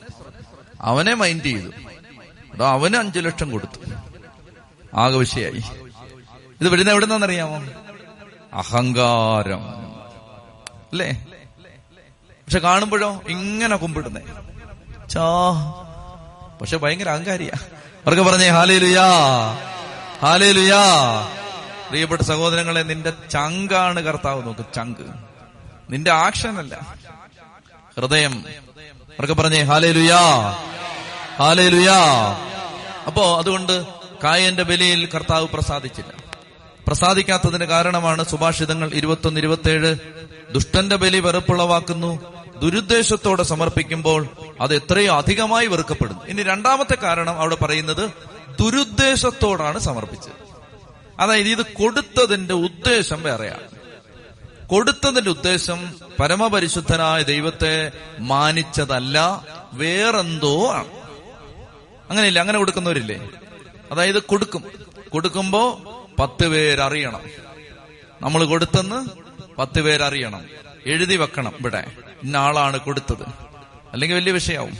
അവനെ 0.81 1.15
മൈൻഡ് 1.15 1.43
ചെയ്തു. 1.43 1.86
അതോ 2.57 2.67
അവന് 2.67 2.97
അഞ്ചു 2.97 3.21
ലക്ഷം 3.21 3.51
കൊടുത്തു. 3.51 3.91
ആകെ 4.95 5.17
വിഷയായി. 5.17 5.63
ഇത് 6.61 6.69
വരുന്ന 6.69 6.91
എവിടെ 6.91 7.07
നിന്നറിയാമോ 7.07 7.65
അഹങ്കാരം. 8.53 9.63
അല്ലേ? 10.93 11.27
പക്ഷെ 12.29 12.59
കാണുമ്പോഴോ 12.59 13.21
ഇങ്ങനെ 13.29 13.77
കുമ്പിടുന്നേ. 13.77 14.21
ചാ 15.11 15.25
പക്ഷെ 16.61 16.77
ഭയങ്കര 16.77 17.09
അഹങ്കാരിയാ. 17.09 17.59
അവർക്ക് 18.07 18.23
പറഞ്ഞേ 18.23 18.49
ഹാലേ 18.49 18.79
ലുയാ 18.79 19.05
ഹാലേ 20.23 20.53
ലുയാ 20.53 20.85
പ്രിയപ്പെട്ട 21.89 22.23
സഹോദരങ്ങളെ 22.23 22.81
നിന്റെ 22.81 23.13
ചങ്കാണ് 23.31 24.01
കർത്താവ്. 24.01 24.47
നോക്ക് 24.47 24.67
ചങ്ക്. 24.75 25.15
നിന്റെ 25.91 26.11
ആക്ഷൻ 26.11 26.59
അല്ല 26.59 26.97
ഹൃദയം. 27.97 28.45
അവർക്ക് 29.11 29.33
പറഞ്ഞേ 29.33 29.63
ഹാലേ 29.63 29.93
ലുയാ 29.93 30.21
ഹാലേ 31.39 31.69
ലുയാ 31.69 32.01
അപ്പോ 33.07 33.39
അതുകൊണ്ട് 33.39 33.87
കായന്റെ 34.25 34.63
ബലിയിൽ 34.63 35.09
കർത്താവ് 35.15 35.49
പ്രസാദിച്ചില്ല. 35.49 36.13
പ്രസാദിക്കാത്തതിന് 36.87 37.65
കാരണമാണ് 37.65 38.25
സുഭാഷിതങ്ങൾ 38.25 38.91
ഇരുപത്തൊന്ന് 38.95 39.41
ഇരുപത്തിയേഴ് 39.41 39.97
ദുഷ്ടന്റെ 40.53 40.97
ബലി 40.97 41.19
വെറുപ്പുളവാക്കുന്നു. 41.19 42.33
ദുരുദ്ദേശത്തോടെ 42.63 43.43
സമർപ്പിക്കുമ്പോൾ 43.43 44.29
അത് 44.61 44.75
എത്രയോ 44.75 45.17
അധികമായി 45.19 45.67
വെറുക്കപ്പെടുന്നു. 45.67 46.25
ഇനി 46.25 46.43
രണ്ടാമത്തെ 46.43 46.95
കാരണം 46.95 47.41
അവിടെ 47.41 47.55
പറയുന്നത് 47.55 48.11
ദുരുദ്ദേശത്തോടാണ് 48.61 49.79
സമർപ്പിച്ചത്. 49.79 50.33
അതായത് 51.21 51.49
ഇത് 51.49 51.63
കൊടുത്തതിന്റെ 51.63 52.55
ഉദ്ദേശം 52.55 53.23
വേറെയാണ്. 53.23 53.61
കൊടുത്തതിന്റെ 54.67 55.31
ഉദ്ദേശം 55.31 55.95
പരമപരിശുദ്ധനായ 56.21 57.23
ദൈവത്തെ 57.23 57.93
മാനിച്ചതല്ല 58.19 59.45
വേറെന്തോ 59.73 60.73
ആണ്. 60.73 61.06
അങ്ങനെയില്ല 62.11 62.41
അങ്ങനെ 62.41 62.59
കൊടുക്കുന്നവരില്ലേ? 62.59 63.31
അതായത് 63.93 64.23
കൊടുക്കും. 64.23 64.65
കൊടുക്കുമ്പോ 65.09 65.81
പത്ത് 66.19 66.49
പേരറിയണം. 66.49 67.21
നമ്മൾ 68.23 68.45
കൊടുത്തെന്ന് 68.45 69.07
പത്ത് 69.57 69.83
പേരറിയണം. 69.83 70.45
എഴുതി 70.87 71.17
വെക്കണം 71.17 71.53
ഇവിടെ. 71.61 71.93
ഇന്ന 72.25 72.37
ആളാണ് 72.37 72.81
കൊടുത്തത്. 72.81 73.23
അല്ലെങ്കിൽ 73.93 74.17
വലിയ 74.17 74.33
വിഷയാവും. 74.33 74.79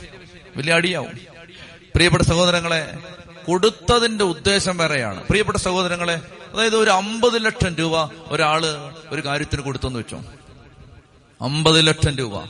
വലിയ 0.57 0.73
അടിയാവും. 0.73 1.19
പ്രിയപ്പെട്ട 1.95 2.23
സഹോദരങ്ങളെ 2.23 2.97
കൊടുത്തതിന്റെ 3.47 4.23
ഉദ്ദേശം 4.23 4.77
വേറെയാണ്. 4.77 5.23
പ്രിയപ്പെട്ട 5.23 5.57
സഹോദരങ്ങളെ 5.57 6.21
അതായത് 6.53 6.75
ഒരു 6.75 6.89
അമ്പത് 6.89 7.45
ലക്ഷം 7.45 7.75
രൂപ 7.75 8.11
ഒരാൾ 8.27 8.65
ഒരു 9.09 9.25
കാര്യത്തിന് 9.25 9.61
കൊടുത്തെന്ന് 9.61 9.99
വെച്ചോ. 9.99 10.23
അമ്പത് 11.41 11.87
ലക്ഷം 11.87 12.17
രൂപ. 12.17 12.43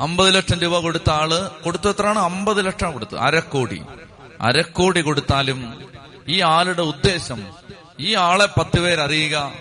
അമ്പത് 0.00 0.34
ലക്ഷം 0.34 0.60
രൂപ 0.60 0.78
കൊടുത്ത 0.78 1.10
ആൾ 1.10 1.48
കൊടുത്തു 1.64 1.88
എത്രയാണ്? 1.88 2.18
അമ്പത് 2.18 2.66
ലക്ഷം 2.66 2.92
കൊടുത്തു 2.92 3.16
അരക്കോടി 3.16 3.82
അരക്കോടി 4.40 5.00
കൊടുത്താലും 5.00 5.80
ഈ 6.28 6.40
ആളുടെ 6.40 6.82
ഉദ്ദേശം 6.82 7.46
ഈ 8.00 8.14
ആളെ 8.14 8.46
പത്ത് 8.46 8.80
പേരറിയുക 8.80 9.52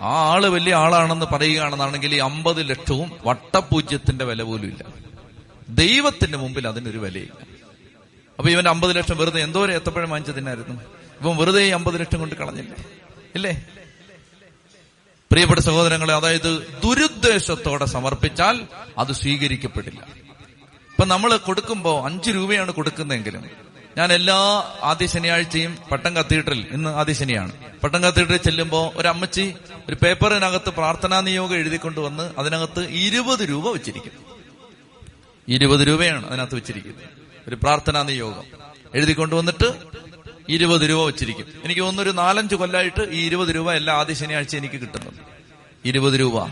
ആ 0.00 0.32
ആൾ 0.32 0.46
വലിയ 0.46 0.74
ആളാണെന്ന് 0.74 1.26
പറയുകയാണെന്നാണെങ്കിൽ 1.26 2.14
ഈ 2.14 2.18
അമ്പത് 2.18 2.70
ലക്ഷവും 2.70 3.12
വട്ടപൂജ്യത്തിന്റെ 3.26 4.24
വില 4.24 4.42
പോലും 4.42 4.68
ഇല്ല. 4.68 4.84
ദൈവത്തിന്റെ 5.68 6.38
മുമ്പിൽ 6.38 6.68
അതിനൊരു 6.68 6.98
വിലയില്ല. 6.98 7.46
അപ്പൊ 8.38 8.50
ഇവൻ 8.50 8.68
അമ്പത് 8.68 8.96
ലക്ഷം 8.96 9.16
വെറുതെ 9.16 9.40
എന്തോരം 9.40 9.74
എത്തപ്പോഴും 9.74 10.10
വാങ്ങിച്ചതിനായിരുന്നു? 10.10 10.80
ഇവൻ 11.20 11.36
വെറുതെ 11.36 11.62
ഈ 11.62 11.68
അമ്പത് 11.68 12.00
ലക്ഷം 12.00 12.18
കൊണ്ട് 12.18 12.34
കളഞ്ഞില്ല? 12.34 12.74
ഇല്ലേ? 13.34 13.66
പ്രിയപ്പെട്ട 15.30 15.60
സഹോദരങ്ങളെ 15.60 16.14
അതായത് 16.14 16.66
ദുരുദ്ദേശത്തോടെ 16.84 17.84
സമർപ്പിച്ചാൽ 17.84 18.66
അത് 18.98 19.12
സ്വീകരിക്കപ്പെടില്ല. 19.12 20.00
ഇപ്പൊ 20.90 21.04
നമ്മൾ 21.04 21.36
കൊടുക്കുമ്പോൾ 21.36 22.04
അഞ്ചു 22.04 22.30
രൂപയാണ് 22.30 22.70
കൊടുക്കുന്നതെങ്കിലും 22.70 23.44
ഞാൻ 23.98 24.12
എല്ലാ 24.12 24.36
ആദ്യ 24.82 25.06
ശനിയാഴ്ചയും 25.06 25.78
പട്ടം 25.92 26.16
കത്തീഡ്രൽ 26.16 26.66
ഇന്ന് 26.72 26.90
ആദ്യ 26.90 27.12
ശനിയാണ്. 27.12 27.52
പട്ടം 27.82 28.02
കത്തീഡ്രൽ 28.02 28.36
ചെല്ലുമ്പോ 28.36 28.92
ഒരു 28.96 29.08
അമ്മച്ചി 29.08 29.54
ഒരു 29.88 29.96
പേപ്പറിനകത്ത് 30.02 30.70
പ്രാർത്ഥനാ 30.70 31.20
നിയോഗം 31.20 31.54
എഴുതിക്കൊണ്ട് 31.54 32.00
വന്ന് 32.00 32.32
അതിനകത്ത് 32.38 32.80
ഇരുപത് 32.80 33.48
രൂപ 33.48 33.72
വെച്ചിരിക്കും. 33.72 34.12
ഇരുപത് 35.48 35.88
രൂപയാണ് 35.88 36.26
അതിനകത്ത് 36.26 36.54
വെച്ചിരിക്കുന്നത്. 36.54 37.04
ഒരു 37.48 37.54
പ്രാർത്ഥനാ 37.54 38.02
നിയോഗം. 38.02 38.44
എഴുതിക്കൊണ്ടുവന്നിട്ട് 38.94 39.72
ഇരുപത് 40.48 40.90
രൂപ 40.90 41.06
വെച്ചിരിക്കും. 41.06 41.46
എനിക്ക് 41.64 41.80
ഒന്നൊരു 41.80 42.10
നാലഞ്ച് 42.10 42.54
കൊല്ലായിട്ട് 42.54 43.08
ഈ 43.10 43.26
ഇരുപത് 43.26 43.48
രൂപ 43.48 43.72
എല്ലാ 43.72 43.94
ആദ്യ 43.94 44.14
ശനിയാഴ്ച 44.14 44.56
എനിക്ക് 44.56 44.74
കിട്ടുന്നുണ്ട് 44.74 45.20
ഇരുപത് 45.84 46.20
രൂപ. 46.20 46.46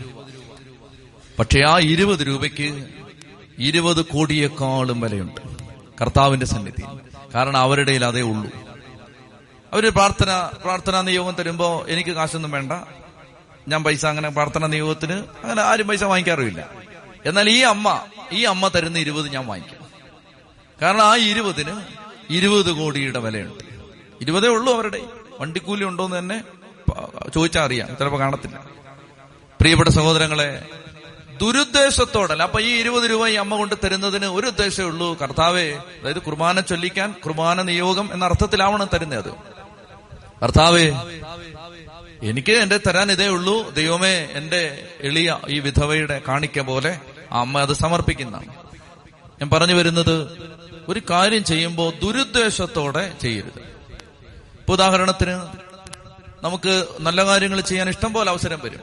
പക്ഷെ 1.39 1.59
ആ 1.59 1.79
ഇരുപത് 1.79 2.27
രൂപയ്ക്ക് 2.27 2.87
ഇരുപത് 3.59 4.05
കോടിയേക്കാളും 4.05 5.01
വിലയുണ്ട്. 5.01 5.41
കർത്താവിന്റെ 6.01 6.45
സന്നിധി. 6.45 6.83
കാരണം 7.35 7.57
അവരുടെ 7.57 8.05
അതേ 8.05 8.21
ഉള്ളൂ. 8.21 8.51
അവർ 9.73 9.91
പ്രാർത്ഥന 9.91 10.49
പ്രാർത്ഥനാ 10.63 11.01
നിയോഗം 11.01 11.35
തരുമ്പോ 11.35 11.85
എനിക്ക് 11.87 12.09
കാശൊന്നും 12.09 12.51
വേണ്ട. 12.51 12.71
ഞാൻ 13.67 13.83
പൈസ 13.83 14.05
അങ്ങനെ 14.05 14.29
പ്രാർത്ഥനാ 14.29 14.67
നിയോഗത്തിന് 14.67 15.13
അങ്ങനെ 15.13 15.61
ആരും 15.61 15.87
പൈസ 15.87 16.03
വാങ്ങിക്കാറുമില്ല. 16.03 16.69
എന്നാൽ 17.25 17.49
ഈ 17.49 17.59
അമ്മ 17.59 18.01
ഈ 18.31 18.43
അമ്മ 18.43 18.67
തരുന്ന 18.67 18.97
ഇരുപത് 18.97 19.29
ഞാൻ 19.29 19.47
വാങ്ങിക്കും. 19.47 19.87
കാരണം 20.81 21.01
ആ 21.01 21.15
ഇരുപതിന് 21.15 21.81
ഇരുപത് 22.29 22.71
കോടിയുടെ 22.71 23.19
വിലയുണ്ട്. 23.19 23.66
ഇരുപതേ 24.21 24.47
ഉള്ളൂ 24.47 24.73
അവരുടെ. 24.73 25.01
വണ്ടിക്കൂലി 25.39 25.83
ഉണ്ടോ 25.83 26.05
എന്ന് 26.05 26.19
തന്നെ 26.19 26.43
ചോദിച്ചാൽ 27.33 27.63
അറിയാം. 27.63 27.87
ചിലപ്പോ 27.87 28.19
കാണത്തില്ല. 28.19 28.65
പ്രിയപ്പെട്ട 29.59 29.89
സഹോദരങ്ങളെ 29.89 30.65
ദുരുദ്ദേശത്തോടല്ല. 31.41 32.43
അപ്പൊ 32.43 32.59
ഈ 32.59 32.79
ഇരുപത് 32.79 33.09
രൂപ 33.09 33.27
ഈ 33.27 33.33
അമ്മ 33.33 33.57
കൊണ്ട് 33.57 33.75
തരുന്നതിന് 33.83 34.25
ഒരു 34.25 34.47
ഉദ്ദേശമേ 34.47 34.87
ഉള്ളൂ. 34.87 35.17
കർത്താവേ 35.21 35.71
അതായത് 35.73 36.21
കുർബാന 36.21 36.59
ചൊല്ലിക്കാൻ 36.59 37.11
കുർബാന 37.25 37.61
നിയോഗം 37.61 38.09
എന്ന 38.13 38.25
അർത്ഥത്തിലാവണം 38.25 38.87
തരുന്നത് 38.93 39.31
കർത്താവേ 40.43 40.91
എനിക്ക് 42.23 42.51
എന്റെ 42.51 42.79
തരാൻ 42.87 43.11
ഇതേ 43.11 43.27
ഉള്ളൂ. 43.27 43.69
ദൈവമേ 43.69 44.15
എന്റെ 44.31 44.87
എളിയ 45.01 45.39
ഈ 45.49 45.59
വിധവയുടെ 45.59 46.21
കാണിക്ക 46.27 46.59
പോലെ 46.59 46.99
ആ 47.31 47.39
അമ്മ 47.39 47.61
അത് 47.61 47.73
സമർപ്പിക്കുന്ന. 47.73 48.37
ഞാൻ 49.41 49.49
പറഞ്ഞു 49.49 49.73
വരുന്നത് 49.73 50.37
ഒരു 50.87 51.01
കാര്യം 51.09 51.43
ചെയ്യുമ്പോൾ 51.43 51.93
ദുരുദ്ദേശത്തോടെ 52.03 53.13
ചെയ്യരുത്. 53.21 53.76
ഇപ്പൊ 54.67 54.75
ഉദാഹരണത്തിന് 54.75 55.47
നമുക്ക് 56.45 56.87
നല്ല 56.99 57.25
കാര്യങ്ങൾ 57.25 57.61
ചെയ്യാൻ 57.61 57.89
ഇഷ്ടം 57.89 58.13
പോലെ 58.13 58.29
അവസരം 58.29 58.59
വരും. 58.63 58.79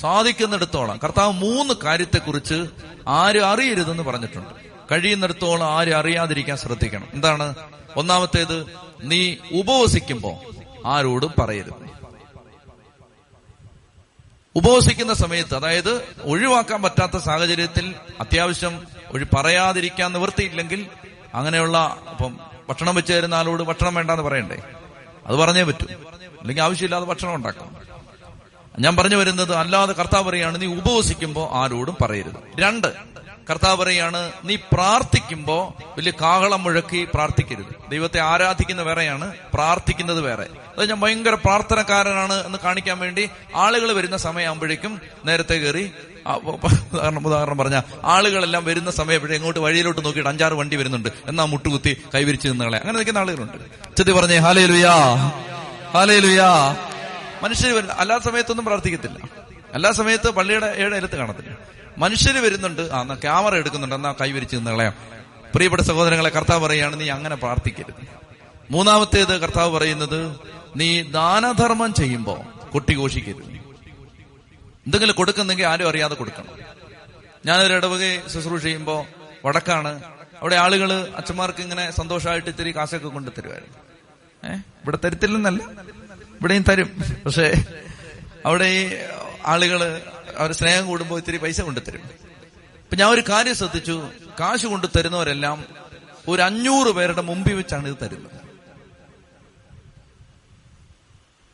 സാധിക്കുന്നിടത്തോളം 0.00 1.00
കർത്താവ് 1.04 1.32
മൂന്ന് 1.32 1.74
കാര്യത്തെക്കുറിച്ച് 1.84 2.66
ആരും 3.08 3.46
അറിയരുതെന്ന് 3.46 4.02
പറഞ്ഞിട്ടുണ്ട്. 4.02 4.54
കഴിയുന്നിടത്തോളം 4.92 5.66
ആരും 5.66 5.96
അറിയാതിരിക്കാൻ 5.96 6.56
ശ്രദ്ധിക്കണം. 6.56 7.08
എന്താണ്? 7.12 7.54
ഒന്നാമത്തേത് 7.96 8.66
നീ 9.02 9.36
ഉപവസിക്കുമ്പോ 9.52 10.40
ആരോടും 10.86 11.34
പറയരുത്. 11.38 11.90
ഉപവസിക്കുന്ന 14.56 15.14
സമയത്ത് 15.14 15.54
അതായത് 15.54 16.04
ഒഴിവാക്കാൻ 16.22 16.82
പറ്റാത്ത 16.82 17.16
സാഹചര്യത്തിൽ 17.16 17.94
അത്യാവശ്യം 18.20 18.86
ഒഴി 19.10 19.26
പറയാതിരിക്കാൻ 19.34 20.12
നിവൃത്തിയില്ലെങ്കിൽ 20.12 20.86
അങ്ങനെയുള്ള 21.34 21.96
ഇപ്പം 22.10 22.38
ഭക്ഷണം 22.68 22.94
വെച്ച് 22.94 23.12
തരുന്ന 23.12 23.34
ആളോട് 23.34 23.62
ഭക്ഷണം 23.62 23.94
വേണ്ടെന്ന് 23.94 24.22
പറയണ്ടേ? 24.22 24.62
അത് 25.26 25.36
പറഞ്ഞേ 25.36 25.62
പറ്റൂ. 25.62 25.86
അല്ലെങ്കിൽ 26.40 26.62
ആവശ്യമില്ലാതെ 26.62 27.04
ഭക്ഷണം 27.04 27.34
ഉണ്ടാക്കാം. 27.34 27.76
ഞാൻ 28.78 28.96
പറഞ്ഞു 28.96 29.16
വരുന്നത് 29.16 29.54
അല്ലാതെ 29.54 29.92
കർത്താവ് 29.92 30.24
പറയാണ് 30.24 30.60
നീ 30.60 30.66
ഉപവസിക്കുമ്പോൾ 30.66 31.48
ആരോടും 31.52 31.96
പറയരുത്. 32.00 32.60
രണ്ട് 32.60 32.94
കർത്താവ് 33.50 33.76
പറയാണ് 33.76 34.32
നീ 34.44 34.56
പ്രാർത്ഥിക്കുമ്പോൾ 34.56 35.82
വലിയ 35.82 36.12
കാഹളം 36.20 36.62
മുഴക്കി 36.62 37.08
പ്രാർത്ഥിക്കരുത്. 37.14 37.90
ദൈവത്തെ 37.90 38.20
ആരാധിക്കുന്ന 38.20 38.82
വേറെയാണ് 38.82 39.34
പ്രാർത്ഥിക്കുന്നത് 39.54 40.20
വേറെ. 40.20 40.46
അത് 40.78 40.88
ഞാൻ 40.88 41.00
ഭയങ്കര 41.00 41.34
പ്രാർത്ഥനക്കാരനാണ് 41.34 42.46
എന്ന് 42.46 42.58
കാണിക്കാൻ 42.64 42.98
വേണ്ടി 42.98 43.30
ആളുകൾ 43.54 43.92
വരുന്ന 43.92 44.16
സമയമാകുമ്പോഴേക്കും 44.16 45.00
നേരത്തെ 45.24 45.54
കയറി 45.54 45.90
ഉദാഹരണം 46.36 47.26
ഉദാഹരണം 47.26 47.58
പറഞ്ഞ 47.58 47.80
ആളുകളെല്ലാം 48.04 48.64
വരുന്ന 48.64 48.90
സമയം 48.90 49.34
എങ്ങോട്ട് 49.34 49.60
വഴിയിലോട്ട് 49.60 50.04
നോക്കിയിട്ട് 50.04 50.28
അഞ്ചാറ് 50.28 50.52
വണ്ടി 50.52 50.76
വരുന്നുണ്ട്. 50.76 51.08
എന്നാ 51.26 51.44
മുട്ടുകുത്തി 51.44 52.02
കൈവിരിച്ച് 52.14 52.48
നിന്നകളെ 52.48 52.78
അങ്ങനെ 52.78 52.96
നിൽക്കുന്ന 52.96 53.18
ആളുകളുണ്ട്. 53.18 53.58
ചെത്തി 53.96 54.12
പറഞ്ഞേ 54.12 54.36
ഹാലേ 54.36 54.66
ലുയാ 54.66 54.94
ഹാലേ 55.94 56.18
ലുയാ 56.18 56.76
മനുഷ്യർ 57.42 57.88
എല്ലാ 57.98 58.18
സമയത്തൊന്നും 58.18 58.64
പ്രാർത്ഥിക്കത്തില്ല. 58.64 59.18
എല്ലാ 59.74 59.92
സമയത്ത് 59.92 60.30
പള്ളിയുടെ 60.30 60.66
ഏഴ് 60.66 60.94
ഇലത്ത് 60.94 61.16
കാണത്തില്ല. 61.16 61.58
മനുഷ്യർ 61.98 62.42
വരുന്നുണ്ട് 62.42 62.82
ആ 62.82 63.00
എന്നാ 63.00 63.14
ക്യാമറ 63.14 63.54
എടുക്കുന്നുണ്ട് 63.54 63.96
എന്നാ 63.96 64.14
കൈവരിച്ച് 64.20 64.56
നിന്നകളയാം 64.56 64.94
പ്രിയപ്പെട്ട 65.54 65.82
സഹോദരങ്ങളെ 65.82 66.30
കർത്താവ് 66.30 66.66
പറയുകയാണ് 66.66 67.00
നീ 67.00 67.08
അങ്ങനെ 67.08 67.36
പ്രാർത്ഥിക്കരുത്. 67.36 68.26
മൂന്നാമത്തേത് 68.70 69.40
കർത്താവ് 69.40 69.78
പറയുന്നത് 69.78 70.36
നീ 70.76 71.02
ദാനധർമ്മം 71.02 71.94
ചെയ്യുമ്പോ 71.94 72.44
കൊട്ടിഘോഷിക്കരുത് 72.72 73.56
എന്തെങ്കിലും 74.86 75.14
കൊടുക്കുന്നെങ്കിൽ 75.14 75.64
ആരും 75.64 75.88
അറിയാതെ 75.88 76.14
കൊടുക്കണം. 76.14 76.58
ഞാനൊരു 77.46 77.72
ഇടവകെ 77.72 78.22
ശുശ്രൂഷ 78.28 78.62
ചെയ്യുമ്പോ 78.62 79.06
വടക്കാണ്. 79.44 80.02
അവിടെ 80.40 80.56
ആളുകൾ 80.56 81.14
അച്ഛന്മാർക്ക് 81.16 81.60
ഇങ്ങനെ 81.60 81.90
സന്തോഷമായിട്ട് 81.90 82.48
ഇത്തിരി 82.48 82.76
കാശൊക്കെ 82.76 83.08
കൊണ്ടു 83.08 83.30
തരുമായിരുന്നു 83.38 83.78
ഏഹ് 84.44 84.58
ഇവിടെ 84.58 84.98
തരത്തില്ലെന്നല്ല. 85.04 85.62
ഇവിടെയും 86.40 86.64
തരും. 86.70 87.02
പക്ഷേ 87.26 87.64
അവിടെ 88.46 88.64
ഈ 88.64 88.96
ആളുകൾ 89.46 90.02
അവർ 90.36 90.52
സ്നേഹം 90.52 90.86
കൂടുമ്പോൾ 90.86 91.18
ഇത്തിരി 91.18 91.36
പൈസ 91.36 91.60
കൊണ്ടു 91.60 91.80
തരും. 91.80 92.00
ഇപ്പൊ 92.84 92.96
ഞാൻ 92.96 93.10
ഒരു 93.10 93.22
കാര്യം 93.28 93.54
ശ്രദ്ധിച്ചു. 93.54 94.08
കാശ് 94.40 94.66
കൊണ്ടു 94.66 94.86
തരുന്നവരെല്ലാം 94.96 95.64
ഒരു 96.28 96.42
അഞ്ഞൂറ് 96.42 96.88
പേരുടെ 96.88 97.22
മുമ്പിൽ 97.22 97.54
വെച്ചാണ് 97.54 97.88
ഇത് 97.88 97.96
തരുന്നത്. 98.02 98.45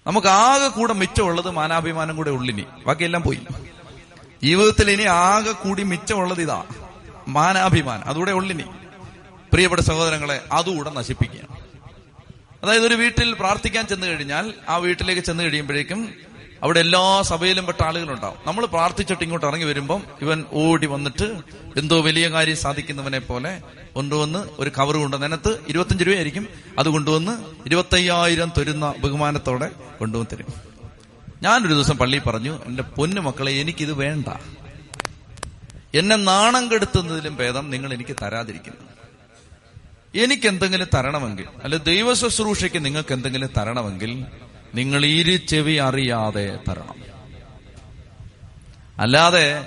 നമുക്ക് 0.07 0.29
ആകെ 0.29 0.69
കൂടെ 0.69 0.93
മിച്ചമുള്ളത് 0.93 1.51
മാനാഭിമാനം 1.51 2.17
കൂടെ 2.17 2.31
ഉള്ളിനി. 2.31 2.65
ബാക്കിയെല്ലാം 2.87 3.23
പോയി. 3.23 3.41
ജീവിതത്തിൽ 4.43 4.91
ഇനി 4.91 5.03
ആകെ 5.03 5.53
കൂടി 5.53 5.83
മിച്ചമുള്ളത് 5.83 6.41
ഇതാ. 6.41 6.65
മാനാഭിമാനം. 7.29 8.05
അതുകൂടെ 8.05 8.33
ഉള്ളിനി. 8.33 8.65
പ്രിയപ്പെട്ട 9.53 9.83
സഹോദരങ്ങളെ 9.83 10.45
അതുകൂടെ 10.53 10.91
നശിപ്പിക്കുക 10.91 11.41
അതായത് 12.63 12.87
ഒരു 12.87 12.95
വീട്ടിൽ 12.95 13.33
പ്രാർത്ഥിക്കാൻ 13.33 13.87
ചെന്ന് 13.87 14.07
കഴിഞ്ഞാൽ 14.07 14.55
ആ 14.69 14.77
വീട്ടിലേക്ക് 14.77 15.23
ചെന്ന് 15.23 15.45
കഴിയുമ്പോഴേക്കും 15.45 16.15
അവിടെ 16.63 16.81
എല്ലാ 16.81 17.23
സഭയിലും 17.23 17.67
പെട്ട 17.67 17.85
ആളുകളുണ്ടാവും. 17.85 18.39
നമ്മൾ 18.47 18.67
പ്രാർത്ഥിച്ചിട്ട് 18.67 19.23
ഇങ്ങോട്ട് 19.23 19.47
ഇറങ്ങി 19.47 19.65
വരുമ്പം 19.65 20.03
ഇവൻ 20.21 20.45
ഓടി 20.53 20.87
വന്നിട്ട് 20.87 21.37
എന്തോ 21.77 22.01
വലിയ 22.01 22.29
കാര്യം 22.29 22.57
സാധിക്കുന്നവനെ 22.57 23.19
പോലെ 23.19 23.63
കൊണ്ടുവന്ന് 23.93 24.49
ഒരു 24.59 24.71
കവർ 24.79 24.97
കൊണ്ട് 24.97 25.23
നിനത്ത് 25.23 25.61
ഇരുപത്തഞ്ച് 25.69 26.05
രൂപയായിരിക്കും. 26.05 26.49
അത് 26.79 26.89
കൊണ്ടുവന്ന് 26.89 27.33
ഇരുപത്തയ്യായിരം 27.67 28.53
തരുന്ന 28.59 28.95
ബഹുമാനത്തോടെ 28.99 29.71
കൊണ്ടുവന്ന് 29.99 30.37
തരും. 30.37 30.53
ഞാനൊരു 31.43 31.75
ദിവസം 31.75 31.99
പള്ളി 31.99 32.19
പറഞ്ഞു 32.19 32.65
എന്റെ 32.65 32.83
പൊന്നു 32.83 33.21
മക്കളെ 33.21 33.53
എനിക്കിത് 33.53 33.93
വേണ്ട. 33.93 34.27
എന്നെ 35.95 36.17
നാണം 36.17 36.71
കെടുത്തുന്നതിലും 36.71 37.37
ഭേദം 37.37 37.71
നിങ്ങൾ 37.71 37.93
എനിക്ക് 37.93 38.17
തരാതിരിക്കുന്നു. 38.23 38.93
എനിക്ക് 40.23 40.47
എന്തെങ്കിലും 40.47 40.87
തരണമെങ്കിൽ 40.95 41.45
അല്ലെ 41.65 41.79
ദൈവ 41.79 42.15
ശുശ്രൂഷയ്ക്ക് 42.15 42.85
നിങ്ങൾക്ക് 42.85 43.13
എന്തെങ്കിലും 43.13 43.49
തരണമെങ്കിൽ 43.59 44.27
നിങ്ങൾ 44.75 45.05
ഇരു 45.05 45.37
ചെവി 45.37 45.75
അറിയാതെ 45.75 46.59
തരണം. 46.69 46.99
അല്ലാതെ 48.99 49.67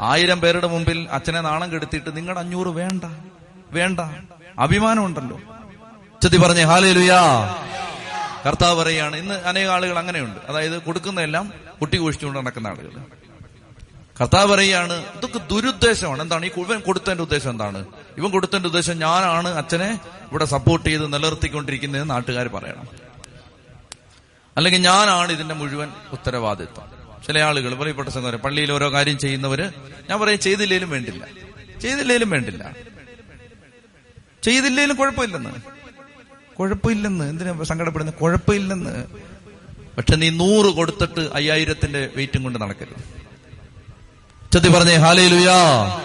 ആയിരം 0.00 0.40
പേരുടെ 0.40 0.66
മുമ്പിൽ 0.66 1.08
അച്ഛനെ 1.10 1.40
നാണം 1.40 1.72
കെടുത്തിയിട്ട് 1.72 2.16
നിങ്ങളുടെ 2.16 2.40
അഞ്ഞൂറ് 2.40 2.68
വേണ്ട 2.68 3.04
വേണ്ട. 3.72 4.00
അഭിമാനം 4.58 5.04
ഉണ്ടല്ലോ 5.04 5.40
ചെത്തി 6.22 6.36
പറഞ്ഞേ 6.36 6.62
ഹാലേ 6.62 6.92
ലുയാ 6.92 7.20
കർത്താവ് 8.46 8.74
പറയാണ് 8.82 9.16
ഇന്ന് 9.16 9.34
അനേക 9.34 9.68
ആളുകൾ 9.68 9.98
അങ്ങനെയുണ്ട്. 9.98 10.40
അതായത് 10.48 10.82
കൊടുക്കുന്നതെല്ലാം 10.82 11.52
കുട്ടി 11.80 11.96
കുഴിച്ചുകൊണ്ട് 11.96 12.38
നടക്കുന്ന 12.38 12.66
ആളുകൾ. 12.66 12.90
കർത്താവ് 14.20 14.54
പറയുകയാണ് 14.54 14.92
ഇതൊക്കെ 15.16 15.38
ദുരുദ്ദേശമാണ്. 15.38 16.22
എന്താണ്? 16.22 16.46
ഈ 16.46 16.50
ഇവൻ 16.56 16.80
കൊടുത്തതിന്റെ 16.80 17.22
ഉദ്ദേശം 17.22 17.50
എന്താണ്? 17.50 17.84
ഇവൻ 18.18 18.30
കൊടുത്തതിന്റെ 18.30 18.66
ഉദ്ദേശം 18.66 18.98
ഞാനാണ് 18.98 19.48
അച്ഛനെ 19.48 19.98
ഇവിടെ 20.30 20.44
സപ്പോർട്ട് 20.44 20.88
ചെയ്ത് 20.88 21.12
നിലനിർത്തിക്കൊണ്ടിരിക്കുന്നതെന്ന് 21.12 22.14
നാട്ടുകാർ 22.14 22.48
പറയണം. 22.48 23.09
അല്ലെങ്കിൽ 24.56 24.80
ഞാനാണ് 24.80 25.32
ഇതിന്റെ 25.32 25.54
മുഴുവൻ 25.54 25.88
ഉത്തരവാദിത്വം. 26.12 27.00
ചില 27.26 27.38
ആളുകൾ 27.38 27.74
പറയപ്പെട്ട 27.74 28.08
സംഘം 28.08 28.38
പള്ളിയിൽ 28.38 28.72
ഓരോ 28.72 28.92
കാര്യം 28.92 29.18
ചെയ്യുന്നവര് 29.18 29.70
ഞാൻ 30.10 30.20
പറയും 30.20 30.38
ചെയ്തില്ലേലും 30.38 30.90
വേണ്ടില്ല. 30.90 31.26
ചെയ്തില്ലേലും 31.80 32.30
വേണ്ടില്ല. 32.30 32.76
ചെയ്തില്ലേലും 34.42 34.96
കുഴപ്പമില്ലെന്ന്. 34.96 35.50
കുഴപ്പമില്ലെന്ന്? 36.54 37.24
എന്തിനാ 37.24 37.62
സങ്കടപ്പെടുന്നത്? 37.62 38.14
കുഴപ്പമില്ലെന്ന്. 38.14 39.06
പക്ഷെ 39.96 40.16
നീ 40.16 40.30
നൂറ് 40.30 40.66
കൊടുത്തിട്ട് 40.66 41.30
അയ്യായിരത്തിന്റെ 41.34 42.08
വെയിറ്റും 42.16 42.42
കൊണ്ട് 42.42 42.60
നടക്കരുത്. 42.60 43.20
ചെത്തി 44.52 44.68
പറഞ്ഞേ 44.68 44.94
ഹാലയിലുയാ 44.94 45.40
ലുയാ 45.40 45.98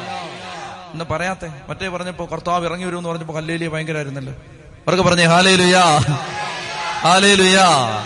എന്ന് 0.94 1.06
പറയാത്തെ. 1.06 1.52
മറ്റേ 1.70 1.88
പറഞ്ഞപ്പോ 1.88 2.26
കർത്താവ് 2.26 2.66
ഇറങ്ങി 2.66 2.86
വരുമെന്ന് 2.86 3.10
പറഞ്ഞപ്പോ 3.10 3.36
ഹല്ലേലിയ 3.36 3.68
ഭയങ്കരമായിരുന്നല്ലോ 3.68 4.34
അവർക്ക് 4.34 5.04
പറഞ്ഞേ 5.04 5.24
ഹാലയിലുയാ 5.24 5.82
ഹാലയിലുയാ 5.82 5.98
ഹാലേ 7.02 7.36
ലുയാ 7.36 8.06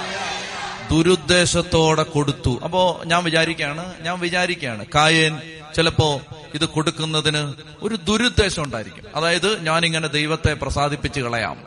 ദുരുദ്ദേശത്തോടെ 0.92 2.04
കൊടുത്തു. 2.04 2.60
അപ്പോ 2.64 3.02
ഞാൻ 3.06 3.24
വിചാരിക്കുകയാണ് 3.24 3.94
ഞാൻ 4.02 4.20
വിചാരിക്കുകയാണ് 4.20 4.86
കായൻ 4.96 5.42
ചിലപ്പോ 5.76 6.22
ഇത് 6.54 6.66
കൊടുക്കുന്നതിന് 6.66 7.54
ഒരു 7.82 7.96
ദുരുദ്ദേശം 7.96 8.64
ഉണ്ടായിരിക്കും. 8.64 9.04
അതായത് 9.16 9.66
ഞാൻ 9.66 9.86
ഇങ്ങനെ 9.86 10.08
ദൈവത്തെ 10.08 10.54
പ്രസാദിപ്പിച്ച് 10.54 11.20
കളയാം. 11.20 11.58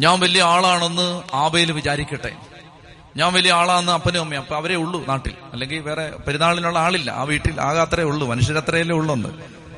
ഞാൻ 0.00 0.20
വലിയ 0.20 0.42
ആളാണെന്ന് 0.42 1.22
ആബയിൽ 1.34 1.72
വിചാരിക്കട്ടെ. 1.72 2.32
ഞാൻ 3.16 3.32
വലിയ 3.32 3.52
ആളാന്ന് 3.52 3.92
അപ്പനും 3.92 4.20
അമ്മയും 4.20 4.40
അപ്പൊ 4.40 4.56
അവരേ 4.56 4.74
ഉള്ളൂ 4.74 5.06
നാട്ടിൽ. 5.06 5.32
അല്ലെങ്കിൽ 5.52 5.78
വേറെ 5.78 6.10
പെരുന്നാളിനുള്ള 6.10 6.78
ആളില്ല. 6.78 7.10
ആ 7.10 7.22
വീട്ടിൽ 7.22 7.60
ആകെ 7.60 7.80
അത്രേ 7.80 8.02
ഉള്ളൂ 8.02 8.28
മനുഷ്യരത്രയല്ലേ 8.28 8.96
ഉള്ളെന്ന്. 8.96 9.28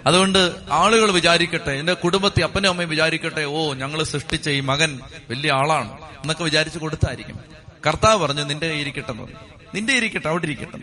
അതുകൊണ്ട് 0.07 0.53
ആളുകൾ 0.71 1.11
വിചാരിക്കട്ടെ 1.11 1.71
എന്റെ 1.71 1.93
കുടുംബത്തിൽ 1.93 2.45
അപ്പനും 2.45 2.69
അമ്മയും 2.69 2.91
വിചാരിക്കട്ടെ 2.91 3.45
ഓ 3.45 3.73
ഞങ്ങൾ 3.73 4.03
സൃഷ്ടിച്ച 4.03 4.49
ഈ 4.49 4.61
മകൻ 4.61 5.01
വലിയ 5.31 5.53
ആളാണ് 5.53 5.93
എന്നൊക്കെ 5.93 6.45
വിചാരിച്ചു 6.45 6.79
കൊടുത്തായിരിക്കും. 6.79 7.62
കർത്താവ് 7.87 8.27
പറഞ്ഞു 8.27 8.43
നിന്റെ 8.43 8.67
ഇരിക്കട്ടെ 8.67 9.11
എന്ന് 9.11 9.23
പറഞ്ഞു. 9.23 9.39
നിന്റെ 9.75 9.93
ഇരിക്കട്ടെ 9.93 10.29
അവിടെ 10.29 10.45
ഇരിക്കട്ടെ. 10.45 10.79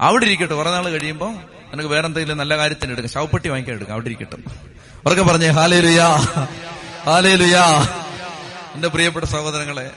അവിടെ 0.00 0.24
ഇരിക്കട്ടെ 0.24 0.54
കുറെ 0.54 0.70
നാൾ 0.70 0.90
കഴിയുമ്പോൾ 0.90 1.32
നിനക്ക് 1.70 1.88
വേറെന്തെങ്കിലും 1.88 2.38
നല്ല 2.38 2.56
കാര്യത്തിന് 2.56 2.92
എടുക്കാം. 2.92 3.10
ശവപ്പെട്ടി 3.10 3.48
വാങ്ങിക്കാൻ 3.48 3.76
എടുക്കാം. 3.76 3.94
അവിടെ 3.94 4.06
ഇരിക്കട്ടെ 4.06 4.36
ഉറക്കെ 5.06 5.22
പറഞ്ഞേ 5.22 5.48
ഹാലേ 5.48 5.80
ലുയാ 5.80 6.08
ഹാലേ 7.04 7.34
ലുയാ 7.34 7.64
എന്റെ 8.74 8.88
പ്രിയപ്പെട്ട 8.88 9.26
സഹോദരങ്ങളെ 9.26 9.90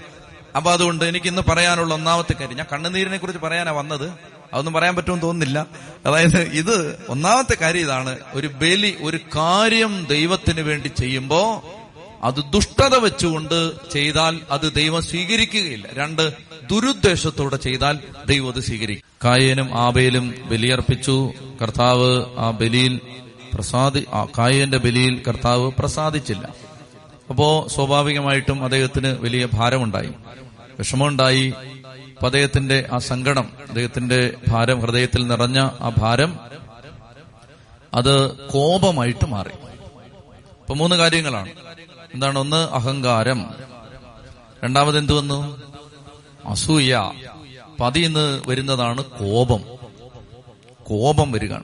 അപ്പൊ 0.56 0.72
അതുകൊണ്ട് 0.72 1.06
എനിക്ക് 1.06 1.28
ഇന്ന് 1.28 1.42
പറയാനുള്ള 1.42 1.94
ഒന്നാമത്തെ 1.94 2.34
കാര്യം 2.34 2.58
ഞാൻ 2.58 2.66
കണ്ണുനീരിനെ 2.74 3.18
കുറിച്ച് 3.18 3.42
പറയാനാ 3.42 3.72
വന്നത്. 3.72 4.12
അതൊന്നും 4.54 4.74
പറയാൻ 4.74 4.96
പറ്റുമെന്ന് 4.96 5.22
തോന്നുന്നില്ല. 5.22 5.66
അതായത് 6.06 6.42
ഇത് 6.42 7.06
ഒന്നാമത്തെ 7.10 7.56
കാര്യം 7.62 7.82
ഇതാണ്. 7.82 8.20
ഒരു 8.34 8.48
ബലി 8.48 8.98
ഒരു 9.02 9.18
കാര്യം 9.36 10.06
ദൈവത്തിന് 10.06 10.62
വേണ്ടി 10.62 10.88
ചെയ്യുമ്പോ 10.88 11.64
അത് 12.22 12.52
ദുഷ്ടത 12.54 12.96
വെച്ചുകൊണ്ട് 12.96 13.72
ചെയ്താൽ 13.92 14.40
അത് 14.52 14.74
ദൈവം 14.74 15.02
സ്വീകരിക്കുകയില്ല. 15.02 15.88
രണ്ട് 15.94 16.32
ദുരുദ്ദേശത്തോടെ 16.72 17.56
ചെയ്താൽ 17.56 18.00
ദൈവം 18.26 18.54
അത് 18.54 18.60
സ്വീകരിക്കും. 18.60 19.30
കായേനും 19.30 19.74
ആബേലും 19.74 20.36
ബലിയർപ്പിച്ചു. 20.46 21.34
കർത്താവ് 21.62 22.26
ആ 22.38 22.52
ബലിയിൽ 22.52 23.00
പ്രസാദി 23.54 24.06
കായന്റെ 24.38 24.78
ബലിയിൽ 24.78 25.24
കർത്താവ് 25.28 25.72
പ്രസാദിച്ചില്ല. 25.80 26.56
അപ്പോ 27.30 27.68
സ്വാഭാവികമായിട്ടും 27.76 28.64
അദ്ദേഹത്തിന് 28.64 29.08
വലിയ 29.08 29.48
ഭാരമുണ്ടായി. 29.54 30.10
വിഷമമുണ്ടായി. 30.78 31.54
അപ്പൊ 32.10 32.26
അദ്ദേഹത്തിന്റെ 32.26 32.90
ആ 32.94 32.98
സങ്കടം 32.98 33.50
അദ്ദേഹത്തിന്റെ 33.68 34.34
ഭാരം 34.48 34.80
ഹൃദയത്തിൽ 34.80 35.28
നിറഞ്ഞ 35.28 35.60
ആ 35.60 35.92
ഭാരം 35.98 36.40
അത് 37.94 38.32
കോപമായിട്ട് 38.32 39.26
മാറി. 39.26 39.52
അപ്പൊ 40.62 40.74
മൂന്ന് 40.74 40.96
കാര്യങ്ങളാണ്. 40.96 41.50
എന്താണ് 42.14 42.40
ഒന്ന്? 42.40 42.70
അഹങ്കാരം. 42.70 43.46
രണ്ടാമത് 44.64 44.98
എന്ത് 44.98 45.14
വന്നു? 45.14 45.62
അസൂയ. 46.46 47.12
പതിന്ന് 47.80 48.42
വരുന്നതാണ് 48.48 49.04
കോപം. 49.04 49.62
കോപം 50.84 51.32
വരികയാണ്. 51.32 51.64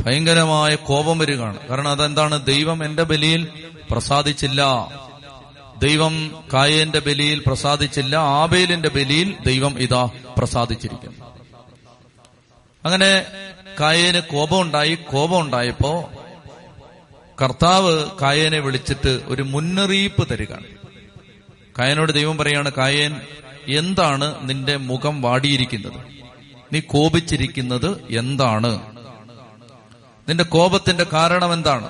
ഭയങ്കരമായ 0.00 0.74
കോപം 0.74 1.18
വരികയാണ്. 1.18 1.68
കാരണം 1.68 1.88
അതെന്താണ്? 1.88 2.44
ദൈവം 2.44 2.84
എന്റെ 2.84 3.02
ബലിയിൽ 3.02 3.48
പ്രസാദിച്ചില്ല. 3.90 4.62
ദൈവം 5.78 6.44
കായേന്റെ 6.54 6.98
ബലിയിൽ 6.98 7.42
പ്രസാദിച്ചില്ല. 7.46 8.16
ആബേലിന്റെ 8.16 8.88
ബലിയിൽ 8.88 9.36
ദൈവം 9.46 9.78
ഇതാ 9.78 10.08
പ്രസാദിച്ചിരിക്കുന്നു. 10.38 11.26
അങ്ങനെ 12.84 13.24
കായേന് 13.80 14.20
കോപം 14.20 14.60
ഉണ്ടായി 14.60 14.94
കോപം 14.94 15.40
ഉണ്ടായപ്പോ 15.40 16.10
കർത്താവ് 17.42 18.06
കായനെ 18.22 18.58
വിളിച്ചിട്ട് 18.58 19.20
ഒരു 19.26 19.42
മുന്നറിയിപ്പ് 19.42 20.30
തരികയാണ് 20.30 20.66
കായനോട് 21.78 22.12
ദൈവം 22.12 22.38
പറയാണ് 22.38 22.72
കായേൻ 22.72 23.20
എന്താണ് 23.68 24.50
നിന്റെ 24.50 24.76
മുഖം 24.76 25.22
വാടിയിരിക്കുന്നത്? 25.22 26.00
നീ 26.72 26.80
കോപിച്ചിരിക്കുന്നത് 26.80 28.04
എന്താണ്? 28.18 28.80
നിന്റെ 30.28 30.44
കോപത്തിന്റെ 30.44 31.06
കാരണം 31.12 31.52
എന്താണ്? 31.52 31.86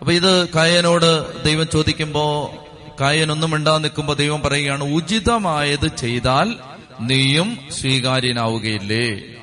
അപ്പൊ 0.00 0.12
ഇത് 0.12 0.48
കായനോട് 0.48 1.42
ദൈവം 1.44 1.68
ചോദിക്കുമ്പോ 1.72 2.52
കായൻ 3.00 3.32
ഒന്നും 3.32 3.50
മിണ്ടാതെ 3.50 3.78
നിൽക്കുമ്പോ 3.78 4.14
ദൈവം 4.14 4.42
പറയുകയാണ് 4.42 4.84
ഉചിതമായത് 4.84 5.96
ചെയ്താൽ 5.96 6.54
നീയും 7.00 7.58
സ്വീകാര്യനാവുകയില്ലേ? 7.80 9.33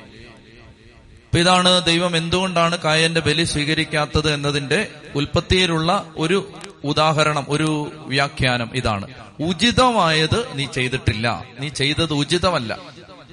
അപ്പൊ 1.32 1.40
ഇതാണ് 1.40 1.84
ദൈവം 1.84 2.16
എന്തുകൊണ്ടാണ് 2.16 2.78
കായന്റെ 2.78 3.20
ബലി 3.20 3.44
സ്വീകരിക്കാത്തത് 3.44 4.34
എന്നതിന്റെ 4.34 4.88
ഉൽപ്പത്തിയിലുള്ള 5.14 6.12
ഒരു 6.16 6.52
ഉദാഹരണം 6.84 7.46
ഒരു 7.48 7.92
വ്യാഖ്യാനം 8.06 8.70
ഇതാണ്. 8.74 9.06
ഉചിതമായത് 9.40 10.46
നീ 10.54 10.66
ചെയ്തിട്ടില്ല. 10.66 11.44
നീ 11.60 11.68
ചെയ്തത് 11.68 12.12
ഉചിതമല്ല. 12.12 12.78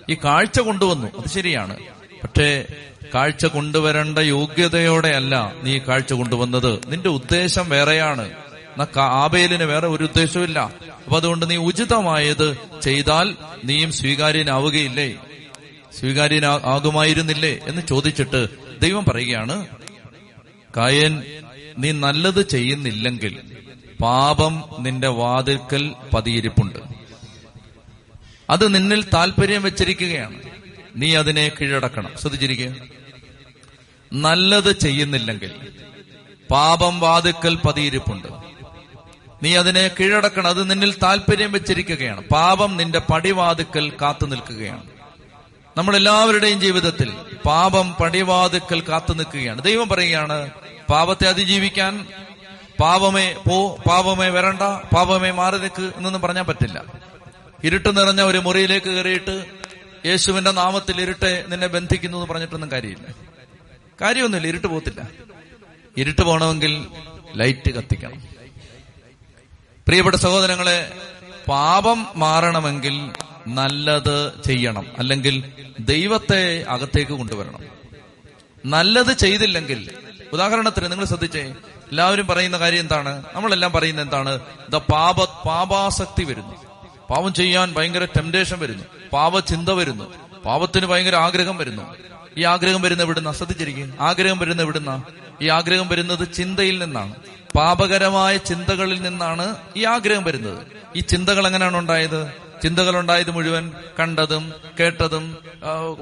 ഈ 0.09 0.13
കാഴ്ച 0.13 0.59
കൊണ്ടുവന്നു 0.59 1.07
അത് 1.07 1.29
ശരിയാണ്. 1.29 1.77
പക്ഷേ 2.23 2.65
കാഴ്ച 3.15 3.45
കൊണ്ടുവരേണ്ട 3.45 4.19
യോഗ്യതയോടെയല്ല 4.19 5.53
നീ 5.63 5.77
കാഴ്ച 5.77 6.13
കൊണ്ടുവന്നത്. 6.13 6.79
നിന്റെ 6.87 7.09
ഉദ്ദേശം 7.09 7.69
വേറെയാണ്. 7.69 8.31
ആബേലിന് 8.99 9.63
വേറെ 9.63 9.87
ഒരു 9.87 10.03
ഉദ്ദേശവും 10.03 10.43
ഇല്ല 10.43 10.59
അപ്പൊ 10.59 11.15
അതുകൊണ്ട് 11.15 11.49
നീ 11.49 11.55
ഉചിതമായത് 11.55 12.57
ചെയ്താൽ 12.81 13.35
നീയും 13.65 13.91
സ്വീകാര്യനാവുകയില്ലേ? 13.91 15.15
സ്വീകാര്യനാ- 15.99 16.61
ആകുമായിരുന്നില്ലേ 16.63 17.59
എന്ന് 17.67 17.81
ചോദിച്ചിട്ട് 17.87 18.47
ദൈവം 18.79 19.05
പറയുകയാണ് 19.05 19.67
കായൻ 20.77 21.23
നീ 21.77 21.91
നല്ലത് 21.91 22.49
ചെയ്യുന്നില്ലെങ്കിൽ 22.49 23.41
പാപം 24.01 24.63
നിന്റെ 24.79 25.07
വാതിൽക്കൽ 25.07 25.95
പതിയിരിപ്പുണ്ട്. 26.13 26.79
അത് 28.49 28.75
നിന്നിൽ 28.75 29.05
താല്പര്യം 29.13 29.63
വെച്ചിരിക്കുകയാണ്. 29.63 30.41
നീ 30.95 31.15
അതിനെ 31.15 31.51
കീഴടക്കണം. 31.61 32.09
ശ്രദ്ധിച്ചിരിക്കുക. 32.17 32.75
നല്ലത് 34.13 34.79
ചെയ്യുന്നില്ലെങ്കിൽ 34.79 35.51
പാപം 36.51 36.99
വാതിൽക്കൽ 36.99 37.55
പതിയിരിപ്പുണ്ട്. 37.55 38.27
നീ 39.43 39.55
അതിനെ 39.57 39.87
കീഴടക്കണം. 39.87 40.47
അത് 40.47 40.71
നിന്നിൽ 40.71 40.95
താല്പര്യം 41.03 41.51
വെച്ചിരിക്കുകയാണ്. 41.51 42.21
പാപം 42.21 42.77
നിന്റെ 42.77 42.99
പടിവാതിക്കൽ 42.99 43.93
കാത്തു 44.01 44.25
നിൽക്കുകയാണ്. 44.25 44.98
നമ്മളെല്ലാവരുടെയും 45.77 46.61
ജീവിതത്തിൽ 46.61 47.11
പാപം 47.45 47.93
പടിവാതുക്കൽ 47.93 48.79
കാത്തു 48.79 49.13
നിൽക്കുകയാണ്. 49.13 49.63
ദൈവം 49.63 49.89
പറയുകയാണ് 49.89 50.49
പാപത്തെ 50.89 51.27
അതിജീവിക്കാൻ 51.27 52.07
പാപമേ 52.79 53.33
പോ 53.33 53.75
പാപമേ 53.75 54.29
വരണ്ട 54.29 54.61
പാപമേ 54.95 55.31
മാറി 55.31 55.57
നിൽക്ക് 55.57 55.81
എന്നൊന്നും 55.81 56.21
പറഞ്ഞാൽ 56.21 56.43
പറ്റില്ല. 56.43 56.83
ഇരുട്ട് 57.63 57.97
നിറഞ്ഞ 57.97 58.21
ഒരു 58.21 58.37
മുറിയിലേക്ക് 58.37 58.87
കയറിയിട്ട് 58.87 59.45
യേശുവിന്റെ 60.05 60.51
നാമത്തിൽ 60.51 61.01
ഇരുട്ടെ 61.01 61.45
നിന്നെ 61.47 61.67
ബന്ധിക്കുന്നു 61.67 62.17
എന്ന് 62.17 62.29
പറഞ്ഞിട്ടൊന്നും 62.29 62.71
കാര്യമില്ല. 62.71 63.15
കാര്യമൊന്നുമില്ല 64.01 64.47
ഇരുട്ട് 64.47 64.67
പോകത്തില്ല. 64.67 65.09
ഇരുട്ട് 65.97 66.21
പോകണമെങ്കിൽ 66.21 66.87
ലൈറ്റ് 67.35 67.71
കത്തിക്കണം. 67.71 68.21
പ്രിയപ്പെട്ട 69.87 70.15
സഹോദരങ്ങളെ 70.15 70.91
പാപം 71.47 72.07
മാറണമെങ്കിൽ 72.15 73.11
നല്ലത് 73.55 74.31
ചെയ്യണം. 74.45 74.85
അല്ലെങ്കിൽ 74.97 75.43
ദൈവത്തെ 75.79 76.65
അകത്തേക്ക് 76.69 77.11
കൊണ്ടുവരണം. 77.11 77.59
നല്ലത് 78.65 79.17
ചെയ്തില്ലെങ്കിൽ 79.17 79.91
ഉദാഹരണത്തിന് 80.33 80.91
നിങ്ങൾ 80.91 81.05
ശ്രദ്ധിച്ചേ 81.05 81.41
എല്ലാവരും 81.89 82.27
പറയുന്ന 82.27 82.57
കാര്യം 82.57 82.79
എന്താണ്? 82.79 83.23
നമ്മളെല്ലാം 83.33 83.71
പറയുന്നത് 83.71 84.05
എന്താണ്? 84.05 84.39
ദ 84.69 84.75
പാപ 84.75 85.23
പാപാസക്തി 85.23 86.23
വരുന്നു. 86.23 86.55
പാപം 87.09 87.33
ചെയ്യാൻ 87.33 87.73
ഭയങ്കര 87.73 88.05
ടെംപ്ടേഷൻ 88.05 88.59
വരുന്നു. 88.59 88.83
പാപചിന്ത 89.13 89.69
വരുന്നു. 89.69 90.13
പാപത്തിന് 90.45 90.85
ഭയങ്കര 90.85 91.15
ആഗ്രഹം 91.15 91.57
വരുന്നു. 91.57 91.95
ഈ 92.37 92.43
ആഗ്രഹം 92.43 92.81
വരുന്ന 92.81 93.03
എവിടുന്ന? 93.03 93.31
ശ്രദ്ധിച്ചിരിക്കും. 93.31 93.93
ആഗ്രഹം 93.99 94.37
വരുന്ന 94.37 94.61
എവിടുന്ന? 94.61 95.03
ഈ 95.41 95.47
ആഗ്രഹം 95.47 95.87
വരുന്നത് 95.87 96.33
ചിന്തയിൽ 96.33 96.83
നിന്നാണ്. 96.83 97.15
പാപകരമായ 97.55 98.37
ചിന്തകളിൽ 98.37 99.01
നിന്നാണ് 99.01 99.55
ഈ 99.77 99.83
ആഗ്രഹം 99.85 100.23
വരുന്നത്. 100.23 100.67
ഈ 100.95 100.99
ചിന്തകൾ 100.99 101.47
എങ്ങനെയാണ് 101.47 101.77
ഉണ്ടായത്? 101.77 102.48
ചിന്തകൾ 102.61 102.99
ഉണ്ടായത് 102.99 103.31
മുഴുവൻ 103.31 103.71
കണ്ടതും 103.99 104.53
കേട്ടതും 104.79 105.37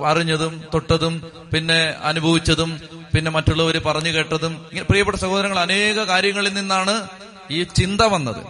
അറിഞ്ഞതും 0.06 0.64
തൊട്ടതും 0.74 1.32
പിന്നെ 1.54 1.96
അനുഭവിച്ചതും 2.04 2.82
പിന്നെ 3.16 3.32
മറ്റുള്ളവർ 3.32 3.78
പറഞ്ഞു 3.78 4.10
കേട്ടതും 4.10 4.54
ഇങ്ങനെ 4.54 4.86
പ്രിയപ്പെട്ട 4.90 5.18
സഹോദരങ്ങൾ 5.18 5.60
അനേക 5.60 5.96
കാര്യങ്ങളിൽ 5.96 6.54
നിന്നാണ് 6.54 7.08
ഈ 7.52 7.64
ചിന്ത 7.64 8.02
വന്നത്. 8.02 8.46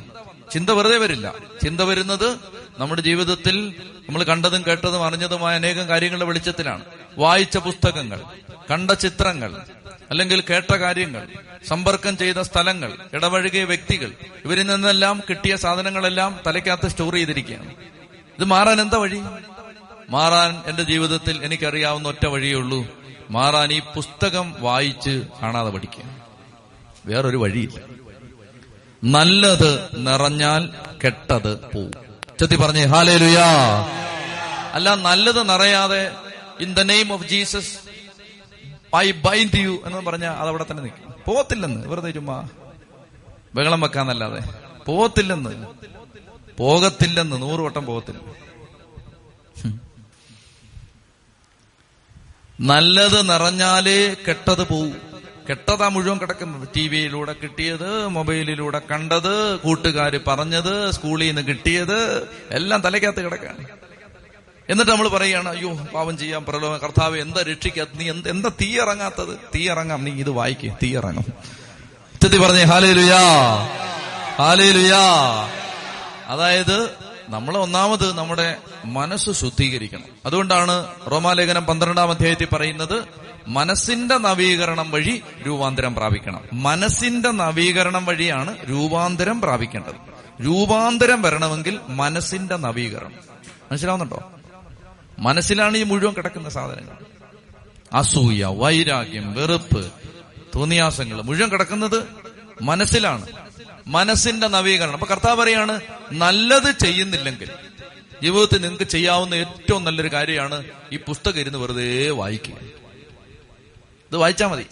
ചിന്ത 0.52 0.70
വെറുതെ 0.70 0.98
വരില്ല. 0.98 1.34
ചിന്ത 1.64 1.82
വരുന്നത് 1.82 2.38
നമ്മുടെ 2.80 3.02
ജീവിതത്തിൽ 3.02 3.74
നമ്മൾ 4.08 4.24
കണ്ടതും 4.24 4.64
കേട്ടതും 4.68 5.06
അറിഞ്ഞതുമായ 5.06 5.56
അനേകം 5.56 5.90
കാര്യങ്ങളുടെ 5.90 6.26
വെളിച്ചത്തിലാണ്. 6.26 6.86
വായിച്ച 7.18 7.58
പുസ്തകങ്ങൾ 7.58 8.22
കണ്ട 8.72 8.92
ചിത്രങ്ങൾ 8.92 9.52
അല്ലെങ്കിൽ 10.10 10.44
കേട്ട 10.50 10.74
കാര്യങ്ങൾ 10.74 11.28
സമ്പർക്കം 11.68 12.18
ചെയ്ത 12.18 12.36
സ്ഥലങ്ങൾ 12.36 12.98
ഇടപഴകിയ 13.14 13.64
വ്യക്തികൾ 13.64 14.12
ഇവരിൽ 14.46 14.68
നിന്നെല്ലാം 14.68 15.24
കിട്ടിയ 15.30 15.56
സാധനങ്ങളെല്ലാം 15.56 16.40
തലയ്ക്കകത്ത് 16.48 16.88
സ്റ്റോർ 16.88 17.14
ചെയ്തിരിക്കുകയാണ്. 17.14 17.97
ഇത് 18.38 18.46
മാറാൻ 18.46 18.82
എന്താ 18.82 18.98
വഴി? 18.98 19.22
മാറാൻ 20.10 20.64
എന്റെ 20.66 20.84
ജീവിതത്തിൽ 20.84 21.44
എനിക്കറിയാവുന്ന 21.44 22.08
ഒറ്റ 22.08 22.26
വഴിയേ 22.26 22.56
ഉള്ളൂ. 22.56 22.86
മാറാൻ 23.30 23.74
ഈ 23.74 23.82
പുസ്തകം 23.96 24.56
വായിച്ച് 24.60 25.24
കാണാതെ 25.42 25.70
പഠിക്കുക. 25.70 26.04
വേറൊരു 27.06 27.38
വഴിയില്ല. 27.38 27.80
നല്ലത് 29.04 29.90
നിറഞ്ഞാൽ 29.96 30.70
കെട്ടത് 31.06 31.60
പോവും. 31.60 31.92
ചെത്തി 32.40 32.56
പറഞ്ഞേ 32.56 32.84
ഹാലേ 32.84 33.18
ലുയാ 33.18 33.46
അല്ല 34.74 34.96
നല്ലത് 34.96 35.50
നിറയാതെ 35.50 36.12
in 36.60 36.74
the 36.74 36.80
name 36.82 37.14
of 37.14 37.28
Jesus 37.28 37.80
I 38.96 39.12
bind 39.12 39.58
you 39.58 39.84
എന്ന് 39.86 40.06
പറഞ്ഞാൽ 40.06 40.32
അതവിടെ 40.32 40.66
തന്നെ 40.72 40.84
നിൽക്കും. 40.84 41.14
പോകത്തില്ലെന്ന് 41.26 41.88
വെറുതെ 41.88 42.12
ചുമ്മാ 42.12 42.48
ബഹളം 43.56 43.82
വെക്കാന്നല്ലാതെ. 43.82 44.40
പോകത്തില്ലെന്ന് 44.86 45.68
പോകത്തില്ലെന്ന് 46.60 47.42
നൂറ് 47.42 47.60
വട്ടം 47.60 47.86
പോകത്തില്ല. 47.86 48.22
നല്ലത് 52.62 53.30
നിറഞ്ഞാലേ 53.30 54.00
കെട്ടത് 54.28 54.64
പോവും. 54.68 54.96
കെട്ടതാ 55.50 55.88
മുഴുവൻ 55.88 56.18
കിടക്കുന്നത് 56.18 56.70
ടി 56.76 56.88
വിയിലൂടെ 56.88 57.34
കിട്ടിയത് 57.34 58.08
മൊബൈലിലൂടെ 58.08 58.82
കണ്ടത് 58.92 59.60
കൂട്ടുകാർ 59.60 60.20
പറഞ്ഞത് 60.28 60.92
സ്കൂളിൽ 60.92 61.28
നിന്ന് 61.28 61.42
കിട്ടിയത് 61.42 62.00
എല്ലാം 62.52 62.82
തലയ്ക്കകത്ത് 62.82 63.22
കിടക്കാണ്. 63.26 63.66
എന്നിട്ട് 64.70 64.92
നമ്മൾ 64.92 65.08
പറയുകയാണ് 65.08 65.50
അയ്യോ 65.50 65.70
പാവം 65.94 66.18
ചെയ്യാം 66.18 66.46
പ്രലോഭം 66.46 66.78
കർത്താവ് 66.78 67.18
എന്താ 67.18 67.42
രക്ഷിക്കാത്ത 67.42 67.90
നീ 67.96 68.10
എന്ത് 68.10 68.30
എന്താ 68.30 68.50
തീ 68.62 68.70
ഇറങ്ങാത്തത്? 68.80 69.34
തീ 69.56 69.62
ഇറങ്ങാം 69.70 70.04
നീ 70.04 70.12
ഇത് 70.12 70.30
വായിക്കേ 70.30 70.70
തീ 70.84 70.90
ഇറങ്ങും. 70.98 71.26
ഉച്ചത്തി 72.14 72.38
പറഞ്ഞേ 72.38 72.64
ഹാലേ 72.64 72.92
ലുയാ 72.94 73.22
ഹാലേ 74.40 74.72
ലുയാ 74.72 75.04
അതായത് 76.28 76.90
നമ്മൾ 77.30 77.58
ഒന്നാമത് 77.58 78.18
നമ്മുടെ 78.18 78.58
മനസ്സ് 78.86 79.32
ശുദ്ധീകരിക്കണം. 79.32 80.04
അതുകൊണ്ടാണ് 80.26 80.88
റോമാലേഖനം 81.12 81.66
പന്ത്രണ്ടാം 81.66 82.10
അധ്യായത്തിൽ 82.10 82.48
പറയുന്നത് 82.54 83.04
മനസ്സിന്റെ 83.48 84.18
നവീകരണം 84.18 84.92
വഴി 84.92 85.22
രൂപാന്തരം 85.48 85.96
പ്രാപിക്കണം. 85.96 86.44
മനസ്സിന്റെ 86.54 87.32
നവീകരണം 87.32 88.06
വഴിയാണ് 88.06 88.70
രൂപാന്തരം 88.70 89.42
പ്രാപിക്കേണ്ടത്. 89.42 90.18
രൂപാന്തരം 90.46 91.22
വരണമെങ്കിൽ 91.22 91.80
മനസ്സിന്റെ 91.90 92.56
നവീകരണം. 92.56 93.14
മനസ്സിലാവുന്നുണ്ടോ? 93.72 94.32
മനസ്സിലാണ് 95.20 95.78
ഈ 95.78 95.84
മുഴുവൻ 95.84 96.14
കിടക്കുന്ന 96.14 96.50
സാധനങ്ങൾ. 96.50 96.98
അസൂയ 97.94 98.46
വൈരാഗ്യം 98.46 99.34
വെറുപ്പ് 99.34 99.92
തോന്നിയാസങ്ങൾ 100.56 101.22
മുഴുവൻ 101.22 101.50
കിടക്കുന്നത് 101.50 102.04
മനസ്സിലാണ്. 102.62 103.47
മനസ്സിന്റെ 103.88 104.48
നവീകരണം. 104.48 104.94
അപ്പൊ 104.94 105.08
കർത്താവ് 105.08 105.42
പറയാണ് 105.42 105.80
നല്ലത് 106.12 106.72
ചെയ്യുന്നില്ലെങ്കിൽ 106.72 107.50
ജീവിതത്തിൽ 108.24 108.62
നിങ്ങൾക്ക് 108.62 108.84
ചെയ്യാവുന്ന 108.84 109.36
ഏറ്റവും 109.36 109.84
നല്ലൊരു 109.84 110.14
കാര്യമാണ് 110.14 110.64
ഈ 110.94 110.98
പുസ്തകം 110.98 111.40
ഇരുന്ന് 111.40 111.60
വെറുതെ 111.60 112.10
വായിക്കുക. 112.10 112.54
ഇത് 114.10 114.18
വായിച്ചാൽ 114.18 114.48
മതി. 114.48 114.66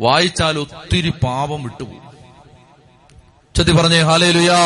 വായിച്ചാൽ 0.00 0.58
ഒത്തിരി 0.58 1.10
പാപം 1.10 1.62
വിട്ടുപോകും. 1.62 2.04
ചതി 3.56 3.72
പറഞ്ഞേ 3.72 4.00
ഹാലേ 4.00 4.30
ലുയാ 4.30 4.60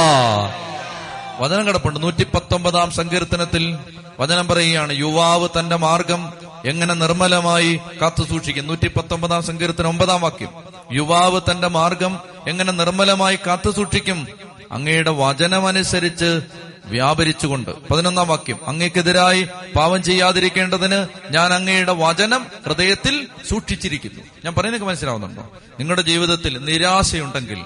വചനം 1.41 1.67
കിടപ്പുണ്ട്. 1.67 2.03
നൂറ്റി 2.03 2.25
പത്തൊമ്പതാം 2.25 2.91
സങ്കീർത്തനത്തിൽ 2.91 3.79
വചനം 4.21 4.49
പറയുകയാണ് 4.49 4.93
യുവാവ് 4.93 5.49
തന്റെ 5.59 5.77
മാർഗം 5.77 6.33
എങ്ങനെ 6.65 6.95
നിർമ്മലമായി 6.95 7.81
കാത്തു 8.03 8.25
സൂക്ഷിക്കും 8.25 8.67
നൂറ്റി 8.67 8.89
പത്തൊമ്പതാം 8.89 9.43
സങ്കീർത്തനം 9.43 9.89
ഒമ്പതാം 9.89 10.21
വാക്യം. 10.21 10.78
യുവാവ് 10.93 11.41
തന്റെ 11.51 11.69
മാർഗം 11.69 12.19
എങ്ങനെ 12.49 12.73
നിർമ്മലമായി 12.73 13.39
കാത്തു 13.47 13.71
സൂക്ഷിക്കും? 13.71 14.29
അങ്ങയുടെ 14.73 15.11
വചനമനുസരിച്ച് 15.11 16.41
വ്യാപരിച്ചുകൊണ്ട്. 16.85 17.71
പതിനൊന്നാം 17.89 18.29
വാക്യം. 18.29 18.69
അങ്ങയ്ക്കെതിരായി 18.69 19.49
പാവം 19.77 20.03
ചെയ്യാതിരിക്കേണ്ടതിന് 20.03 21.07
ഞാൻ 21.31 21.53
അങ്ങയുടെ 21.53 21.93
വചനം 21.93 22.47
ഹൃദയത്തിൽ 22.67 23.29
സൂക്ഷിച്ചിരിക്കുന്നു. 23.49 24.21
ഞാൻ 24.45 24.55
പറയുന്നത് 24.55 24.83
മനസ്സിലാവുന്നുണ്ടോ? 24.83 25.53
നിങ്ങളുടെ 25.81 26.03
ജീവിതത്തിൽ 26.03 26.65
നിരാശയുണ്ടെങ്കിൽ 26.65 27.65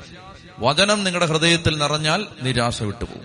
വചനം 0.58 1.04
നിങ്ങളുടെ 1.04 1.26
ഹൃദയത്തിൽ 1.26 1.78
നിറഞ്ഞാൽ 1.78 2.26
നിരാശ 2.42 2.82
വിട്ടുപോകും. 2.82 3.22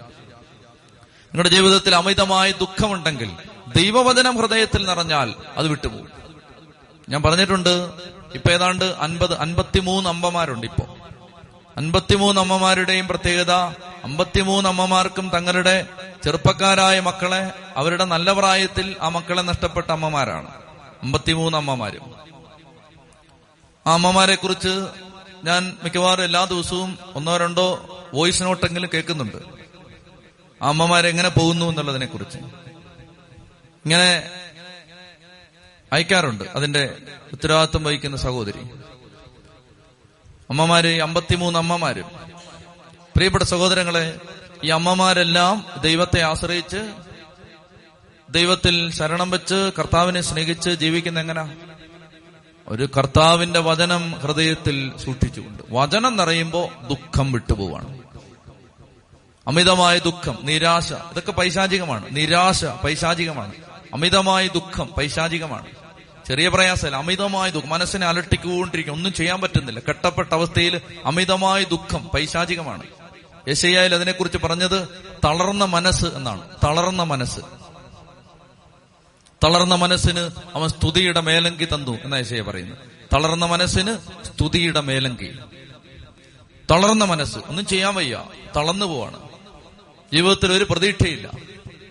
നിങ്ങളുടെ 1.27 1.49
ജീവിതത്തിൽ 1.49 1.95
അമിതമായ 1.95 2.51
ദുഃഖമുണ്ടെങ്കിൽ 2.51 3.31
ദൈവവചനം 3.75 4.37
ഹൃദയത്തിൽ 4.37 4.85
നിറഞ്ഞാൽ 4.85 5.33
അത് 5.57 5.67
വിട്ടുപോകും. 5.67 6.07
ഞാൻ 7.09 7.21
പറഞ്ഞിട്ടുണ്ട് 7.21 7.89
ഇപ്പൊ 8.33 8.51
ഏതാണ്ട് 8.51 8.85
അൻപത് 8.85 9.37
അൻപത്തിമൂന്ന് 9.37 10.09
അമ്മമാരുണ്ട് 10.09 10.67
ഇപ്പോ. 10.67 10.97
അൻപത്തിമൂന്ന് 11.77 12.41
അമ്മമാരുടെയും 12.41 13.07
പ്രത്യേകത 13.07 13.51
അമ്പത്തിമൂന്ന് 14.03 14.69
അമ്മമാർക്കും 14.69 15.29
തങ്ങളുടെ 15.29 15.85
ചെറുപ്പക്കാരായ 16.23 16.99
മക്കളെ 16.99 17.51
അവരുടെ 17.75 18.05
നല്ല 18.05 18.33
പ്രായത്തിൽ 18.33 18.95
ആ 19.01 19.09
മക്കളെ 19.09 19.41
നഷ്ടപ്പെട്ട 19.41 19.91
അമ്മമാരാണ്. 19.91 20.47
അമ്പത്തിമൂന്ന് 21.03 21.57
അമ്മമാരും. 21.57 22.15
ആ 23.87 23.93
അമ്മമാരെ 23.93 24.35
കുറിച്ച് 24.35 24.87
ഞാൻ 25.43 25.77
മിക്കവാറും 25.83 26.23
എല്ലാ 26.23 26.43
ദിവസവും 26.43 26.97
ഒന്നോ 27.15 27.37
രണ്ടോ 27.37 27.85
വോയിസ് 28.13 28.43
നോട്ടെങ്കിലും 28.43 28.89
കേൾക്കുന്നുണ്ട്. 28.93 29.37
ആ 30.63 30.67
അമ്മമാരെങ്ങനെ 30.67 31.29
പോകുന്നു 31.29 31.65
എന്നുള്ളതിനെ 31.65 32.05
കുറിച്ച് 32.05 32.37
ഇങ്ങനെ 33.85 34.29
അയക്കാറുണ്ട്. 35.93 36.43
അതിന്റെ 36.43 36.97
ഉത്തരവാദിത്വം 37.33 37.83
വഹിക്കുന്ന 37.83 38.17
സഹോദരി. 38.17 38.59
അമ്മമാര് 40.49 41.01
അമ്പത്തിമൂന്ന് 41.01 41.59
അമ്മമാര്. 41.59 42.01
പ്രിയപ്പെട്ട 43.15 43.43
സഹോദരങ്ങളെ 43.43 44.19
ഈ 44.63 44.69
അമ്മമാരെല്ലാം 44.69 45.65
ദൈവത്തെ 45.81 46.21
ആശ്രയിച്ച് 46.21 46.93
ദൈവത്തിൽ 48.29 48.91
ശരണം 48.91 49.29
വെച്ച് 49.29 49.71
കർത്താവിനെ 49.79 50.21
സ്നേഹിച്ച് 50.21 50.69
ജീവിക്കുന്ന 50.69 51.19
എങ്ങനാ? 51.19 51.55
ഒരു 52.67 52.89
കർത്താവിന്റെ 52.97 53.59
വചനം 53.59 54.11
ഹൃദയത്തിൽ 54.11 54.97
സൂക്ഷിച്ചുകൊണ്ട്. 54.97 55.63
വചനം 55.69 56.17
നിറയുമ്പോ 56.17 56.69
ദുഃഖം 56.89 57.31
വിട്ടുപോവാണ്. 57.31 58.01
അമിതമായ 59.47 59.99
ദുഃഖം 59.99 60.39
നിരാശ 60.43 60.93
ഇതൊക്കെ 60.93 61.31
പൈശാചികമാണ്. 61.31 62.05
നിരാശ 62.11 62.65
പൈശാചികമാണ്. 62.65 63.51
അമിതമായ 63.93 64.47
ദുഃഖം 64.47 64.87
പൈശാചികമാണ്. 64.87 65.76
ചെറിയ 66.27 66.49
പ്രയാസമല്ല. 66.49 66.95
അമിതമായ 66.95 67.49
ദുഃഖം. 67.49 67.69
മനസ്സിനെ 67.69 68.07
അലട്ടിക്കൊണ്ടിരിക്കും. 68.07 68.93
ഒന്നും 68.93 69.13
ചെയ്യാൻ 69.13 69.41
പറ്റുന്നില്ല. 69.41 69.79
കെട്ടപ്പെട്ട 69.79 70.33
അവസ്ഥയിൽ 70.33 70.81
അമിതമായ 71.05 71.63
ദുഃഖം 71.63 72.09
പൈശാചികമാണ്. 72.13 72.83
യശയായിൽ 73.49 73.95
അതിനെക്കുറിച്ച് 73.95 74.37
പറഞ്ഞത് 74.37 74.87
തളർന്ന 75.25 75.65
മനസ്സ് 75.65 76.05
എന്നാണ്. 76.05 76.49
തളർന്ന 76.63 77.03
മനസ്സ്. 77.03 77.39
തളർന്ന 79.43 79.75
മനസ്സിന് 79.75 80.29
അവൻ 80.55 80.69
സ്തുതിയുടെ 80.69 81.21
മേലങ്കി 81.21 81.65
തന്നു 81.65 81.99
എന്ന 82.03 82.15
യശയ 82.15 82.41
പറയുന്നത്. 82.41 82.77
തളർന്ന 83.13 83.45
മനസ്സിന് 83.45 83.97
സ്തുതിയുടെ 84.25 84.81
മേലങ്കി. 84.81 85.39
തളർന്ന 86.71 87.05
മനസ്സ്. 87.05 87.39
ഒന്നും 87.47 87.65
ചെയ്യാൻ 87.65 87.95
വയ്യ. 87.95 88.23
തളർന്നു 88.55 88.85
പോവാണ്. 88.85 89.29
ജീവിതത്തിൽ 90.13 90.53
ഒരു 90.53 90.63
പ്രതീക്ഷയില്ല. 90.69 91.31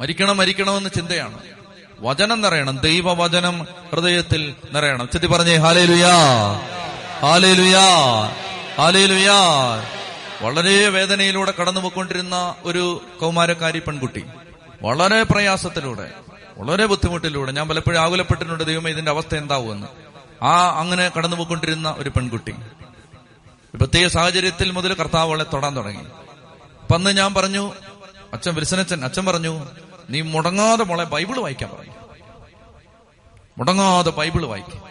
മരിക്കണം 0.00 0.36
മരിക്കണമെന്ന് 0.36 0.90
ചിന്തയാണ്. 0.94 1.55
വചനം 2.00 2.40
നിറയണം. 2.40 2.78
ദൈവവചനം 2.78 3.66
ഹൃദയത്തിൽ 3.92 4.54
നിറയണം. 4.72 5.08
ചെത്തി 5.12 5.26
പറഞ്ഞേ 5.26 5.56
ഹാലേ 5.56 5.84
ലുയാ 5.84 6.14
ഹാലേ 7.20 7.52
ലുയാ 7.52 7.86
ഹാലേ 8.76 9.06
ലുയാ 9.06 9.38
വളരെ 10.42 10.88
വേദനയിലൂടെ 10.88 11.54
കടന്നു 11.60 11.80
പോയിക്കൊണ്ടിരുന്ന 11.80 12.54
ഒരു 12.64 13.02
കൗമാരക്കാരി 13.20 13.78
പെൺകുട്ടി. 13.78 14.24
വളരെ 14.82 15.22
പ്രയാസത്തിലൂടെ 15.22 16.10
വളരെ 16.58 16.86
ബുദ്ധിമുട്ടിലൂടെ 16.86 17.52
ഞാൻ 17.52 17.68
പലപ്പോഴും 17.68 18.00
ആകുലപ്പെട്ടിട്ടുണ്ട് 18.00 18.64
ദൈവമേ 18.64 18.90
ഇതിന്റെ 18.90 19.10
അവസ്ഥ 19.10 19.34
എന്താവുമെന്ന്. 19.34 19.86
ആ 20.44 20.80
അങ്ങനെ 20.80 21.10
കടന്നു 21.18 21.36
പോയിക്കൊണ്ടിരുന്ന 21.36 21.94
ഒരു 21.98 22.08
പെൺകുട്ടി. 22.08 22.54
പ്രത്യേക 23.74 24.06
സാഹചര്യത്തിൽ 24.06 24.70
മുതൽ 24.70 24.94
കർത്താവ് 24.94 25.28
അവളെ 25.28 25.44
തൊടാൻ 25.44 25.76
തുടങ്ങി. 25.76 26.04
അപ്പന്ന് 26.82 27.10
ഞാൻ 27.10 27.34
പറഞ്ഞു 27.34 27.72
അച്ഛൻ 28.32 28.54
വിൽസനച്ചൻ 28.54 29.04
അച്ഛൻ 29.04 29.24
പറഞ്ഞു 29.26 29.66
നീ 30.10 30.20
മുടങ്ങാതെ 30.20 30.84
മോളെ 30.84 31.04
ബൈബിൾ 31.04 31.38
വായിക്കാൻ 31.38 31.70
പറയും. 31.70 31.94
മുടങ്ങാതെ 33.58 34.10
ബൈബിൾ 34.10 34.46
വായിക്കും. 34.46 34.82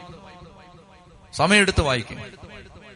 സമയമെടുത്ത് 1.33 1.81
വായിക്കും. 1.81 2.17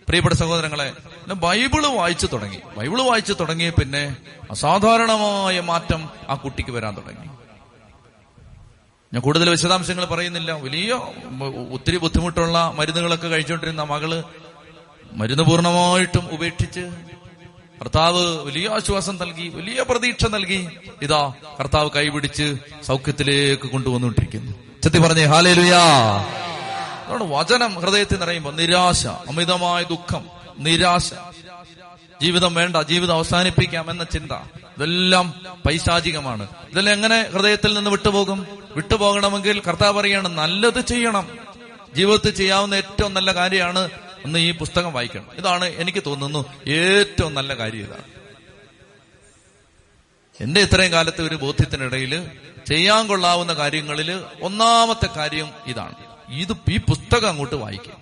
പ്രിയപ്പെട്ട 0.07 0.35
സഹോദരങ്ങളെ 0.35 0.93
ബൈബിൾ 1.33 1.87
വായിച്ചു 1.87 2.27
തുടങ്ങി. 2.27 2.61
ബൈബിൾ 2.77 3.01
വായിച്ചു 3.01 3.33
തുടങ്ങിയ 3.33 3.69
പിന്നെ 3.69 4.15
അസാധാരണമായ 4.51 5.59
മാറ്റം 5.59 6.09
ആ 6.29 6.33
കുട്ടിക്ക് 6.33 6.71
വരാൻ 6.71 6.97
തുടങ്ങി. 6.97 7.27
ഞാൻ 9.13 9.19
കൂടുതൽ 9.19 9.49
വിശദാംശങ്ങൾ 9.49 10.05
പറയുന്നില്ല. 10.05 10.51
വലിയ 10.51 10.93
ഒത്തിരി 11.73 11.97
ബുദ്ധിമുട്ടുള്ള 11.97 12.73
മരുന്നുകളൊക്കെ 12.75 13.27
കഴിച്ചുകൊണ്ടിരുന്ന 13.27 13.83
മകൾ 13.83 14.23
മരുന്ന് 15.13 15.43
പൂർണമായിട്ടും 15.43 16.29
ഉപേക്ഷിച്ച് 16.31 16.79
കർത്താവ് 17.81 18.43
വലിയ 18.43 18.69
ആശ്വാസം 18.69 19.17
നൽകി 19.17 19.47
വലിയ 19.47 19.83
പ്രതീക്ഷ 19.89 20.25
നൽകി 20.25 20.67
ഇതാ 21.01 21.33
കർത്താവ് 21.59 21.89
കൈപിടിച്ച് 21.95 22.55
സൗഖ്യത്തിലേക്ക് 22.85 23.63
കൊണ്ടുവന്നുകൊണ്ടിരിക്കുന്നു. 23.63 24.51
ചെത്തി 24.83 24.97
പറഞ്ഞേ 24.97 25.25
ഹാലേ 25.25 25.53
ലുയാ 25.53 25.83
അതുകൊണ്ട് 27.05 27.35
വചനം 27.35 27.75
ഹൃദയത്തിൽ 27.75 28.19
നിറയുമ്പോൾ 28.19 28.55
നിരാശ 28.55 29.07
അമിതമായ 29.07 29.83
ദുഃഖം 29.83 30.25
നിരാശ. 30.57 31.13
ജീവിതം 32.21 32.53
വേണ്ട 32.53 32.75
ജീവിതം 32.77 33.13
അവസാനിപ്പിക്കാം 33.13 33.91
എന്ന 33.91 34.03
ചിന്ത 34.03 34.31
ഇതെല്ലാം 34.77 35.33
പൈശാചികമാണ്. 35.65 36.47
ഇതെല്ലാം 36.71 36.93
എങ്ങനെ 36.93 37.29
ഹൃദയത്തിൽ 37.33 37.73
നിന്ന് 37.73 37.89
വിട്ടുപോകും? 37.89 38.47
വിട്ടുപോകണമെങ്കിൽ 38.75 39.61
കർത്താവ് 39.67 39.97
പറയാണ് 39.97 40.27
നല്ലത് 40.27 40.85
ചെയ്യണം. 40.85 41.27
ജീവിതത്തിൽ 41.95 42.35
ചെയ്യാവുന്ന 42.35 42.75
ഏറ്റവും 42.75 43.13
നല്ല 43.13 43.31
കാര്യമാണ് 43.31 43.89
ഒന്ന് 44.25 44.39
ഈ 44.39 44.51
പുസ്തകം 44.51 44.93
വായിക്കണം. 44.93 45.27
ഇതാണ് 45.37 45.65
എനിക്ക് 45.65 46.03
തോന്നുന്നു 46.05 46.45
ഏറ്റവും 46.67 47.33
നല്ല 47.33 47.53
കാര്യം 47.53 47.79
ഇതാണ്. 47.79 48.03
എന്റെ 50.41 50.61
ഇത്രയും 50.61 50.91
കാലത്തെ 50.91 51.21
ഒരു 51.21 51.35
ബോധ്യത്തിനിടയിൽ 51.35 52.27
ചെയ്യാൻ 52.67 53.07
കൊള്ളാവുന്ന 53.07 53.53
കാര്യങ്ങളിൽ 53.53 54.21
ഒന്നാമത്തെ 54.41 55.07
കാര്യം 55.15 55.49
ഇതാണ്. 55.65 55.95
ഇത് 56.29 56.57
ഈ 56.69 56.77
പുസ്തകം 56.77 57.29
അങ്ങോട്ട് 57.29 57.55
വായിക്കും. 57.55 57.93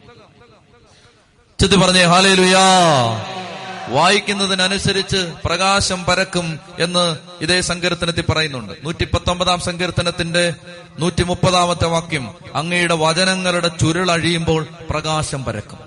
ചുറ്റി 1.60 1.76
പറഞ്ഞേ 1.76 2.04
ഹാലേ 2.04 2.34
ലുയാ 2.34 2.60
വായിക്കുന്നതിനനുസരിച്ച് 3.90 5.34
പ്രകാശം 5.46 6.06
പരക്കും 6.06 6.60
എന്ന് 6.80 7.18
ഇതേ 7.42 7.62
സങ്കീർത്തനത്തിൽ 7.62 8.24
പറയുന്നുണ്ട്. 8.30 8.74
നൂറ്റി 8.84 9.06
പത്തൊമ്പതാം 9.06 9.60
സങ്കീർത്തനത്തിന്റെ 9.60 10.54
നൂറ്റി 11.00 11.24
മുപ്പതാമത്തെ 11.24 11.86
വാക്യം 11.86 12.36
അങ്ങയുടെ 12.56 12.94
വചനങ്ങളുടെ 12.94 13.68
ചുരുളഴിയുമ്പോൾ 13.68 14.68
പ്രകാശം 14.90 15.44
പരക്കും. 15.44 15.87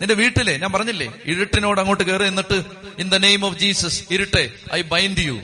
നിന്റെ 0.00 0.14
വീട്ടിലെ 0.14 0.56
ഞാൻ 0.56 0.72
പറഞ്ഞില്ലേ 0.72 1.12
ഇരുട്ടിനോട് 1.24 1.80
അങ്ങോട്ട് 1.80 2.04
കയറി 2.04 2.24
എന്നിട്ട് 2.24 2.62
in 2.98 3.08
the 3.08 3.16
name 3.16 3.44
of 3.44 3.58
Jesus 3.58 4.04
ഇരുട്ടെ 4.10 4.52
I 4.72 4.82
bind 4.82 5.18
you 5.18 5.40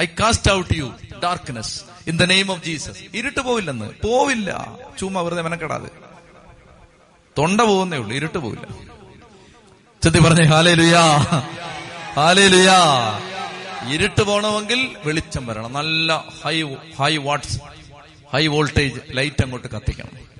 I 0.00 0.04
cast 0.04 0.50
out 0.50 0.76
you 0.76 0.94
darkness 1.22 1.82
in 2.06 2.16
the 2.16 2.22
name 2.22 2.52
of 2.52 2.64
Jesus 2.64 3.02
ഇരുട്ട് 3.14 3.40
പോവില്ലെന്ന്. 3.40 4.06
പോവില്ല. 4.06 4.78
ചുമ്മാ 4.98 5.20
വെറുതെ 5.20 5.42
മെനക്കെടാതെ. 5.42 5.90
തൊണ്ട 7.38 7.60
പോകുന്നേ 7.60 7.96
ഉള്ളൂ 7.98 8.16
ഇരുട്ട് 8.16 8.38
പോവില്ല. 8.38 8.66
ചെത്തി 10.02 10.18
പറഞ്ഞേ 10.18 10.48
ഹാലേ 10.48 10.74
ലുയാ 10.74 11.04
ഹാലേ 12.16 12.48
ലുയാ 12.48 12.78
ഇരുട്ട് 13.92 14.22
പോണമെങ്കിൽ 14.22 14.96
വെളിച്ചം 15.04 15.46
വരണം. 15.46 15.72
നല്ല 15.72 16.24
high 16.44 16.62
high 16.98 17.16
watts 17.16 17.58
high 18.32 18.46
voltage 18.46 19.00
light 19.10 19.42
അങ്ങോട്ട് 19.42 19.68
കത്തിക്കണം. 19.68 20.31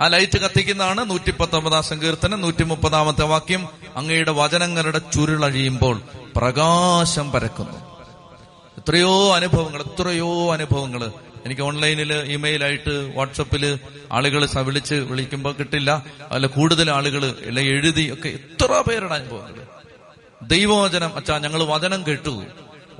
ആ 0.00 0.06
ലൈറ്റ് 0.06 0.38
കത്തിക്കുന്നതാണ് 0.38 1.10
നൂറ്റി 1.10 1.30
പത്തൊമ്പതാം 1.30 1.82
സങ്കീർത്തനം 1.82 2.40
നൂറ്റി 2.40 2.62
മുപ്പതാമത്തെ 2.62 3.24
വാക്യം. 3.24 3.68
അങ്ങയുടെ 3.96 4.30
വചനങ്ങളുടെ 4.30 4.98
ചുരുളഴിയുമ്പോൾ 4.98 6.02
പ്രകാശം 6.36 7.32
പരക്കുന്നു. 7.32 7.96
എത്രയോ 8.78 9.34
അനുഭവങ്ങൾ 9.34 9.82
എത്രയോ 9.82 10.52
അനുഭവങ്ങൾ. 10.52 11.12
എനിക്ക് 11.44 11.62
ഓൺലൈനിൽ 11.62 12.14
ഇമെയിലായിട്ട് 12.14 13.12
വാട്സപ്പിൽ 13.16 13.78
ആളുകൾ 14.12 14.48
വിളിച്ച് 14.60 14.94
വിളിക്കുമ്പോൾ 14.94 15.54
കിട്ടില്ല. 15.54 16.06
അല്ല 16.30 16.46
കൂടുതൽ 16.46 16.90
ആളുകൾ 16.90 17.34
അല്ല 17.46 17.60
എഴുതി 17.60 18.12
ഒക്കെ 18.12 18.28
എത്ര 18.28 18.82
പേരുടെ 18.90 19.14
അനുഭവങ്ങൾ. 19.14 19.66
ദൈവവചനം 20.42 21.16
അച്ഛാ 21.16 21.38
ഞങ്ങൾ 21.38 21.62
വചനം 21.62 22.06
കേട്ടു. 22.06 22.44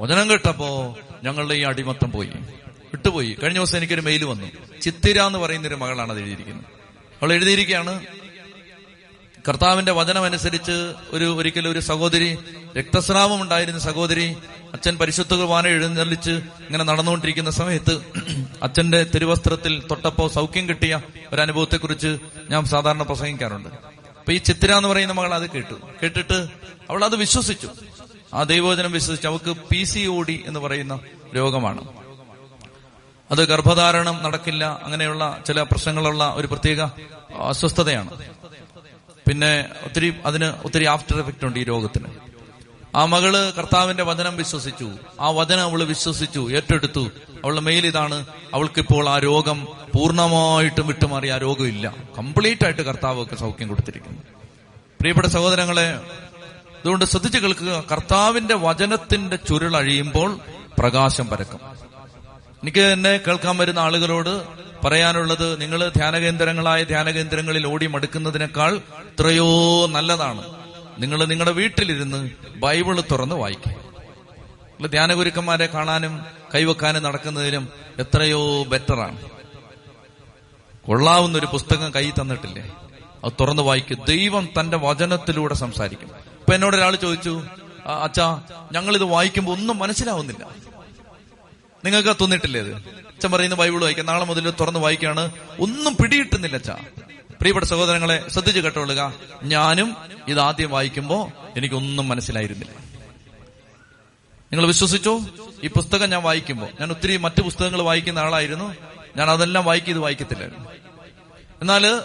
വചനം 0.00 0.30
കേട്ടപ്പോ 0.30 0.96
ഞങ്ങളുടെ 1.22 1.54
ഈ 1.54 1.62
അടിമത്തം 1.62 2.10
പോയി. 2.10 2.28
വിട്ടുപോയി. 2.68 3.36
കഴിഞ്ഞ 3.42 3.58
ദിവസം 3.58 3.78
എനിക്കൊരു 3.78 4.00
മെയിൽ 4.00 4.24
വന്നു. 4.24 4.46
ചിത്തിര 4.82 5.20
എന്ന് 5.20 5.38
പറയുന്ന 5.38 5.68
ഒരു 5.68 5.74
മകളാണ് 5.74 6.10
അത് 6.10 6.18
എഴുതിയിരിക്കുന്നത്. 6.18 6.75
അവൾ 7.22 7.32
എഴുതിയിരിക്കുകയാണ്. 7.32 8.00
കർത്താവിന്റെ 9.48 9.92
വചനം 9.92 10.24
അനുസരിച്ച് 10.24 10.92
ഒരു 11.10 11.36
ഒരിക്കലും 11.36 11.72
ഒരു 11.72 11.80
സഹോദരി 11.80 12.38
രക്തസ്രാവം 12.78 13.42
ഉണ്ടായിരുന്ന 13.42 13.80
സഹോദരി 13.80 14.36
അച്ഛൻ 14.72 14.96
പരിശുദ്ധ 14.96 15.34
കുർബാന 15.34 15.66
എഴുന്നള്ളിച്ച് 15.66 16.30
ഇങ്ങനെ 16.30 16.84
നടന്നുകൊണ്ടിരിക്കുന്ന 16.84 17.50
സമയത്ത് 17.50 18.00
അച്ഛന്റെ 18.62 19.04
തിരുവസ്ത്രത്തിൽ 19.04 19.82
തൊട്ടപ്പോ 19.90 20.28
സൗഖ്യം 20.28 20.68
കിട്ടിയ 20.68 21.00
ഒരു 21.32 21.40
അനുഭവത്തെക്കുറിച്ച് 21.40 22.18
ഞാൻ 22.50 22.64
സാധാരണ 22.64 23.02
പ്രസംഗിക്കാറുണ്ട്. 23.02 23.68
അപ്പൊ 23.68 24.32
ഈ 24.32 24.36
ചിത്ര 24.36 24.72
എന്ന് 24.72 24.88
പറയുന്ന 24.88 25.12
മകൾ 25.12 25.34
അത് 25.34 25.50
കേട്ടു. 25.50 25.74
കേട്ടിട്ട് 26.02 26.46
അവൾ 26.90 27.04
അത് 27.04 27.16
വിശ്വസിച്ചു. 27.16 27.68
ആ 28.34 28.42
ദൈവവചനം 28.42 28.92
വിശ്വസിച്ചു 28.92 29.28
അവൾക്ക് 29.28 29.50
പി 29.50 29.84
സി 29.84 30.00
ഒ 30.06 30.22
ഡി 30.22 30.44
എന്ന് 30.46 30.60
പറയുന്ന 30.60 31.00
രോഗമാണ്. 31.36 32.05
അത് 33.30 33.48
ഗർഭധാരണം 33.48 34.20
നടക്കില്ല 34.22 34.80
അങ്ങനെയുള്ള 34.82 35.38
ചില 35.46 35.62
പ്രശ്നങ്ങളുള്ള 35.62 36.32
ഒരു 36.36 36.46
പ്രത്യേക 36.46 36.82
അസ്വസ്ഥതയാണ്. 37.42 38.10
പിന്നെ 39.28 39.68
ഒത്തിരി 39.84 40.14
അതിന് 40.26 40.44
ഒത്തിരി 40.44 40.84
ആഫ്റ്റർ 40.84 41.18
എഫക്റ്റ് 41.18 41.44
ഉണ്ട് 41.44 41.58
ഈ 41.58 41.64
രോഗത്തിന്. 41.64 42.06
ആ 42.96 43.04
മകൾ 43.04 43.50
കർത്താവിന്റെ 43.50 44.02
വചനം 44.02 44.36
വിശ്വസിച്ചു. 44.36 44.90
ആ 45.20 45.30
വചനം 45.30 45.60
അവൾ 45.60 45.84
വിശ്വസിച്ചു 45.84 46.50
ഏറ്റെടുത്തു. 46.50 47.00
അവളുടെ 47.44 47.60
മെയിൽ 47.60 47.86
ഇതാണ് 47.86 48.26
അവൾക്കിപ്പോൾ 48.54 49.08
ആ 49.08 49.18
രോഗം 49.18 49.64
പൂർണമായിട്ടും 49.64 50.86
വിട്ടുമാറി 50.86 51.28
ആ 51.28 51.38
രോഗമില്ല 51.38 51.94
കംപ്ലീറ്റ് 52.18 52.64
ആയിട്ട് 52.64 52.82
കർത്താവ് 52.82 53.36
സൗഖ്യം 53.36 53.68
കൊടുത്തിരിക്കുന്നു. 53.68 54.22
പ്രിയപ്പെട്ട 55.00 55.26
സഹോദരങ്ങളെ 55.26 55.90
അതുകൊണ്ട് 55.90 57.04
ശ്രദ്ധിച്ചു 57.04 57.38
കേൾക്കുക 57.38 57.84
കർത്താവിന്റെ 57.92 58.54
വചനത്തിന്റെ 58.54 59.36
ചുരുളഴിയുമ്പോൾ 59.36 60.38
പ്രകാശം 60.78 61.26
പരക്കും. 61.26 61.75
എനിക്ക് 62.66 62.78
എന്നെ 62.78 63.16
കേൾക്കാൻ 63.16 63.56
വരുന്ന 63.56 63.78
ആളുകളോട് 63.78 64.44
പറയാനുള്ളത് 64.84 65.60
നിങ്ങൾ 65.60 65.88
ധ്യാനകേന്ദ്രങ്ങളായ 65.88 66.82
ധ്യാനകേന്ദ്രങ്ങളിൽ 66.84 67.66
ഓടി 67.66 67.86
മടുക്കുന്നതിനേക്കാൾ 67.86 68.76
എത്രയോ 68.76 69.86
നല്ലതാണ്. 69.86 70.54
നിങ്ങൾ 70.98 71.24
നിങ്ങളുടെ 71.24 71.52
വീട്ടിലിരുന്ന് 71.52 72.30
ബൈബിൾ 72.56 73.00
തുറന്ന് 73.00 73.34
വായിക്കുക 73.34 73.70
നിങ്ങൾ 73.70 74.86
ധ്യാനഗുരുക്കന്മാരെ 74.86 75.66
കാണാനും 75.66 76.20
കൈവെക്കാനും 76.54 77.02
നടക്കുന്നതിനും 77.02 77.68
എത്രയോ 77.98 78.64
ബെറ്ററാണ്. 78.64 79.22
കൊള്ളാവുന്ന 80.86 81.38
ഒരു 81.38 81.46
പുസ്തകം 81.46 81.94
കൈ 81.94 82.10
തന്നിട്ടില്ലേ? 82.10 82.70
അത് 83.24 83.32
തുറന്ന് 83.40 83.62
വായിക്കും. 83.62 84.04
ദൈവം 84.08 84.48
തന്റെ 84.60 84.76
വചനത്തിലൂടെ 84.76 85.54
സംസാരിക്കും. 85.54 86.06
ഇപ്പൊ 86.06 86.54
എന്നോട് 86.54 86.76
ഒരാൾ 86.76 86.96
ചോദിച്ചു 86.96 87.42
"ആ, 87.86 88.02
അച്ഛാ 88.02 88.40
ഞങ്ങൾ 88.72 88.94
ഇത് 88.94 89.04
വായിക്കുമ്പോൾ 89.04 89.52
ഒന്നും 89.52 89.78
മനസ്സിലാവുന്നില്ല. 89.78 90.65
നിങ്ങൾക്ക് 91.86 92.16
തോന്നിയിട്ടില്ലേ 92.20 92.60
ഇത്? 92.60 92.74
അച്ഛൻ 92.76 93.30
പറയുന്ന 93.30 93.54
ബൈബിൾ 93.54 93.82
വായിക്കാം 93.82 94.06
നാളെ 94.06 94.24
മുതൽ 94.24 94.50
തുറന്ന് 94.60 94.80
വായിക്കാണ് 94.80 95.30
ഒന്നും 95.60 95.96
പിടിയിട്ടുന്നില്ല 95.96 96.56
അച്ഛാ. 96.56 96.76
പ്രിയപ്പെട്ട 97.40 97.66
സഹോദരങ്ങളെ 97.66 98.28
ശ്രദ്ധിച്ചു 98.28 98.60
കേട്ടോളുക. 98.60 99.14
ഞാനും 99.42 99.96
ഇത് 100.28 100.40
ആദ്യം 100.40 100.70
വായിക്കുമ്പോ 100.70 101.32
എനിക്കൊന്നും 101.56 102.08
മനസ്സിലായിരുന്നില്ല. 102.08 102.72
നിങ്ങൾ 104.52 104.66
വിശ്വസിച്ചോ? 104.66 105.20
ഈ 105.64 105.66
പുസ്തകം 105.66 106.10
ഞാൻ 106.10 106.22
വായിക്കുമ്പോൾ 106.22 106.66
ഞാൻ 106.80 106.90
ഒത്തിരി 106.90 107.16
മറ്റു 107.16 107.42
പുസ്തകങ്ങൾ 107.42 107.82
വായിക്കുന്ന 107.82 108.18
ആളായിരുന്നു. 108.18 108.76
ഞാൻ 109.16 109.30
അതെല്ലാം 109.30 109.64
വായിക്കും 109.64 109.90
ഇത് 109.90 109.98
വായിക്കത്തില്ലായിരുന്നു. 109.98 110.68
എന്നാൽ 111.60 112.00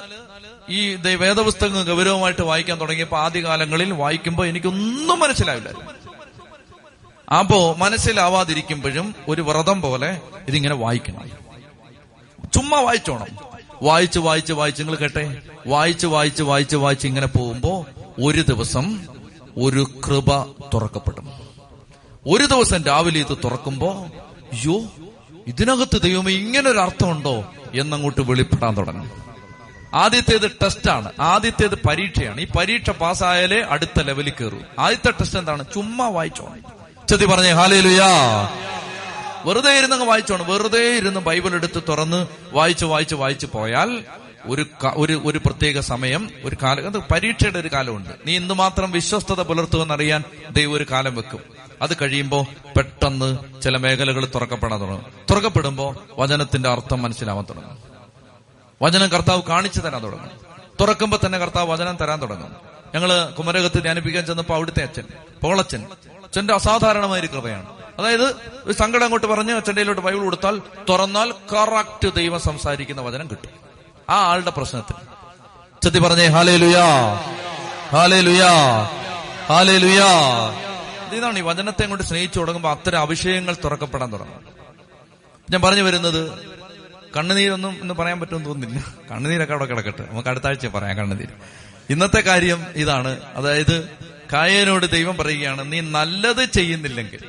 ഈ 0.69 0.95
വേദപുസ്തകം 0.95 1.83
ഗൗരവമായിട്ട് 1.83 2.41
വായിക്കാൻ 2.41 2.79
തുടങ്ങിയപ്പോൾ 2.79 3.19
ആദ്യകാലങ്ങളിൽ 3.19 3.91
വായിക്കുമ്പോൾ 3.93 4.47
എനിക്കൊന്നും 4.47 5.19
മനസ്സിലാവില്ലായിരുന്നു. 5.19 6.00
അപ്പോ 7.39 7.75
മനസ്സിലാവാതിരിക്കുമ്പോഴും 7.77 9.15
ഒരു 9.27 9.41
വ്രതം 9.41 9.81
പോലെ 9.81 10.21
ഇതിങ്ങനെ 10.47 10.75
വായിക്കണം. 10.75 11.29
ചുമ്മാ 12.53 12.79
വായിച്ചോണം. 12.79 13.27
വായിച്ച് 13.83 14.19
വായിച്ച് 14.19 14.53
വായിച്ച് 14.53 14.83
നിങ്ങൾ 14.83 14.95
കേട്ടെ? 14.95 15.41
വായിച്ച് 15.67 16.07
വായിച്ച് 16.07 16.43
വായിച്ച് 16.43 16.75
വായിച്ച് 16.75 17.07
ഇങ്ങനെ 17.07 17.27
പോകുമ്പോ 17.27 17.85
ഒരു 18.23 18.41
ദിവസം 18.41 18.99
ഒരു 19.57 19.87
കൃപ 20.07 20.43
തുറക്കപ്പെടും. 20.73 21.31
ഒരു 22.27 22.45
ദിവസം 22.45 22.83
രാവിലെ 22.83 23.19
ഇത് 23.19 23.37
തുറക്കുമ്പോ 23.43 24.05
അയ്യോ 24.53 24.81
ഇതിനകത്ത് 25.47 26.01
ദൈവമേ 26.01 26.33
ഇങ്ങനെ 26.33 26.69
ഒരു 26.69 26.77
അർത്ഥമുണ്ടോ 26.77 27.51
എന്നങ്ങോട്ട് 27.73 28.21
വെളിപ്പെടാൻ 28.21 28.77
തുടങ്ങും. 28.77 29.11
ആദ്യത്തേത് 29.93 30.51
ടെസ്റ്റാണ്. 30.51 31.11
ആദ്യത്തേത് 31.19 31.75
പരീക്ഷയാണ്. 31.75 32.41
ഈ 32.41 32.47
പരീക്ഷ 32.57 32.89
പാസ്സായാലേ 32.89 33.61
അടുത്ത 33.61 34.01
ലെവലിൽ 34.01 34.33
കയറൂ 34.41 34.59
ആദ്യത്തെ 34.79 35.11
ടെസ്റ്റ് 35.11 35.39
എന്താണ്? 35.39 35.65
ചുമ്മാ 35.73 36.09
വായിച്ചോണം. 36.09 36.80
ചെത്തി 37.09 37.25
പറഞ്ഞേ 37.25 37.51
ഹാലേലുയാ. 37.51 38.09
വെറുതെ 39.45 39.77
ഇരുന്നങ്ങ് 39.77 40.07
വായിച്ചോണം. 40.07 40.45
വെറുതെ 40.47 40.97
ഇരുന്ന് 40.97 41.19
ബൈബിൾ 41.19 41.53
എടുത്ത് 41.53 41.83
തുറന്ന് 41.89 42.27
വായിച്ച് 42.51 42.85
വായിച്ച് 42.85 43.15
വായിച്ച് 43.15 43.45
പോയാൽ 43.45 44.03
ഒരു 44.45 44.65
ഒരു 44.95 45.21
ഒരു 45.25 45.37
പ്രത്യേക 45.37 45.79
സമയം 45.79 46.29
ഒരു 46.43 46.57
കാലം 46.63 47.03
പരീക്ഷയുടെ 47.13 47.59
ഒരു 47.59 47.67
കാലമുണ്ട്. 47.67 48.09
നീ 48.25 48.37
എന്തുമാത്രം 48.37 48.91
വിശ്വസ്തത 48.91 49.41
പുലർത്തുമെന്നറിയാൻ 49.41 50.23
ദൈവം 50.51 50.73
ഒരു 50.73 50.85
കാലം 50.91 51.15
വെക്കും. 51.15 51.39
അത് 51.81 51.97
കഴിയുമ്പോൾ 52.01 52.45
പെട്ടെന്ന് 52.77 53.37
ചില 53.61 53.77
മേഖലകൾ 53.77 54.25
തുറക്കപ്പെടാൻ 54.35 54.81
തുടങ്ങും. 54.81 55.05
തുറക്കപ്പെടുമ്പോ 55.31 55.95
വചനത്തിന്റെ 56.19 56.69
അർത്ഥം 56.69 57.01
മനസ്സിലാവാൻ 57.01 57.45
തുടങ്ങും. 57.49 57.77
വചനം 58.81 59.07
കർത്താവ് 59.07 59.41
കാണിച്ചു 59.41 59.79
തരാൻ 59.79 60.03
തുടങ്ങും. 60.03 60.31
തുറക്കുമ്പോ 60.81 61.19
തന്നെ 61.25 61.37
കർത്താവ് 61.37 61.69
വചനം 61.69 61.97
തരാൻ 62.01 62.21
തുടങ്ങും. 62.21 62.55
ഞങ്ങൾ 62.95 63.25
കുമരകത്ത് 63.25 63.81
ധ്യാനിപ്പിക്കാൻ 63.81 64.25
ചെന്നപ്പോ 64.25 64.55
അവിടുത്തെ 64.55 64.83
അച്ഛൻ 64.83 65.03
പോളച്ചൻ 65.43 65.87
അച്ഛന്റെ 66.31 66.53
അസാധാരണമായ 66.53 67.19
ഒരു 67.19 67.27
കൃപയാണ്. 67.27 67.65
അതായത് 67.99 68.35
ഒരു 68.63 68.71
സങ്കടം 68.71 69.03
അങ്ങോട്ട് 69.03 69.27
പറഞ്ഞ് 69.27 69.51
അച്ഛന്റെയിലോട്ട് 69.51 70.01
ബൈബിൾ 70.01 70.19
കൊടുത്താൽ 70.19 70.61
തുറന്നാൽ 70.89 71.31
കറക്റ്റ് 71.31 72.13
ദൈവം 72.13 72.39
സംസാരിക്കുന്ന 72.39 73.01
വചനം 73.01 73.29
കിട്ടും. 73.31 73.49
ആ 74.09 74.15
ആളുടെ 74.15 74.49
പ്രശ്നത്തിന് 74.49 74.97
ചെത്തി 75.83 75.99
പറഞ്ഞേ 75.99 76.25
ഹാലേ 76.25 76.57
ലുയാ 76.57 77.13
ഹാലേ 77.89 78.21
ലുയാ 78.21 78.51
ഹാലേ 79.45 79.77
ലുയാ 79.77 80.07
ഇതാണ് 81.13 81.39
ഈ 81.39 81.41
വചനത്തെ 81.41 81.85
കൊണ്ട് 81.85 82.03
സ്നേഹിച്ചു 82.03 82.39
തുടങ്ങുമ്പോൾ 82.39 82.71
അത്തരം 82.71 82.99
അഭിഷേകങ്ങൾ 82.99 83.57
തുറക്കപ്പെടാൻ 83.63 84.11
തുടങ്ങും. 84.11 84.45
ഞാൻ 85.49 85.61
പറഞ്ഞു 85.61 85.83
വരുന്നത് 85.83 86.31
കണ്ണുനീരൊന്നും 87.17 87.71
ഇന്ന് 87.81 87.93
പറയാൻ 87.93 88.19
പറ്റുമെന്ന് 88.19 88.49
തോന്നുന്നില്ല. 88.49 88.93
കണ്ണുനീരൊക്കെ 89.11 89.53
അവിടെ 89.53 89.65
കിടക്കട്ടെ. 89.65 90.07
നമുക്ക് 90.11 90.29
അടുത്ത 90.29 90.47
ആഴ്ച 90.47 90.67
പറയാം 90.67 90.97
കണ്ണുനീര്. 90.97 91.33
ഇന്നത്തെ 91.89 92.19
കാര്യം 92.21 92.65
ഇതാണ്. 92.75 93.19
അതായത് 93.35 94.10
കായനോട് 94.33 94.91
ദൈവം 94.91 95.17
പറയുകയാണ് 95.17 95.73
നീ 95.73 95.79
നല്ലത് 95.79 96.49
ചെയ്യുന്നില്ലെങ്കിൽ 96.49 97.19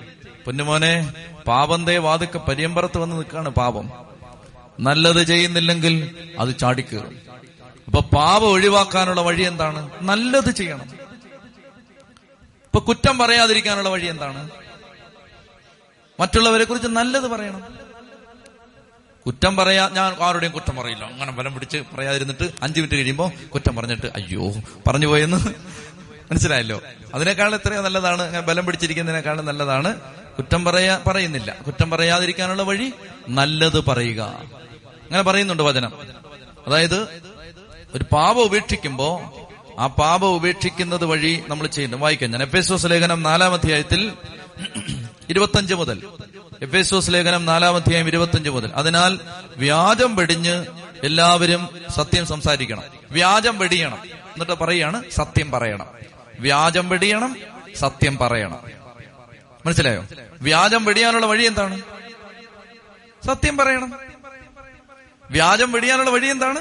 പൊന്നുമോനെ 0.44 1.12
പാപന്തേ 1.46 1.96
വാതുക്ക 1.96 2.36
പര്യമ്പറത്ത് 2.36 2.98
വന്ന് 2.98 3.16
നിൽക്കാണ് 3.16 3.48
പാപം. 3.48 3.90
നല്ലത് 4.80 5.26
ചെയ്യുന്നില്ലെങ്കിൽ 5.26 6.16
അത് 6.38 6.58
ചാടിക്കേറും. 6.58 7.18
അപ്പൊ 7.86 8.00
പാപം 8.00 8.46
ഒഴിവാക്കാനുള്ള 8.46 9.20
വഴി 9.20 9.42
എന്താണ്? 9.42 9.90
നല്ലത് 10.02 10.50
ചെയ്യണം. 10.50 10.84
ഇപ്പൊ 12.64 12.78
കുറ്റം 12.78 13.18
പറയാതിരിക്കാനുള്ള 13.18 13.88
വഴി 13.88 14.06
എന്താണ്? 14.06 14.50
മറ്റുള്ളവരെ 16.20 16.64
കുറിച്ച് 16.64 16.88
നല്ലത് 16.88 17.28
പറയണം. 17.28 17.62
കുറ്റം 19.26 19.56
പറയാ 19.56 19.88
ഞാൻ 19.92 20.16
ആരുടെയും 20.20 20.52
കുറ്റം 20.52 20.76
പറയില്ല. 20.76 21.04
അങ്ങനെ 21.04 21.32
ബലം 21.32 21.54
പിടിച്ച് 21.54 21.78
പറയാതിരുന്നിട്ട് 21.94 22.50
അഞ്ചു 22.62 22.80
മിനിറ്റ് 22.80 22.94
കഴിയുമ്പോ 22.94 23.32
കുറ്റം 23.54 23.76
പറഞ്ഞിട്ട് 23.76 24.06
അയ്യോ 24.06 24.52
പറഞ്ഞു 24.86 25.06
പോയെന്ന്? 25.06 25.54
മനസ്സിലായല്ലോ? 26.30 26.82
അതിനേക്കാൾ 27.14 27.54
എത്രയോ 27.54 27.80
നല്ലതാണ് 27.82 28.40
ബലം 28.40 28.66
പിടിച്ചിരിക്കുന്നതിനേക്കാളും 28.66 29.46
നല്ലതാണ്. 29.46 30.00
കുറ്റം 30.36 30.64
പറയാ 30.64 31.00
പറയുന്നില്ല. 31.06 31.56
കുറ്റം 31.66 31.90
പറയാതിരിക്കാനുള്ള 31.90 32.62
വഴി 32.62 32.92
നല്ലത് 33.28 33.84
പറയുക. 33.84 34.20
അങ്ങനെ 34.20 35.22
പറയുന്നുണ്ട് 35.22 35.62
വചനം. 35.62 35.92
അതായത് 36.66 37.22
ഒരു 37.94 38.04
പാപം 38.12 38.42
ഉപേക്ഷിക്കുമ്പോ 38.42 39.34
ആ 39.78 39.86
പാപം 39.86 40.28
ഉപേക്ഷിക്കുന്നത് 40.28 41.04
വഴി 41.04 41.42
നമ്മൾ 41.48 41.66
ചെയ്യുന്നു. 41.66 41.96
വായിക്കാം 41.96 42.30
ഞാൻ. 42.30 42.42
എഫേസോസ് 42.42 42.86
ലേഖനം 42.86 43.22
നാലാം 43.22 43.52
അധ്യായത്തിൽ 43.52 44.12
ഇരുപത്തഞ്ച് 45.30 45.74
മുതൽ. 45.74 46.02
എഫേസോസ് 46.62 47.10
ലേഖനം 47.10 47.44
നാലാം 47.44 47.76
അധ്യായം 47.76 48.08
ഇരുപത്തഞ്ച് 48.08 48.50
മുതൽ. 48.50 48.70
അതിനാൽ 48.74 49.18
വ്യാജം 49.56 50.16
വെടിഞ്ഞ് 50.16 50.64
എല്ലാവരും 51.04 51.68
സത്യം 51.90 52.26
സംസാരിക്കണം. 52.26 52.82
വ്യാജം 53.10 53.58
വെടിയണം. 53.58 53.98
എന്നിട്ട് 54.04 54.52
പറയാണ് 54.52 55.02
സത്യം 55.10 55.50
പറയണം. 55.50 55.86
വ്യാജം 56.42 56.88
വെടിയണം 56.88 57.36
സത്യം 57.76 58.18
പറയണം. 58.18 58.58
മനസ്സിലായോ? 59.66 60.04
വ്യാജം 60.40 60.84
വെടിയാനുള്ള 60.84 61.26
വഴി 61.26 61.44
എന്താണ്? 61.44 61.80
സത്യം 63.26 63.56
പറയണം. 63.56 63.92
വ്യാജം 65.30 65.72
വെടിയാനുള്ള 65.72 66.10
വഴി 66.10 66.26
എന്താണ്? 66.26 66.60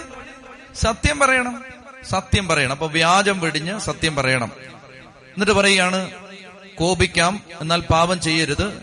സത്യം 0.75 1.19
പറയണം. 1.19 1.63
സത്യം 2.09 2.47
പറയണം. 2.47 2.71
അപ്പൊ 2.71 2.88
വ്യാജം 2.88 3.39
വെടിഞ്ഞ് 3.39 3.79
സത്യം 3.79 4.15
പറയണം. 4.15 4.51
എന്നിട്ട് 5.34 5.51
പറയുകയാണ് 5.51 6.11
കോപിക്കാം 6.75 7.43
എന്നാൽ 7.61 7.82
പാപം 7.82 8.21
ചെയ്യരുത്. 8.21 8.82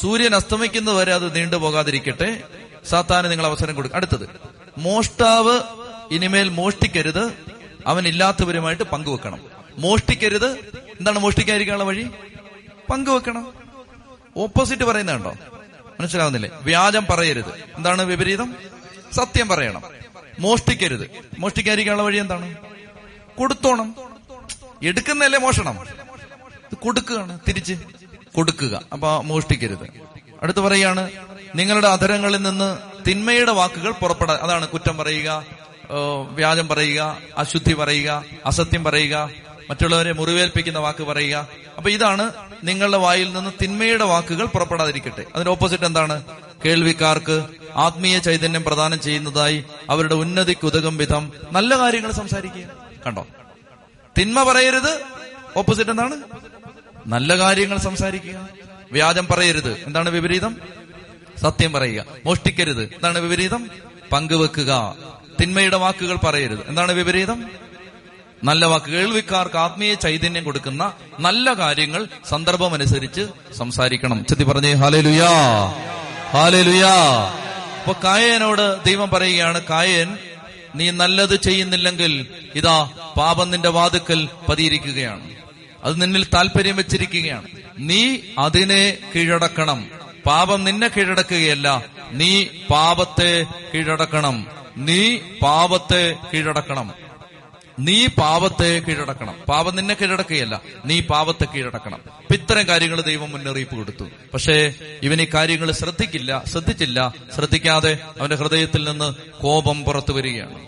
സൂര്യൻ 0.00 0.34
അസ്തമിക്കുന്നത് 0.34 0.96
വരെ 0.96 1.14
അത് 1.14 1.36
നീണ്ടുപോകാതിരിക്കട്ടെ 1.36 2.42
സാത്താന് 2.90 3.30
നിങ്ങൾ 3.30 3.46
അവസരം 3.46 3.74
കൊടുക്കും 3.74 3.96
അടുത്തത്. 3.96 4.28
മോഷ്ടാവ് 4.78 5.60
ഇനിമേൽ 6.10 6.48
മോഷ്ടിക്കരുത്. 6.48 7.32
അവൻ 7.86 8.08
ഇല്ലാത്തവരുമായിട്ട് 8.08 8.82
പങ്കുവെക്കണം. 8.82 9.57
മോഷ്ടിക്കരുത്. 9.78 10.46
എന്താണ് 10.98 11.18
മോഷ്ടിക്കാതിരിക്കാനുള്ള 11.18 11.84
വഴി? 11.84 12.06
പങ്കുവെക്കണം. 12.90 13.52
ഓപ്പോസിറ്റ് 14.36 14.82
പറയുന്നുണ്ടോ 14.82 15.36
മനസ്സിലാവുന്നില്ലേ? 16.00 16.50
വ്യാജം 16.62 17.06
പറയരുത്. 17.10 17.52
എന്താണ് 17.76 18.02
വിപരീതം? 18.02 18.54
സത്യം 19.12 19.48
പറയണം. 19.48 19.82
മോഷ്ടിക്കരുത്. 20.38 21.10
മോഷ്ടിക്കാതിരിക്കാനുള്ള 21.38 22.02
വഴി 22.02 22.18
എന്താണ്? 22.18 22.54
കൊടുത്തോണം. 23.38 23.94
എടുക്കുന്നല്ലേ 24.82 25.38
മോഷണം. 25.38 25.86
കൊടുക്കുകയാണ്. 26.74 27.38
തിരിച്ച് 27.48 27.74
കൊടുക്കുക. 28.34 28.82
അപ്പൊ 28.92 29.22
മോഷ്ടിക്കരുത്. 29.22 29.86
അടുത്ത് 30.42 30.60
പറയാണ് 30.60 31.10
നിങ്ങളുടെ 31.54 31.88
അധരങ്ങളിൽ 31.88 32.36
നിന്ന് 32.36 32.78
തിന്മയുടെ 33.06 33.50
വാക്കുകൾ 33.50 33.90
പുറപ്പെടാ 33.90 34.38
അതാണ് 34.42 34.68
കുറ്റം 34.68 34.96
പറയുക 34.96 35.44
വ്യാജം 36.30 36.68
പറയുക 36.68 37.18
അശുദ്ധി 37.38 37.72
പറയുക 37.72 38.24
അസത്യം 38.46 38.84
പറയുക 38.84 39.30
മറ്റുള്ളവരെ 39.70 40.12
മുറിവേൽപ്പിക്കുന്ന 40.12 40.78
വാക്ക് 40.78 41.04
പറയുക. 41.04 41.48
അപ്പൊ 41.76 41.90
ഇതാണ് 41.90 42.30
നിങ്ങളുടെ 42.64 42.96
വായിൽ 42.96 43.32
നിന്ന് 43.32 43.50
തിന്മയുടെ 43.62 44.04
വാക്കുകൾ 44.04 44.46
പുറപ്പെടാതിരിക്കട്ടെ. 44.46 45.24
അതിന്റെ 45.34 45.50
ഓപ്പോസിറ്റ് 45.50 45.84
എന്താണ്? 45.84 46.22
കേൾവിക്കാർക്ക് 46.64 47.44
ആത്മീയ 47.74 48.18
ചൈതന്യം 48.18 48.64
പ്രദാനം 48.64 49.00
ചെയ്യുന്നതായി 49.00 49.64
അവരുടെ 49.90 50.14
ഉന്നതിക്ക് 50.14 50.66
ഉതകും 50.66 50.96
വിധം 50.96 51.32
നല്ല 51.52 51.78
കാര്യങ്ങൾ 51.78 52.10
സംസാരിക്കുക. 52.10 52.64
കണ്ടോ? 53.06 53.26
തിന്മ 54.20 54.42
പറയരുത്. 54.42 55.00
ഓപ്പോസിറ്റ് 55.56 55.90
എന്താണ്? 55.90 56.16
നല്ല 57.06 57.38
കാര്യങ്ങൾ 57.38 57.78
സംസാരിക്കുക. 57.78 58.48
വ്യാജം 58.92 59.26
പറയരുത്. 59.26 59.72
എന്താണ് 59.86 60.10
വിപരീതം? 60.10 60.56
സത്യം 61.42 61.72
പറയുക. 61.72 62.04
മോഷ്ടിക്കരുത്. 62.24 62.82
എന്താണ് 62.82 63.18
വിപരീതം? 63.18 63.70
പങ്കുവെക്കുക. 64.12 64.96
തിന്മയുടെ 65.40 65.76
വാക്കുകൾ 65.76 66.16
പറയരുത്. 66.16 66.68
എന്താണ് 66.68 66.92
വിപരീതം? 66.92 67.67
നല്ല 68.44 68.64
വാക്ക്. 68.64 68.86
കേൾവിക്കാർക്ക് 68.86 69.58
ആത്മീയ 69.58 69.94
ചൈതന്യം 69.94 70.44
കൊടുക്കുന്ന 70.44 70.92
നല്ല 71.20 71.54
കാര്യങ്ങൾ 71.54 72.06
സന്ദർഭം 72.28 72.74
അനുസരിച്ച് 72.74 73.28
സംസാരിക്കണം. 73.58 74.26
ചെത്തി 74.26 74.42
പറഞ്ഞേ 74.42 74.72
ഹാലേ 74.72 75.00
ലുയാ 75.00 75.32
ഹാലേ 76.30 76.62
ലുയാ 76.62 76.94
അപ്പൊ 77.80 77.92
കായനോട് 78.04 78.84
ദൈവം 78.84 79.10
പറയുകയാണ് 79.10 79.62
കായൻ 79.70 80.18
നീ 80.74 80.90
നല്ലത് 80.90 81.40
ചെയ്യുന്നില്ലെങ്കിൽ 81.40 82.26
ഇതാ 82.54 82.90
പാപം 83.16 83.50
നിന്റെ 83.50 83.68
വാതുക്കൽ 83.68 84.28
പതിയിരിക്കുകയാണ്. 84.48 85.30
അത് 85.84 86.02
നിന്നിൽ 86.02 86.24
താല്പര്യം 86.24 86.76
വെച്ചിരിക്കുകയാണ്. 86.76 87.44
നീ 87.78 88.16
അതിനെ 88.38 88.98
കീഴടക്കണം. 89.16 89.88
പാപം 90.26 90.64
നിന്നെ 90.64 90.88
കീഴടക്കുകയല്ല 90.88 91.82
നീ 92.12 92.44
പാപത്തെ 92.70 93.46
കീഴടക്കണം. 93.74 94.46
നീ 94.76 95.18
പാപത്തെ 95.42 96.16
കീഴടക്കണം. 96.34 97.07
നീ 97.78 98.06
പാപത്തെ 98.06 98.82
കീഴടക്കണം. 98.88 99.34
പാപം 99.48 99.76
നിന്നെ 99.76 99.94
കീഴടക്കുകയല്ല 99.94 100.60
നീ 100.84 101.00
പാപത്തെ 101.00 101.44
കീഴടക്കണം. 101.44 101.94
അപ്പൊ 101.94 102.34
ഇത്തരം 102.34 102.68
കാര്യങ്ങൾ 102.68 103.00
ദൈവം 103.00 103.30
മുന്നറിയിപ്പ് 103.30 103.76
കൊടുത്തു. 103.76 104.04
പക്ഷേ 104.34 104.74
ഇവൻ 105.02 105.20
ഈ 105.20 105.26
കാര്യങ്ങൾ 105.34 105.72
ശ്രദ്ധിക്കില്ല 105.72 106.42
ശ്രദ്ധിച്ചില്ല. 106.46 107.14
ശ്രദ്ധിക്കാതെ 107.34 107.98
അവന്റെ 108.20 108.36
ഹൃദയത്തിൽ 108.36 108.88
നിന്ന് 108.88 109.14
കോപം 109.42 109.84
പുറത്തു 109.84 110.12
വരികയാണ്. 110.12 110.66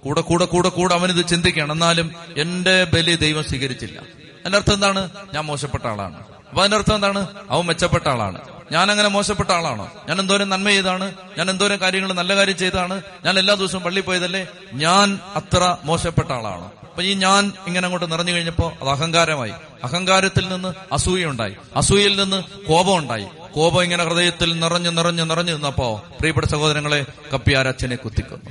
കൂടെ 0.00 0.20
കൂടെ 0.20 0.44
കൂടെ 0.44 0.68
കൂടെ 0.68 0.94
അവനിത് 0.94 1.26
ചിന്തിക്കുകയാണ്. 1.26 1.72
എന്നാലും 1.72 2.12
എന്റെ 2.36 2.84
ബലി 2.84 3.16
ദൈവം 3.16 3.44
സ്വീകരിച്ചില്ല. 3.44 3.98
അതിനർത്ഥം 4.46 4.74
എന്താണ്? 4.74 5.10
ഞാൻ 5.34 5.44
മോശപ്പെട്ട 5.44 5.86
ആളാണ്. 5.86 6.16
അപ്പൊ 6.48 6.62
അതിനർത്ഥം 6.62 6.94
എന്താണ്? 6.94 7.26
അവൻ 7.50 7.66
മെച്ചപ്പെട്ട 7.66 8.08
ആളാണ്. 8.08 8.55
ഞാൻ 8.72 8.90
അങ്ങനെ 8.90 9.08
മോശപ്പെട്ട 9.08 9.50
ആളാണോ? 9.50 9.92
ഞാൻ 10.08 10.20
എന്തോരം 10.20 10.48
നന്മ 10.48 10.68
ചെയ്താണ്? 10.68 11.14
ഞാൻ 11.38 11.50
എന്തോരം 11.50 11.80
കാര്യങ്ങൾ 11.80 12.12
നല്ല 12.12 12.36
കാര്യം 12.36 12.56
ചെയ്താണ്? 12.56 13.02
ഞാൻ 13.24 13.38
എല്ലാ 13.38 13.54
ദിവസവും 13.54 13.82
പള്ളി 13.82 14.00
പോയതല്ലേ? 14.00 14.46
ഞാൻ 14.72 15.18
അത്ര 15.36 15.76
മോശപ്പെട്ട 15.84 16.32
ആളാണോ? 16.32 16.72
അപ്പൊ 16.82 17.02
ഈ 17.02 17.14
ഞാൻ 17.14 17.52
ഇങ്ങനെ 17.66 17.84
അങ്ങോട്ട് 17.84 18.12
നിറഞ്ഞു 18.12 18.32
കഴിഞ്ഞപ്പോ 18.32 18.72
അത് 18.82 18.88
അഹങ്കാരമായി. 18.88 19.52
അഹങ്കാരത്തിൽ 19.84 20.48
നിന്ന് 20.48 20.74
അസൂയ 20.92 21.24
ഉണ്ടായി 21.26 21.56
അസൂയയിൽ 21.76 22.20
നിന്ന് 22.20 22.42
കോപം 22.66 22.96
ഉണ്ടായി 22.98 23.26
കോപം 23.54 23.82
ഇങ്ങനെ 23.82 24.04
ഹൃദയത്തിൽ 24.04 24.60
നിറഞ്ഞു 24.60 24.90
നിറഞ്ഞു 24.90 25.22
നിറഞ്ഞു 25.22 25.52
നിന്നപ്പോ 25.52 26.02
പ്രിയപ്പെട്ട 26.18 26.46
സഹോദരങ്ങളെ 26.46 27.06
കപ്പിയാരച്ഛനെ 27.34 27.96
കുത്തിക്കുന്നു. 27.96 28.50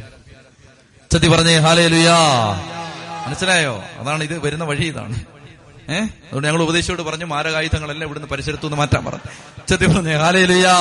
ചതി 1.11 1.27
പറഞ്ഞേ 1.27 1.57
ഹാലേ 1.57 1.87
ലുയാ 1.87 2.17
മനസ്സിലായോ? 3.27 3.83
അതാണ് 3.99 4.23
ഇത് 4.23 4.45
വരുന്ന 4.45 4.63
വഴി 4.63 4.85
ഇതാണ്. 4.85 5.34
ഏഹ് 5.89 6.03
അതുകൊണ്ട് 6.03 6.47
ഞങ്ങൾ 6.47 6.63
ഉപദേശിയോട് 6.63 7.01
പറഞ്ഞു 7.01 7.25
മാരകായുധങ്ങളെല്ലാം 7.25 8.05
ഇവിടുന്ന് 8.07 8.27
പരിസരത്തു 8.27 8.63
നിന്ന് 8.63 8.77
മാറ്റാൻ 8.77 9.05
പറഞ്ഞു. 9.05 9.31
ചെത്തി 9.69 9.85
പറഞ്ഞു 9.85 10.17
ഹാലേ 10.17 10.45
ലുയാ 10.45 10.75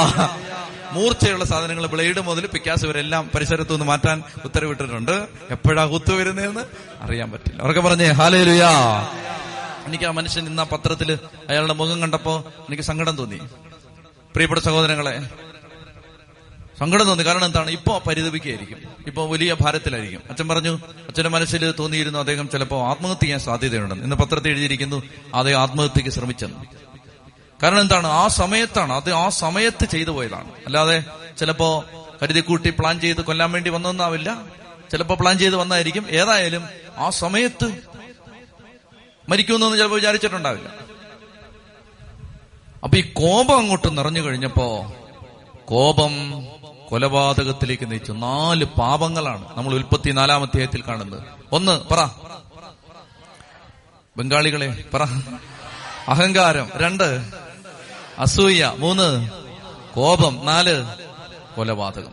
മൂർച്ചയുള്ള 0.92 1.44
സാധനങ്ങൾ 1.44 1.86
ബ്ലേഡ് 1.86 2.20
മുതൽ 2.20 2.46
പിക്കാസ് 2.46 2.86
വരെ 2.86 3.00
എല്ലാം 3.00 3.30
പരിസരത്തു 3.34 3.70
നിന്ന് 3.70 3.84
മാറ്റാൻ 3.84 4.22
ഉത്തരവിട്ടിട്ടുണ്ട്. 4.44 5.28
എപ്പോഴാ 5.50 5.86
കുത്തു 5.86 6.12
വരുന്നതെന്ന് 6.12 6.60
അറിയാൻ 7.00 7.30
പറ്റില്ല. 7.30 7.62
അവർക്ക് 7.62 7.80
പറഞ്ഞേ 7.80 8.06
ഹാലയിലുയാ 8.06 8.70
ലുയാ 8.70 9.08
എനിക്ക് 9.86 10.04
ആ 10.04 10.10
മനുഷ്യൻ 10.10 10.46
ഇന്ന് 10.46 10.62
ആ 10.62 10.66
പത്രത്തിൽ 10.72 11.18
അയാളുടെ 11.48 11.72
മുഖം 11.72 12.00
കണ്ടപ്പോ 12.00 12.44
എനിക്ക് 12.60 12.82
സങ്കടം 12.82 13.16
തോന്നി. 13.16 13.40
പ്രിയപ്പെട്ട 14.34 14.60
സഹോദരങ്ങളെ 14.60 15.28
സങ്കടം 16.78 17.04
തോന്നി. 17.04 17.26
കാരണം 17.26 17.44
എന്താണ്? 17.44 17.70
ഇപ്പോ 17.70 17.98
പരിതപിക്കുകയായിരിക്കും. 17.98 18.78
ഇപ്പോ 19.06 19.26
വലിയ 19.26 19.56
ഭാരത്തിലായിരിക്കും. 19.60 20.22
അച്ഛൻ 20.30 20.48
പറഞ്ഞു 20.48 20.78
അച്ഛന്റെ 21.08 21.30
മനസ്സിൽ 21.30 21.74
തോന്നിയിരുന്നു 21.78 22.18
അദ്ദേഹം 22.18 22.48
ചിലപ്പോൾ 22.48 22.88
ആത്മഹത്യ 22.88 23.20
ചെയ്യാൻ 23.20 23.40
സാധ്യതയുണ്ടെന്ന് 23.40 24.04
ഇന്ന് 24.04 24.16
പത്രത്തിൽ 24.16 24.48
എഴുതിയിരിക്കുന്നു 24.48 25.02
അദ്ദേഹം 25.34 25.60
ആത്മഹത്യക്ക് 25.60 26.10
ശ്രമിച്ചെന്ന്. 26.10 26.64
കാരണം 27.62 27.80
എന്താണ്? 27.80 28.06
ആ 28.06 28.28
സമയത്താണ് 28.28 28.92
അത് 28.92 29.12
ആ 29.12 29.28
സമയത്ത് 29.28 29.88
ചെയ്തു 29.88 30.10
പോയതാണ്. 30.10 30.50
അല്ലാതെ 30.66 31.04
ചിലപ്പോ 31.38 31.84
കരുതി 32.22 32.40
കൂട്ടി 32.40 32.70
പ്ലാൻ 32.70 33.00
ചെയ്ത് 33.00 33.20
കൊല്ലാൻ 33.20 33.52
വേണ്ടി 33.52 33.70
വന്നൊന്നാവില്ല. 33.70 34.42
ചിലപ്പോ 34.92 35.14
പ്ലാൻ 35.14 35.38
ചെയ്ത് 35.38 35.56
വന്നായിരിക്കും. 35.56 36.06
ഏതായാലും 36.10 36.64
ആ 36.96 37.10
സമയത്ത് 37.10 37.78
മരിക്കുമെന്നൊന്നും 39.28 39.78
ചിലപ്പോൾ 39.78 39.96
വിചാരിച്ചിട്ടുണ്ടാവില്ല. 39.96 40.68
അപ്പൊ 42.82 42.98
ഈ 42.98 43.00
കോപം 43.00 43.58
അങ്ങോട്ട് 43.58 43.98
നിറഞ്ഞു 43.98 44.20
കഴിഞ്ഞപ്പോ 44.20 44.92
കോപം 45.64 46.30
കൊലപാതകത്തിലേക്ക് 46.88 47.90
നയിച്ചു. 47.90 48.12
നാല് 48.12 48.64
പാപങ്ങളാണ് 48.64 49.58
നമ്മൾ 49.58 49.74
ഉൽപ്പത്തി 49.74 50.10
നാലാം 50.10 50.42
അധ്യായത്തിൽ 50.42 50.82
കാണുന്നത്. 50.88 51.22
ഒന്ന് 51.52 51.84
പറ. 51.90 52.08
ബംഗാളികളെ 54.16 54.84
പറ. 54.94 55.02
അഹങ്കാരം 56.08 56.70
രണ്ട്. 56.76 57.30
അസൂയ 58.18 58.72
മൂന്ന്. 58.76 59.30
കോപം 59.94 60.40
നാല്. 60.44 60.84
കൊലപാതകം. 61.56 62.12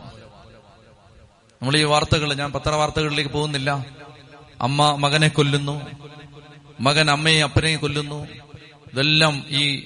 നമ്മൾ 1.62 1.76
ഈ 1.76 1.84
വാർത്തകൾ 1.84 2.34
ഞാൻ 2.34 2.52
പത്രവാർത്തകളിലേക്ക് 2.52 3.30
പോകുന്നില്ല. 3.30 3.86
അമ്മ 4.60 4.96
മകനെ 4.96 5.28
കൊല്ലുന്നു. 5.28 5.82
മകൻ 6.80 7.10
അമ്മയെ 7.10 7.42
അപ്പനെയും 7.42 7.80
കൊല്ലുന്നു. 7.80 8.26
ഇതെല്ലാം 8.92 9.44
ഈ 9.48 9.84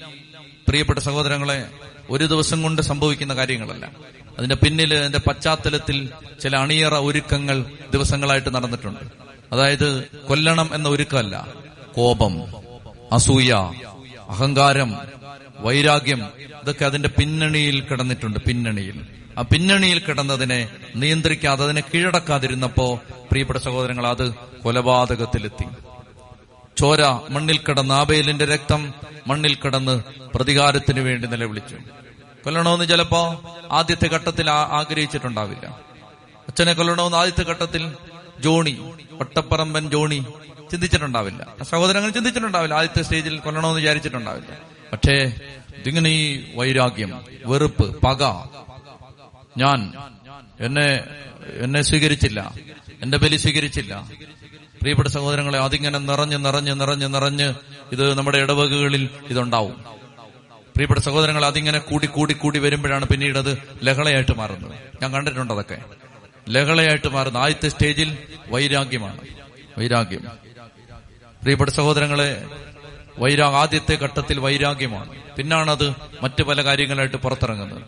പ്രിയപ്പെട്ട 0.67 0.99
സഹോദരങ്ങളെ 0.99 1.69
ഒരു 2.09 2.25
ദിവസം 2.25 2.63
കൊണ്ട് 2.63 2.81
സംഭവിക്കുന്ന 2.81 3.35
കാര്യങ്ങളല്ല. 3.35 3.91
അതിന്റെ 4.37 4.55
പിന്നിൽ 4.55 4.93
അതിന്റെ 4.93 5.21
പശ്ചാത്തലത്തിൽ 5.27 6.09
ചില 6.41 6.55
അണിയറ 6.55 6.95
ഒരുക്കങ്ങൾ 6.95 7.65
ദിവസങ്ങളായിട്ട് 7.93 8.55
നടന്നിട്ടുണ്ട്. 8.55 9.03
അതായത് 9.53 10.03
കൊല്ലണം 10.27 10.69
എന്ന 10.73 10.87
ഒരുക്കമല്ല 10.89 11.47
കോപം 11.95 12.33
അസൂയ 13.13 13.53
അഹങ്കാരം 14.29 14.89
വൈരാഗ്യം 15.59 16.21
ഇതൊക്കെ 16.61 16.85
അതിന്റെ 16.85 17.09
പിന്നണിയിൽ 17.09 17.77
കിടന്നിട്ടുണ്ട് 17.81 18.39
പിന്നണിയിൽ. 18.39 18.97
ആ 19.37 19.41
പിന്നണിയിൽ 19.41 19.99
കിടന്നതിനെ 19.99 20.69
നിയന്ത്രിക്കാതെ 20.95 21.63
അതിനെ 21.63 21.81
കീഴടക്കാതിരുന്നപ്പോ 21.81 22.87
പ്രിയപ്പെട്ട 23.31 23.59
സഹോദരങ്ങൾ 23.59 24.07
അത് 24.07 24.33
കൊലപാതകത്തിലെത്തി. 24.63 25.67
ചോര 26.77 27.01
മണ്ണിൽ 27.29 27.57
കിടന്ന് 27.57 27.93
ആബേലിന്റെ 27.93 28.45
രക്തം 28.45 28.93
മണ്ണിൽ 29.27 29.55
കിടന്ന് 29.55 30.01
പ്രതികാരത്തിന് 30.35 30.99
വേണ്ടി 30.99 31.27
നിലവിളിച്ചു. 31.27 31.77
കൊല്ലണമെന്ന് 32.43 32.85
ചിലപ്പോ 32.85 33.43
ആദ്യത്തെ 33.71 34.07
ഘട്ടത്തിൽ 34.07 34.49
ആഗ്രഹിച്ചിട്ടുണ്ടാവില്ല. 34.49 35.65
അച്ഛനെ 36.47 36.73
കൊല്ലണമെന്ന് 36.73 37.17
ആദ്യത്തെ 37.17 37.43
ഘട്ടത്തിൽ 37.43 37.93
ജോണി 38.39 38.93
ഒട്ടപ്പറമ്പൻ 39.11 39.89
ജോണി 39.89 40.25
ചിന്തിച്ചിട്ടുണ്ടാവില്ല. 40.71 41.47
സഹോദരൻ 41.63 41.97
അങ്ങനെ 41.97 42.13
ചിന്തിച്ചിട്ടുണ്ടാവില്ല. 42.13 42.75
ആദ്യത്തെ 42.75 43.01
സ്റ്റേജിൽ 43.01 43.39
കൊല്ലണമെന്ന് 43.39 43.79
വിചാരിച്ചിട്ടുണ്ടാവില്ല. 43.79 44.57
പക്ഷേ 44.93 45.33
ഇതിങ്ങനെ 45.77 46.09
ഈ 46.09 46.55
വൈരാഗ്യം 46.55 47.25
വെറുപ്പ് 47.45 48.01
പക 48.01 48.23
ഞാൻ 49.57 49.93
എന്നെ 50.59 51.03
എന്നെ 51.53 51.81
സ്വീകരിച്ചില്ല 51.81 52.53
എന്റെ 53.01 53.17
ബലി 53.17 53.35
സ്വീകരിച്ചില്ല. 53.35 54.07
പ്രിയപ്പെട്ട 54.81 55.07
സഹോദരങ്ങളെ 55.07 55.59
അതിങ്ങനെ 55.59 55.99
നിറഞ്ഞ് 55.99 56.45
നിറഞ്ഞ് 56.45 56.79
നിറഞ്ഞ് 56.79 57.13
നിറഞ്ഞ് 57.13 57.53
ഇത് 57.91 58.13
നമ്മുടെ 58.13 58.37
ഇടവകകളിൽ 58.37 59.09
ഇതുണ്ടാവും. 59.29 59.97
പ്രിയപ്പെട്ട 60.77 60.99
സഹോദരങ്ങൾ 60.99 61.45
അതിങ്ങനെ 61.45 61.79
കൂടി 61.79 62.07
കൂടി 62.07 62.33
കൂടി 62.33 62.59
വരുമ്പോഴാണ് 62.59 63.05
പിന്നീട് 63.05 63.37
അത് 63.37 63.63
ലഹളയായിട്ട് 63.83 64.37
മാറുന്നത്. 64.37 64.71
ഞാൻ 65.01 65.13
കണ്ടിട്ടുണ്ട് 65.13 65.53
അതൊക്കെ. 65.53 65.77
ലഹളയായിട്ട് 66.49 67.07
മാറുന്ന 67.07 67.37
ആദ്യത്തെ 67.37 67.69
സ്റ്റേജിൽ 67.69 68.17
വൈരാഗ്യമാണ്. 68.49 69.21
വൈരാഗ്യം. 69.77 70.19
പ്രിയപ്പെട്ട 71.41 71.69
സഹോദരങ്ങളെ 71.69 72.45
വൈരാ 73.19 73.47
ആദ്യത്തെ 73.47 73.95
ഘട്ടത്തിൽ 73.95 74.39
വൈരാഗ്യമാണ്. 74.39 75.09
പിന്നാണത് 75.37 75.93
മറ്റു 76.21 76.43
പല 76.43 76.63
കാര്യങ്ങളായിട്ട് 76.65 77.17
പുറത്തിറങ്ങുന്നത്. 77.17 77.81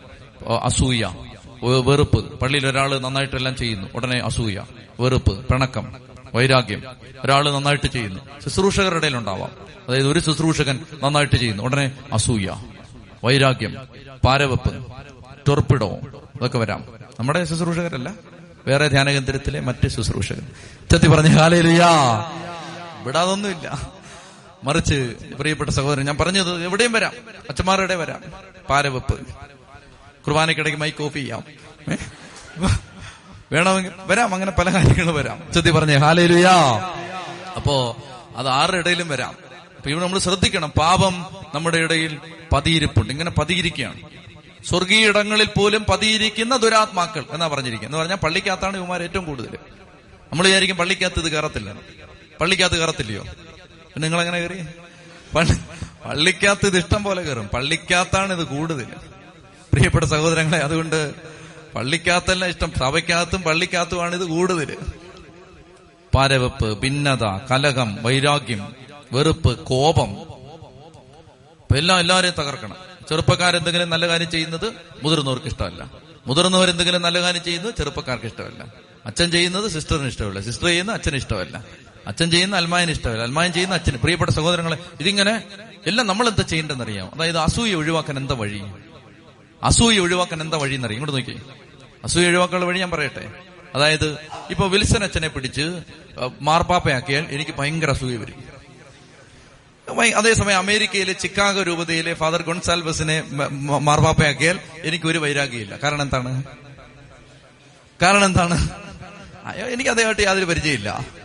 അസൂയ 0.62 1.14
വെറുപ്പ്. 1.62 2.38
പള്ളിയിൽ 2.38 2.66
ഒരാൾ 2.66 2.98
നന്നായിട്ടെല്ലാം 2.98 3.56
ചെയ്യുന്നു. 3.56 3.88
ഉടനെ 3.94 4.18
അസൂയ 4.18 4.64
വെറുപ്പ് 5.00 5.48
പിണക്കം 5.48 5.96
വൈരാഗ്യം. 6.34 6.82
ഒരാൾ 7.24 7.50
നന്നായിട്ട് 7.50 7.86
ചെയ്യുന്നു. 7.86 8.20
ശുശ്രൂഷകരുടെ 8.44 8.96
ഇടയിൽ 8.96 9.16
ഉണ്ടാവാം 9.16 9.50
അതായത് 9.88 10.08
ഒരു 10.08 10.18
ശുശ്രൂഷകൻ 10.18 10.84
നന്നായിട്ട് 11.02 11.36
ചെയ്യുന്നു. 11.36 11.62
ഉടനെ 11.62 11.92
അസൂയ. 12.12 12.48
വൈരാഗ്യം 13.24 13.76
പാരവെപ്പ് 14.24 14.86
ടൊർപ്പിടോ 15.48 15.98
ഇതൊക്കെ 16.36 16.58
വരാം. 16.58 16.84
നമ്മുടെ 17.20 17.44
ശുശ്രൂഷകരല്ല 17.44 18.12
വേറെ 18.66 18.88
ധ്യാനകേന്ദ്രത്തിലെ 18.88 19.60
മറ്റ് 19.60 19.88
ശുശ്രൂഷകർ. 19.88 20.42
ചെത്തി 20.90 21.08
പറഞ്ഞ 21.08 21.38
കാലയിലുയാ 21.38 21.88
വിടാതൊന്നുമില്ല. 23.04 23.88
മറിച്ച് 24.64 25.14
പ്രിയപ്പെട്ട 25.38 25.70
സഹോദരൻ 25.70 26.06
ഞാൻ 26.06 26.16
പറഞ്ഞത് 26.16 26.64
എവിടെയും 26.64 26.92
വരാം. 26.92 27.12
അച്ഛന്മാരുടെ 27.50 27.94
വരാം. 27.94 28.20
പാരവെപ്പ്. 28.70 29.26
കുർബാനക്കിടയ്ക്ക് 30.26 30.80
മൈക്ക് 30.80 31.02
ഓഫ് 31.02 31.14
ചെയ്യാം. 31.14 31.44
വേണമെങ്കിൽ 33.52 33.92
വരാം 34.06 34.34
അങ്ങനെ 34.34 34.50
പല 34.50 34.74
കാര്യങ്ങളും 34.74 35.14
വരാം. 35.14 35.42
ചെത്തി 35.54 35.70
പറഞ്ഞേ 35.70 35.96
ഹാലയിലുയാ 35.96 36.54
അപ്പോ 37.56 37.96
അത് 38.36 38.48
ആരുടെ 38.48 38.76
ഇടയിലും 38.76 39.08
വരാം. 39.08 39.34
അപ്പൊ 39.76 39.90
ഇവിടെ 39.90 40.04
നമ്മൾ 40.04 40.18
ശ്രദ്ധിക്കണം 40.18 40.70
പാപം 40.70 41.26
നമ്മുടെ 41.54 41.78
ഇടയിൽ 41.78 42.18
പതിയിരിപ്പുണ്ട്. 42.52 43.12
ഇങ്ങനെ 43.12 43.30
പതിയിരിക്കുകയാണ്. 43.30 44.00
സ്വർഗീയ 44.64 45.08
ഇടങ്ങളിൽ 45.08 45.48
പോലും 45.58 45.84
പതിയിരിക്കുന്ന 45.90 46.56
ദുരാത്മാക്കൾ 46.56 47.24
എന്നാ 47.30 47.46
പറഞ്ഞിരിക്കുന്നത്. 47.46 47.88
എന്ന് 47.88 47.98
പറഞ്ഞാൽ 47.98 48.16
പള്ളിക്കകത്താണ് 48.16 48.76
ഇവന്മാർ 48.76 49.02
ഏറ്റവും 49.02 49.24
കൂടുതൽ. 49.24 49.48
നമ്മൾ 50.32 50.46
വിചാരിക്കും 50.46 50.76
പള്ളിക്കകത്ത് 50.76 51.20
ഇത് 51.20 51.32
കയറത്തില്ല. 51.32 51.74
പള്ളിക്കകത്ത് 52.40 52.76
കയറത്തില്ലയോ? 52.76 53.22
പിന്നെ 53.22 54.08
നിങ്ങൾ 54.08 54.20
എങ്ങനെ 54.20 54.40
കയറി 54.40 54.64
പള്ളിക്കകത്ത് 55.34 56.66
ഇത് 56.66 56.78
ഇഷ്ടം 56.78 57.04
പോലെ 57.04 57.22
കയറും. 57.22 57.48
പള്ളിക്കകത്താണ് 57.48 58.32
ഇത് 58.32 58.46
കൂടുതൽ. 58.46 58.84
പ്രിയപ്പെട്ട 59.72 60.04
സഹോദരങ്ങളെ 60.04 60.58
അതുകൊണ്ട് 60.58 61.14
പള്ളിക്കകത്തല്ല 61.74 62.46
ഇഷ്ടം. 62.46 62.72
സഭയ്ക്കകത്തും 62.78 63.42
പള്ളിക്കകത്തുമാണ് 63.42 64.14
ഇത് 64.14 64.24
കൂടുതൽ. 64.24 64.76
പരവെപ്പ് 66.14 66.78
ഭിന്നത 66.80 67.24
കലകം 67.50 67.98
വൈരാഗ്യം 68.02 68.72
വെറുപ്പ് 69.12 69.58
കോപം 69.58 70.39
ഇപ്പൊ 71.70 71.78
എല്ലാം 71.78 71.98
എല്ലാവരെയും 72.00 72.34
തകർക്കണം. 72.38 72.76
ചെറുപ്പക്കാരെന്തെങ്കിലും 73.08 73.90
നല്ല 73.90 74.08
കാര്യം 74.08 74.30
ചെയ്യുന്നത് 74.30 74.72
മുതിർന്നവർക്ക് 75.02 75.46
ഇഷ്ടമല്ല. 75.46 75.90
മുതിർന്നവരെന്തെങ്കിലും 76.26 77.02
നല്ല 77.02 77.20
കാര്യം 77.22 77.44
ചെയ്യുന്നത് 77.44 77.74
ചെറുപ്പക്കാർക്ക് 77.74 78.26
ഇഷ്ടമല്ല. 78.26 78.62
അച്ഛൻ 79.06 79.30
ചെയ്യുന്നത് 79.30 79.70
സിസ്റ്ററിന് 79.70 80.06
ഇഷ്ടമല്ല. 80.06 80.40
സിസ്റ്റർ 80.40 80.66
ചെയ്യുന്ന 80.66 80.92
അച്ഛന് 80.92 81.16
ഇഷ്ടമല്ല. 81.16 81.64
അച്ഛൻ 82.06 82.30
ചെയ്യുന്ന 82.30 82.56
അൽമായന് 82.56 82.90
ഇഷ്ടമല്ല. 82.90 83.22
അൽമായൻ 83.22 83.52
ചെയ്യുന്ന 83.52 83.74
അച്ഛന് 83.74 83.96
പ്രിയപ്പെട്ട 83.96 84.30
സഹോദരങ്ങളെ 84.30 84.78
ഇതിങ്ങനെ 85.00 85.44
എല്ലാം 85.86 86.06
നമ്മൾ 86.06 86.28
എന്താ 86.28 86.42
ചെയ്യേണ്ടതെന്ന് 86.42 86.84
അറിയാം 86.84 87.14
അതായത് 87.14 87.38
അസൂയ 87.38 87.74
ഒഴിവാക്കാൻ 87.74 88.16
എന്താ 88.16 88.34
വഴി? 88.34 88.62
അസൂയ 89.62 89.98
ഒഴിവാക്കാൻ 89.98 90.42
എന്താ 90.42 90.56
വഴി 90.56 90.74
എന്നറിയാം. 90.74 91.06
ഇങ്ങോട്ട് 91.06 91.30
നോക്കി 91.30 91.42
അസൂയ 92.04 92.26
ഒഴിവാക്കാനുള്ള 92.26 92.68
വഴി 92.70 92.78
ഞാൻ 92.78 92.90
പറയട്ടെ. 92.90 93.32
അതായത് 93.74 94.08
ഇപ്പൊ 94.50 94.66
വിൽസൺ 94.68 95.04
അച്ഛനെ 95.04 95.28
പിടിച്ച് 95.28 95.80
മാർപ്പാപ്പയാക്കിയാൽ 96.40 97.26
എനിക്ക് 97.30 97.50
ഭയങ്കര 97.58 97.90
അസൂയ 97.90 98.16
വരും. 98.16 98.59
അതേസമയം 100.16 100.58
അമേരിക്കയിലെ 100.58 101.12
ചിക്കാഗോ 101.12 101.62
രൂപതയിലെ 101.62 102.14
ഫാദർ 102.14 102.42
ഗൊൺസാൽവസിനെ 102.42 103.24
മാർപ്പാപ്പയാക്കിയാൽ 103.60 104.60
എനിക്ക് 104.84 105.06
ഒരു 105.06 105.18
വൈരാഗ്യമില്ല. 105.18 105.76
കാരണം 105.76 106.02
എന്താണ്? 106.02 106.42
കാരണം 108.02 108.24
എന്താണ്? 108.24 108.56
എനിക്ക് 109.72 109.90
അദ്ദേഹമായിട്ട് 109.90 110.22
യാതൊരു 110.22 110.44
പരിചയമില്ല. 110.44 111.20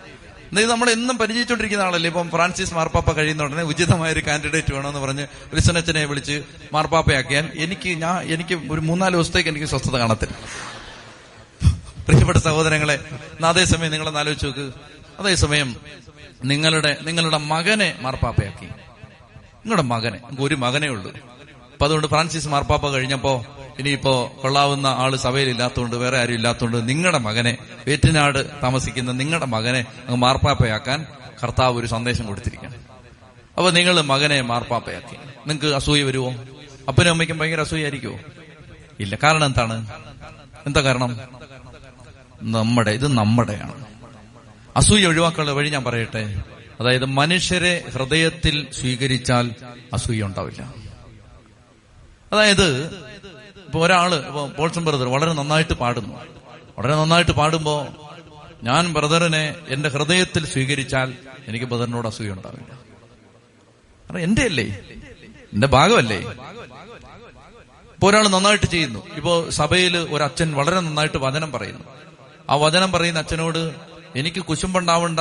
ഇത് 0.51 0.65
നമ്മൾ 0.65 0.89
എന്നും 0.89 1.17
പരിചയിച്ചുകൊണ്ടിരിക്കുന്ന 1.17 1.83
ആളല്ലേ? 1.83 2.07
ഇപ്പം 2.07 2.29
ഫ്രാൻസിസ് 2.29 2.73
മാർപ്പാപ്പ 2.73 3.11
കഴിയുന്ന 3.11 3.43
ഉടനെ 3.43 3.63
ഉചിതമായ 3.63 4.11
ഒരു 4.11 4.21
കാൻഡിഡേറ്റ് 4.27 4.73
വേണമെന്ന് 4.73 4.99
പറഞ്ഞ് 4.99 5.27
വിൽസനച്ചനെ 5.53 6.05
വിളിച്ച് 6.05 6.43
മാർപ്പാപ്പയാക്കിയാൽ 6.73 7.51
എനിക്ക് 7.55 7.89
ഞാൻ 7.89 8.33
എനിക്ക് 8.33 8.55
ഒരു 8.71 8.81
മൂന്നാൽ 8.81 9.11
ദിവസത്തേക്ക് 9.11 9.49
എനിക്ക് 9.49 9.65
സ്വസ്ഥത 9.65 9.97
കാണത്തില്ല. 9.97 10.35
പ്രിയപ്പെട്ട 12.07 12.37
സഹോദരങ്ങളെ 12.37 12.99
അതേസമയം 13.45 13.91
നിങ്ങളൊന്ന് 13.91 14.19
ആലോചിച്ച് 14.19 14.45
നോക്ക്. 14.45 14.65
അതേസമയം 15.19 15.75
നിങ്ങളുടെ 16.43 16.97
നിങ്ങളുടെ 17.01 17.37
മകനെ 17.37 17.95
മാർപ്പാപ്പയാക്കി. 18.01 18.65
നിങ്ങളുടെ 18.65 19.81
മകനെ 19.81 20.19
ഒരു 20.39 20.55
മകനേ 20.55 20.87
ഉള്ളൂ. 20.87 21.11
അപ്പൊ 21.73 21.85
അതുകൊണ്ട് 21.85 22.07
ഫ്രാൻസിസ് 22.07 22.47
മാർപ്പാപ്പ 22.47 22.89
കഴിഞ്ഞപ്പോ 22.89 23.45
ഇനിയിപ്പോ 23.79 24.33
കൊള്ളാവുന്ന 24.41 24.87
ആൾ 24.87 25.15
സഭയിൽ 25.15 25.49
ഇല്ലാത്തതുകൊണ്ട് 25.49 25.95
വേറെ 25.95 26.17
ആരും 26.17 26.33
ഇല്ലാത്തതുകൊണ്ട് 26.33 26.89
നിങ്ങളുടെ 26.89 27.17
മകനെ 27.17 27.57
വേറ്റിനാട് 27.87 28.61
താമസിക്കുന്ന 28.63 29.11
നിങ്ങളുടെ 29.11 29.45
മകനെ 29.45 29.85
മാർപ്പാപ്പയാക്കാൻ 30.09 31.05
കർത്താവ് 31.43 31.79
ഒരു 31.79 31.85
സന്ദേശം 31.85 32.25
കൊടുത്തിരിക്കുകയാണ്. 32.25 32.75
അപ്പൊ 33.57 33.71
നിങ്ങൾ 33.71 34.01
മകനെ 34.01 34.41
മാർപ്പാപ്പയാക്കി. 34.41 35.15
നിങ്ങൾക്ക് 35.47 35.75
അസൂയ 35.75 36.03
വരുമോ 36.03 36.33
അപ്പനും 36.87 37.09
അമ്മയ്ക്കും 37.09 37.37
ഭയങ്കര 37.37 37.61
അസൂയായിരിക്കുമോ 37.61 38.19
ഇല്ല. 38.99 39.17
കാരണം 39.23 39.45
എന്താണ്? 39.45 39.87
എന്താ 40.65 40.81
കാരണം? 40.81 41.19
നമ്മുടെ 42.41 42.91
ഇത് 42.91 43.07
നമ്മുടെയാണ്. 43.07 43.84
അസൂയ 44.75 45.07
ഒഴിവാക്കാനുള്ള 45.07 45.51
വഴി 45.51 45.69
ഞാൻ 45.69 45.83
പറയട്ടെ? 45.83 46.43
അതായത് 46.79 47.05
മനുഷ്യരെ 47.05 47.85
ഹൃദയത്തിൽ 47.93 48.67
സ്വീകരിച്ചാൽ 48.71 49.51
അസൂയ 49.93 50.23
ഉണ്ടാവില്ല. 50.23 50.73
അതായത് 52.31 52.85
ഇപ്പൊ 53.65 53.85
ഒരാൾ 53.85 54.21
പോൾസൺ 54.57 54.85
ബ്രദർ 54.85 55.07
വളരെ 55.07 55.33
നന്നായിട്ട് 55.33 55.73
പാടുന്നു. 55.73 56.15
വളരെ 56.79 56.95
നന്നായിട്ട് 56.95 57.31
പാടുമ്പോ 57.31 57.87
ഞാൻ 58.63 58.93
ബ്രദറിനെ 58.93 59.55
എന്റെ 59.67 59.89
ഹൃദയത്തിൽ 59.89 60.45
സ്വീകരിച്ചാൽ 60.45 61.13
എനിക്ക് 61.47 61.65
ബ്രദറിനോട് 61.65 62.07
അസൂയ 62.07 62.31
ഉണ്ടാവില്ല. 62.31 62.79
എന്റെ 64.19 64.41
അല്ലേ? 64.41 64.79
എന്റെ 65.53 65.67
ഭാഗമല്ലേ? 65.67 66.17
ഇപ്പൊ 67.93 68.09
ഒരാൾ 68.09 68.27
നന്നായിട്ട് 68.27 68.65
ചെയ്യുന്നു. 68.65 69.15
ഇപ്പോ 69.15 69.49
സഭയിൽ 69.49 69.97
ഒരു 69.97 70.23
അച്ഛൻ 70.23 70.53
വളരെ 70.53 70.79
നന്നായിട്ട് 70.79 71.17
വചനം 71.17 71.51
പറയുന്നു. 71.51 71.83
ആ 72.49 72.55
വചനം 72.55 72.91
പറയുന്ന 72.91 73.19
അച്ഛനോട് 73.19 73.94
എനിക്ക് 74.15 74.41
കുശുമ്പുണ്ടാവേണ്ട 74.41 75.19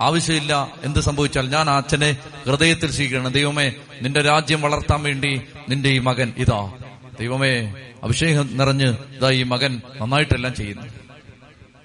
ആവശ്യമില്ല. 0.00 0.72
എന്ത് 0.84 1.00
സംഭവിച്ചാൽ 1.00 1.48
ഞാൻ 1.48 1.70
അച്ഛനെ 1.70 2.16
ഹൃദയത്തിൽ 2.46 2.90
സ്വീകരിക്കണം 2.90 3.32
ദൈവമേ 3.32 3.72
നിന്റെ 4.02 4.20
രാജ്യം 4.20 4.62
വളർത്താൻ 4.62 5.02
വേണ്ടി 5.02 5.42
നിന്റെ 5.68 5.88
ഈ 5.88 5.98
മകൻ 5.98 6.32
ഇതാ. 6.38 6.72
ദൈവമേ 7.20 7.74
അഭിഷേകം 8.02 8.56
നിറഞ്ഞ് 8.56 8.94
ഇതാ 9.16 9.30
ഈ 9.30 9.42
മകൻ 9.42 9.80
നന്നായിട്ടെല്ലാം 10.00 10.54
ചെയ്യുന്നു. 10.54 10.86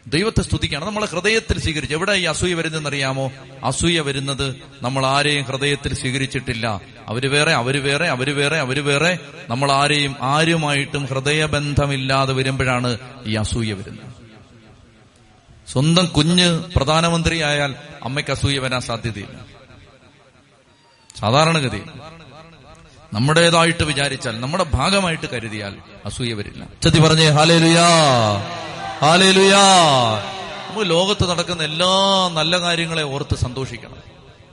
ദൈവത്തെ 0.08 0.42
സ്തുതിക്കാണ്. 0.42 0.86
നമ്മൾ 0.86 1.06
ഹൃദയത്തിൽ 1.06 1.60
സ്വീകരിച്ചു. 1.60 1.96
എവിടെ 1.96 2.12
ഈ 2.12 2.24
അസൂയ 2.24 2.54
വരുന്നതെന്നറിയാമോ? 2.54 3.32
അസൂയ 3.64 4.00
വരുന്നത് 4.00 4.56
നമ്മൾ 4.82 5.06
ആരെയും 5.06 5.44
ഹൃദയത്തിൽ 5.44 5.94
സ്വീകരിച്ചിട്ടില്ല. 5.94 6.82
അവർ 7.08 7.32
വേറെ 7.32 7.54
അവർ 7.54 7.84
വേറെ 7.84 8.08
അവർ 8.08 8.36
വേറെ 8.36 8.58
അവർ 8.58 8.86
വേറെ. 8.86 9.18
നമ്മൾ 9.50 9.72
ആരെയും 9.72 10.16
ആരുമായിട്ടും 10.22 11.06
ഹൃദയബന്ധമില്ലാതെ 11.06 12.34
വരുമ്പോഴാണ് 12.34 12.98
ഈ 13.26 13.36
അസൂയ 13.36 13.74
വരുന്നത്. 13.74 14.17
സ്വന്തം 15.72 16.06
കുഞ്ഞ് 16.06 16.64
പ്രധാനമന്ത്രിയായാൽ 16.76 17.76
അമ്മയ്ക്ക് 18.04 18.32
അസൂയ 18.32 18.60
വരാൻ 18.60 18.82
സാധ്യതയില്ല. 18.82 19.46
സാധാരണഗതി 21.20 21.82
നമ്മുടേതായിട്ട് 23.14 23.84
വിചാരിച്ചാൽ 23.84 24.40
നമ്മുടെ 24.40 24.64
ഭാഗമായിട്ട് 24.64 25.30
കരുതിയാൽ 25.30 25.78
അസൂയ 26.06 26.34
വരില്ല. 26.34 26.68
ചതി 26.84 27.00
പറഞ്ഞേ 27.00 27.30
ഹാലേലുയാ 27.30 27.88
ഹാലേലുയാ. 29.02 29.62
നമ്മൾ 30.70 30.84
ലോകത്ത് 30.84 31.30
നടക്കുന്ന 31.30 31.64
എല്ലാ 31.64 32.30
നല്ല 32.34 32.60
കാര്യങ്ങളെ 32.60 33.04
ഓർത്ത് 33.04 33.36
സന്തോഷിക്കണം. 33.36 33.98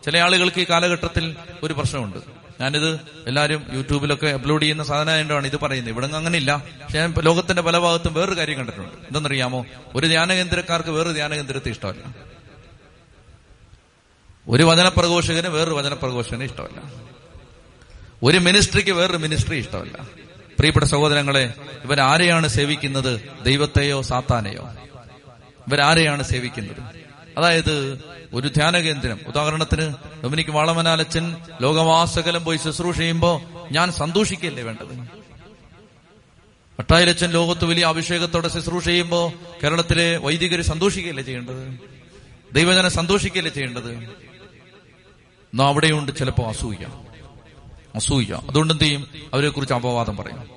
ചില 0.05 0.19
ആളുകൾക്ക് 0.19 0.61
ഈ 0.61 0.67
കാലഘട്ടത്തിൽ 0.71 1.37
ഒരു 1.63 1.73
പ്രശ്നമുണ്ട്. 1.73 2.44
ഞാനിത് 2.61 3.01
എല്ലാവരും 3.27 3.67
യൂട്യൂബിലൊക്കെ 3.73 4.27
അപ്ലോഡ് 4.27 4.63
ചെയ്യുന്ന 4.63 4.85
സാധനമായതുകൊണ്ടാണ് 4.85 5.47
ഇത് 5.47 5.61
പറയുന്നത്. 5.61 5.93
ഇവിടെ 5.93 6.07
അങ്ങനെയില്ല. 6.07 6.65
പക്ഷെ 6.83 6.99
ഞാൻ 6.99 7.15
ലോകത്തിന്റെ 7.21 7.63
പല 7.63 7.79
ഭാഗത്തും 7.79 8.15
വേറൊരു 8.15 8.39
കാര്യം 8.39 8.59
കണ്ടിട്ടുണ്ട്. 8.59 8.95
എന്തെന്നറിയാമോ 8.95 9.67
ഒരു 9.95 10.07
ധ്യാനകേന്ദ്രക്കാർക്ക് 10.07 10.89
വേറൊരു 10.89 11.13
ധ്യാനകേന്ദ്രത്തെ 11.13 11.71
ഇഷ്ടമല്ല. 11.71 12.15
ഒരു 14.49 14.63
വചനപ്രഘോഷകന് 14.63 15.49
വേറൊരു 15.49 15.75
വചനപ്രഘോഷകന് 15.75 16.45
ഇഷ്ടമല്ല. 16.45 16.93
ഒരു 18.23 18.39
മിനിസ്ട്രിക്ക് 18.39 18.91
വേറൊരു 18.91 19.17
മിനിസ്ട്രി 19.17 19.57
ഇഷ്ടമല്ല. 19.57 19.99
പ്രിയപ്പെട്ട 20.59 20.87
സഹോദരങ്ങളെ 20.87 21.55
ഇവരാരെയാണ് 21.85 22.49
സേവിക്കുന്നത്? 22.49 23.21
ദൈവത്തെയോ 23.43 24.03
സാത്താനെയോ? 24.03 24.75
ഇവരാരെയാണ് 25.69 26.23
സേവിക്കുന്നത്? 26.23 27.04
അതായത് 27.39 28.05
ഒരു 28.33 28.49
ധ്യാന 28.49 28.79
കേന്ദ്രം. 28.79 29.21
ഉദാഹരണത്തിന് 29.27 29.95
ഡൊമിനിക് 30.25 30.51
വാളമനാലച്ചൻ 30.51 31.37
ലോകവാസകലം 31.61 32.45
പോയി 32.45 32.57
ശുശ്രൂഷ 32.57 32.97
ചെയ്യുമ്പോ 32.97 33.43
ഞാൻ 33.73 33.93
സന്തോഷിക്കല്ലേ 33.93 34.63
വേണ്ടത്? 34.63 35.25
പട്ടായിലച്ചൻ 36.79 37.31
ലോകത്ത് 37.31 37.65
വലിയ 37.65 37.85
അഭിഷേകത്തോടെ 37.85 38.49
ശുശ്രൂഷ 38.49 38.85
ചെയ്യുമ്പോ 38.85 39.33
കേരളത്തിലെ 39.63 40.17
വൈദികർ 40.17 40.61
സന്തോഷിക്കുകയല്ലേ 40.63 41.23
ചെയ്യേണ്ടത്? 41.23 41.79
ദൈവജനം 42.55 42.91
സന്തോഷിക്കുകയല്ലേ 42.91 43.53
ചെയ്യേണ്ടത്? 43.53 43.91
എന്നാ 43.91 45.69
അവിടെയുണ്ട് 45.69 46.13
ചിലപ്പോ 46.17 46.45
അസൂയ. 46.45 46.87
അസൂയ. 47.95 48.41
അതുകൊണ്ട് 48.49 48.75
എന്ത് 48.75 48.85
ചെയ്യും? 48.85 49.07
അവരെ 49.35 49.49
കുറിച്ച് 49.49 49.75
അപവാദം 49.75 50.17
പറയും. 50.17 50.49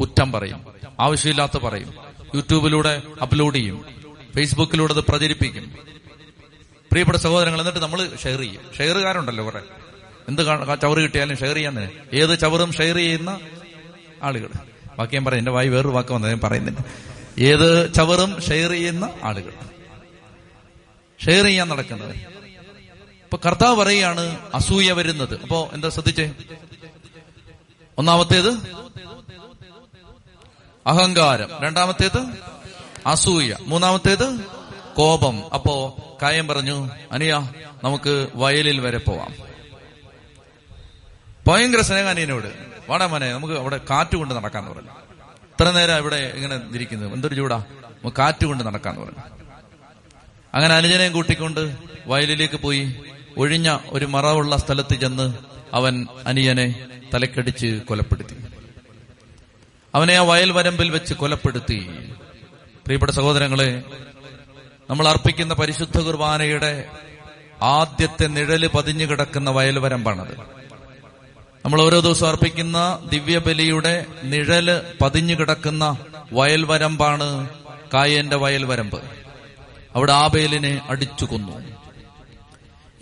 കുറ്റം 0.00 0.32
പറയും. 0.32 0.66
ആവശ്യമില്ലാത്ത 1.00 1.58
പറയും. 1.58 1.94
യൂട്യൂബിലൂടെ 2.34 3.02
അപ്ലോഡ് 3.22 3.56
ചെയ്യും. 3.56 3.84
ഫേസ്ബുക്കിലൂടെ 4.36 4.94
അത് 4.94 5.00
പ്രചരിപ്പിക്കും. 5.00 5.90
പ്രിയപ്പെട്ട 6.90 7.18
സഹോദരങ്ങൾ 7.18 7.60
എന്നിട്ട് 7.60 7.78
നമ്മൾ 7.78 8.16
ഷെയർ 8.16 8.40
ചെയ്യും. 8.40 8.62
ഷെയറുകാരുണ്ടല്ലോ 8.78 9.44
കുറെ 9.44 9.60
എന്ത് 10.28 10.42
ചവറ് 10.82 10.98
കിട്ടിയാലും 10.98 11.36
ഷെയർ 11.36 11.54
ചെയ്യാൻ 11.54 11.90
ഏത് 12.12 12.38
ചവറും 12.38 12.72
ഷെയർ 12.72 12.96
ചെയ്യുന്ന 12.96 13.40
ആളുകൾ 14.22 14.48
ബാക്കി 14.98 15.14
ഞാൻ 15.14 15.24
പറയാം 15.24 15.40
എന്റെ 15.40 15.50
വായി 15.50 15.68
വേറൊരു 15.68 15.88
വാക്ക് 15.88 16.12
വന്നത് 16.12 16.30
ഞാൻ 16.30 16.40
പറയുന്നില്ല. 16.44 16.78
ഏത് 17.38 17.94
ചവറും 17.94 18.42
ഷെയർ 18.42 18.70
ചെയ്യുന്ന 18.70 19.10
ആളുകൾ 19.22 19.52
ഷെയർ 21.24 21.44
ചെയ്യാൻ 21.44 21.68
നടക്കുന്നത്. 21.68 22.14
ഇപ്പൊ 22.14 23.38
കർത്താവ് 23.46 23.76
പറയുകയാണ് 23.76 24.38
അസൂയ 24.54 24.92
വരുന്നത്. 24.92 25.40
അപ്പോ 25.42 25.70
എന്താ 25.72 25.88
ശ്രദ്ധിച്ചേ? 25.88 26.34
ഒന്നാമത്തേത് 27.98 28.48
അഹങ്കാരം. 30.86 31.48
രണ്ടാമത്തേത് 31.60 32.26
അസൂയ. 33.06 33.56
മൂന്നാമത്തേത് 33.60 34.59
കോപം. 34.96 35.52
അപ്പോ 35.54 35.96
കായം 36.22 36.48
പറഞ്ഞു 36.48 36.88
അനിയ 37.12 37.50
നമുക്ക് 37.84 38.28
വയലിൽ 38.34 38.80
വരെ 38.80 38.98
പോവാം. 38.98 39.34
ഭയങ്കര 41.46 41.80
സ്നേഹാനിയനോട് 41.80 42.52
വാടാ 42.88 43.06
മോനെ 43.06 43.32
നമുക്ക് 43.32 43.54
അവിടെ 43.54 43.80
കാറ്റ് 43.90 44.16
കൊണ്ട് 44.16 44.34
നടക്കാന്ന് 44.34 44.70
പറഞ്ഞു. 44.70 44.90
ഇത്ര 45.44 45.70
നേരം 45.70 45.96
ഇവിടെ 45.96 46.16
ഇങ്ങനെ 46.16 46.60
ഇരിക്കുന്നത് 46.74 47.12
എന്തൊരു 47.12 47.34
ചൂടാ. 47.34 47.64
കാറ്റ് 48.18 48.46
കൊണ്ട് 48.46 48.64
നടക്കാന്ന് 48.64 49.00
പറഞ്ഞു. 49.00 49.22
അങ്ങനെ 50.54 50.74
അനുജനെയും 50.74 51.12
കൂട്ടിക്കൊണ്ട് 51.12 51.76
വയലിലേക്ക് 52.06 52.60
പോയി. 52.60 52.94
ഒഴിഞ്ഞ 53.36 53.78
ഒരു 53.86 54.04
മറവുള്ള 54.04 54.56
സ്ഥലത്ത് 54.56 54.94
ചെന്ന് 54.94 55.34
അവൻ 55.74 56.06
അനിയനെ 56.26 56.86
തലക്കടിച്ച് 57.14 57.80
കൊലപ്പെടുത്തി. 57.88 58.36
അവനെ 59.94 60.14
ആ 60.14 60.22
വയൽ 60.22 60.52
വരമ്പിൽ 60.52 60.90
വെച്ച് 60.90 61.14
കൊലപ്പെടുത്തി. 61.14 61.78
പ്രിയപ്പെട്ട 62.84 63.12
സഹോദരങ്ങളെ 63.12 63.82
നമ്മൾ 64.90 65.08
അർപ്പിക്കുന്ന 65.08 65.54
പരിശുദ്ധ 65.54 66.00
കുർബാനയുടെ 66.00 66.84
ആദ്യത്തെ 67.62 68.26
നിഴൽ 68.26 68.66
പതിഞ്ഞു 68.66 69.04
കിടക്കുന്ന 69.06 69.50
വയൽവരമ്പാണത് 69.50 70.32
നമ്മൾ 71.64 71.82
ഓരോ 71.82 72.00
ദിവസവും 72.00 72.28
അർപ്പിക്കുന്ന 72.28 72.98
ദിവ്യബലിയുടെ 73.12 74.06
നിഴൽ 74.24 74.82
പതിഞ്ഞു 75.02 75.34
കിടക്കുന്ന 75.34 75.96
വയൽവരമ്പാണ് 76.32 77.48
കായന്റെ 77.94 78.36
വയൽവരമ്പ്. 78.36 79.00
അവിടെ 79.94 80.12
ആബേലിനെ 80.12 80.80
അടിച്ചു 80.88 81.24
കൊന്നു. 81.24 81.56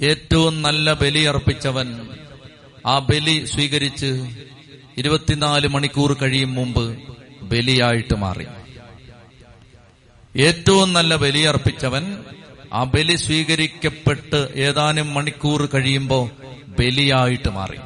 ഏറ്റവും 0.05 0.63
നല്ല 0.63 0.93
ബലി 0.93 1.25
അർപ്പിച്ചവൻ 1.25 2.09
ആ 2.87 2.99
ബലി 2.99 3.45
സ്വീകരിച്ച് 3.45 4.27
ഇരുപത്തിനാല് 4.97 5.69
മണിക്കൂർ 5.69 6.13
കഴിയും 6.13 6.55
മുമ്പ് 6.55 6.99
ബലിയായിട്ട് 7.43 8.15
മാറി. 8.15 8.47
ഏറ്റവും 10.37 10.93
നല്ല 10.93 11.17
ബലി 11.17 11.39
അർപ്പിച്ചവൻ 11.39 12.25
ആ 12.73 12.85
ബലി 12.85 13.17
സ്വീകരിക്കപ്പെട്ട് 13.17 14.53
ഏതാനും 14.57 15.15
മണിക്കൂർ 15.15 15.69
കഴിയുമ്പോൾ 15.75 16.31
ബലിയായിട്ട് 16.79 17.49
മാറി. 17.49 17.77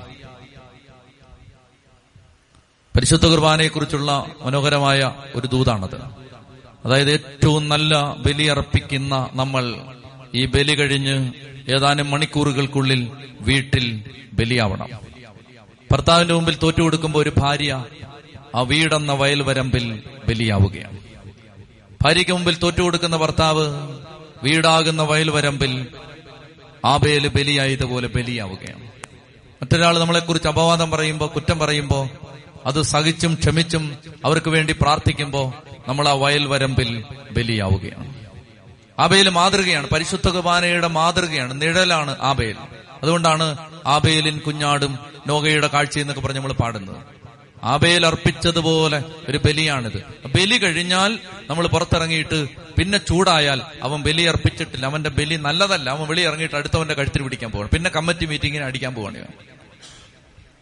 പരിശുദ്ധ 2.97 3.27
കുർബാനയെക്കുറിച്ചുള്ള 3.27 4.27
മനോഹരമായ 4.43 5.13
ഒരു 5.35 5.47
ദൂതാണത്. 5.47 5.97
അതായത് 6.85 7.13
ഏറ്റവും 7.13 7.69
നല്ല 7.69 8.15
ബലി 8.15 8.45
അർപ്പിക്കുന്ന 8.45 9.31
നമ്മൾ 9.33 9.75
ഈ 10.35 10.47
ബലി 10.47 10.75
കഴിഞ്ഞ് 10.75 11.33
ഏതാനും 11.69 12.11
മണിക്കൂറുകൾക്കുള്ളിൽ 12.11 13.11
വീട്ടിൽ 13.41 14.05
ബലിയാവണം. 14.33 14.89
ഭർത്താവിന്റെ 15.93 16.35
മുമ്പിൽ 16.35 16.59
തോറ്റു 16.63 16.83
കൊടുക്കുമ്പോൾ 16.83 17.19
ഒരു 17.19 17.33
ഭാര്യ 17.39 17.85
ആ 18.55 18.61
വീടെന്ന 18.61 19.13
വയൽവരമ്പിൽ 19.13 20.03
ബലിയാവുകയാണ്. 20.29 21.12
ഭാര്യയ്ക്ക് 22.03 22.33
മുമ്പിൽ 22.33 22.59
തോറ്റു 22.59 22.83
കൊടുക്കുന്ന 22.83 23.17
ഭർത്താവ് 23.17 23.67
വീടാകുന്ന 24.43 25.03
വയൽവരമ്പിൽ 25.03 25.87
ആബേൽ 26.85 27.29
ബലിയായതുപോലെ 27.29 28.09
ബലിയാവുകയാണ്. 28.09 28.83
മറ്റൊരാൾ 29.63 29.99
നമ്മളെക്കുറിച്ച് 29.99 30.49
അപവാദം 30.49 30.91
പറയുമ്പോൾ 30.91 31.27
കുറ്റം 31.27 31.59
പറയുമ്പോൾ 31.59 32.09
അത് 32.67 32.83
സഹിച്ചും 32.83 33.35
ക്ഷമിച്ചും 33.35 33.99
അവർക്ക് 34.25 34.51
വേണ്ടി 34.51 34.73
പ്രാർത്ഥിക്കുമ്പോൾ 34.73 35.53
നമ്മൾ 35.89 36.09
ആ 36.09 36.13
വയൽവരമ്പിൽ 36.13 37.05
ബലിയാവുകയാണ്. 37.31 38.15
ആബേൽ 38.99 39.29
മാതൃകയാണ് 39.29 39.89
പരിശുദ്ധ 39.89 40.29
കുർബാനയുടെ 40.29 40.87
മാതൃകയാണ് 40.87 41.63
നിഴലാണ് 41.63 42.17
ആബേൽ. 42.21 42.57
അതുകൊണ്ടാണ് 43.03 43.57
ആബേലിൻ 43.87 44.39
കുഞ്ഞാടും 44.39 44.99
നോഗയുടെ 45.27 45.67
കാഴ്ച 45.67 45.99
എന്നൊക്കെ 45.99 46.23
പറഞ്ഞ് 46.23 46.39
നമ്മൾ 46.39 46.53
പാടുന്നത്. 46.53 47.22
ആബേൽ 47.65 48.07
അർപ്പിച്ചതുപോലെ 48.07 49.05
ഒരു 49.29 49.39
ബലിയാണിത്. 49.39 50.05
ബലി 50.35 50.57
കഴിഞ്ഞാൽ 50.57 51.19
നമ്മൾ 51.51 51.67
പുറത്തിറങ്ങിയിട്ട് 51.67 52.49
പിന്നെ 52.79 52.99
ചൂടായാൽ 52.99 53.63
അവൻ 53.83 54.03
ബലി 54.03 54.23
അർപ്പിച്ചിട്ടില്ല. 54.23 54.87
അവന്റെ 54.87 55.11
ബലി 55.11 55.37
നല്ലതല്ല. 55.37 55.91
അവൻ 55.91 56.09
വെളി 56.09 56.21
ഇറങ്ങിയിട്ട് 56.21 56.57
അടുത്തവന്റെ 56.57 56.95
കഴുത്തിൽ 56.95 57.23
പിടിക്കാൻ 57.23 57.51
പോകണം 57.51 57.69
പിന്നെ 57.75 57.91
കമ്മിറ്റി 57.91 58.27
മീറ്റിങ്ങിന് 58.27 58.65
അടിക്കാൻ 58.65 58.95
പോവാണ് 58.95 59.27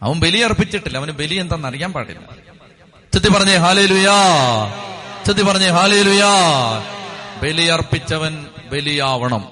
അവൻ 0.01 0.19
ബലി 0.19 0.39
അർപ്പിച്ചിട്ടില്ല. 0.39 0.97
അവന് 0.97 1.11
ബലി 1.11 1.35
എന്താണെന്ന് 1.35 1.67
അറിയാൻ 1.67 1.93
പാടില്ല. 1.93 2.29
ചെത്തി 3.13 3.29
പറഞ്ഞേ 3.29 3.55
ഹാലേ 3.55 3.85
ലുയാ 3.85 4.17
ചെത്തി 5.25 5.41
പറഞ്ഞേ 5.41 5.67
ഹാലേ 5.67 6.01
ലുയാ 6.01 6.31
ബലി 7.43 7.65
അർപ്പിച്ചവൻ 7.67 8.45
ബലിയാവണം. 8.71 9.51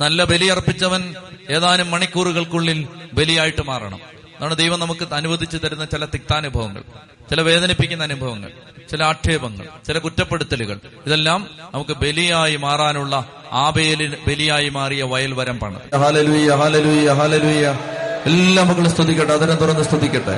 നല്ല 0.00 0.24
ബലി 0.24 0.46
അർപ്പിച്ചവൻ 0.46 1.14
ഏതാനും 1.50 1.90
മണിക്കൂറുകൾക്കുള്ളിൽ 1.90 2.88
ബലിയായിട്ട് 3.12 3.62
മാറണം. 3.62 4.17
അതാണ് 4.38 4.56
ദൈവം 4.56 4.80
നമുക്ക് 4.80 5.14
അനുവദിച്ചു 5.14 5.56
തരുന്ന 5.56 5.84
ചില 5.84 6.04
തിക്താനുഭവങ്ങൾ 6.04 6.82
ചില 7.30 7.40
വേദനിപ്പിക്കുന്ന 7.40 8.02
അനുഭവങ്ങൾ 8.02 8.50
ചില 8.90 9.02
ആക്ഷേപങ്ങൾ 9.04 9.66
ചില 9.86 9.98
കുറ്റപ്പെടുത്തലുകൾ. 9.98 10.76
ഇതെല്ലാം 11.06 11.40
നമുക്ക് 11.74 11.94
ബലിയായി 12.02 12.56
മാറാനുള്ള 12.56 13.14
ആബേലിന് 13.52 14.16
ബലിയായി 14.28 14.68
മാറിയ 14.68 15.02
വയൽ 15.02 15.32
വരമ്പാണ് 15.34 15.78
ഹാലലുയ്യ 16.02 16.50
ഹാലലുയ്യ 16.60 17.10
ഹാലലുയ്യ 17.20 17.66
എല്ലാ 18.26 18.62
മക്കളും 18.64 18.90
സ്തുതിക്കട്ടെ 18.90 19.32
അതിനെ 19.32 19.54
തുറന്ന് 19.54 19.82
സ്തുതിക്കട്ടെ. 19.82 20.36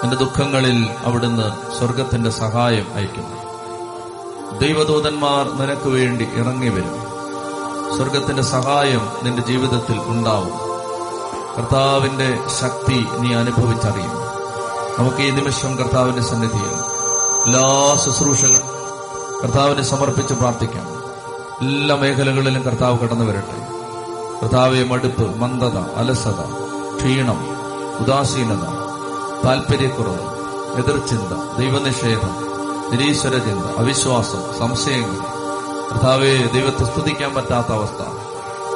നിന്റെ 0.05 0.17
ദുഃഖങ്ങളിൽ 0.17 0.91
അവിടുന്ന് 1.05 1.73
സ്വർഗത്തിന്റെ 1.79 2.31
സഹായം 2.31 2.95
അയക്കുന്നു 2.95 3.45
ദൈവദൂതന്മാർ 4.59 5.53
നിനക്ക് 5.53 5.89
വേണ്ടി 5.89 6.29
ഇറങ്ങി 6.35 6.69
വരും. 6.69 7.05
സ്വർഗത്തിന്റെ 7.97 8.43
സഹായം 8.43 9.09
നിന്റെ 9.23 9.43
ജീവിതത്തിൽ 9.43 10.01
ഉണ്ടാവും. 10.07 10.51
കർത്താവിന്റെ 11.57 12.39
ശക്തി 12.61 13.07
നീ 13.19 13.35
അനുഭവിച്ചറിയും. 13.35 14.13
നമുക്ക് 14.99 15.17
ഈ 15.17 15.31
നിമിഷം 15.31 15.79
കർത്താവിന്റെ 15.79 16.23
സന്നിധിയിൽ 16.23 16.73
എല്ലാ 17.47 17.97
ശുശ്രൂഷകൾ 18.05 18.61
കർത്താവിനെ 19.43 19.83
സമർപ്പിച്ച് 19.83 20.35
പ്രാർത്ഥിക്കാം. 20.35 20.87
എല്ലാ 21.69 21.97
മേഖലകളിലും 21.97 22.63
കർത്താവ് 22.63 22.99
കടന്നു 22.99 23.25
വരട്ടെ. 23.25 23.69
കർത്താവെ 24.43 24.85
മടുപ്പ് 24.85 25.39
മന്ദത 25.39 25.79
അലസത 25.79 26.41
ക്ഷീണം 26.97 27.41
ഉദാസീനത 28.01 28.84
താല്പര്യക്കുറവ് 29.45 30.19
എതിർചിന്ത 30.79 31.59
ദൈവനിഷേധം 31.59 32.45
നിരീശ്വര 32.91 33.33
ചിന്ത 33.33 33.65
അവിശ്വാസം 33.79 34.59
സംശയങ്ങൾ. 34.59 35.35
കർത്താവെ 35.93 36.47
ദൈവത്തെ 36.53 36.85
സ്തുതിക്കാൻ 36.85 37.35
പറ്റാത്ത 37.35 37.73
അവസ്ഥ. 37.73 38.03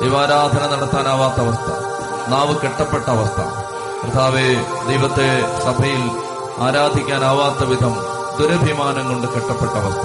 ദൈവാരാധന 0.03 0.77
നടത്താനാവാത്ത 0.77 1.35
അവസ്ഥ. 1.35 1.71
നാവ് 2.29 2.59
കെട്ടപ്പെട്ട 2.59 3.05
അവസ്ഥ. 3.09 3.41
കർത്താവെ 4.05 4.55
ദൈവത്തെ 4.89 5.61
സഭയിൽ 5.65 6.11
ആരാധിക്കാനാവാത്ത 6.59 7.69
വിധം 7.69 7.97
ദുരഭിമാനം 8.41 9.09
കൊണ്ട് 9.09 9.27
കെട്ടപ്പെട്ട 9.27 9.73
അവസ്ഥ. 9.73 10.03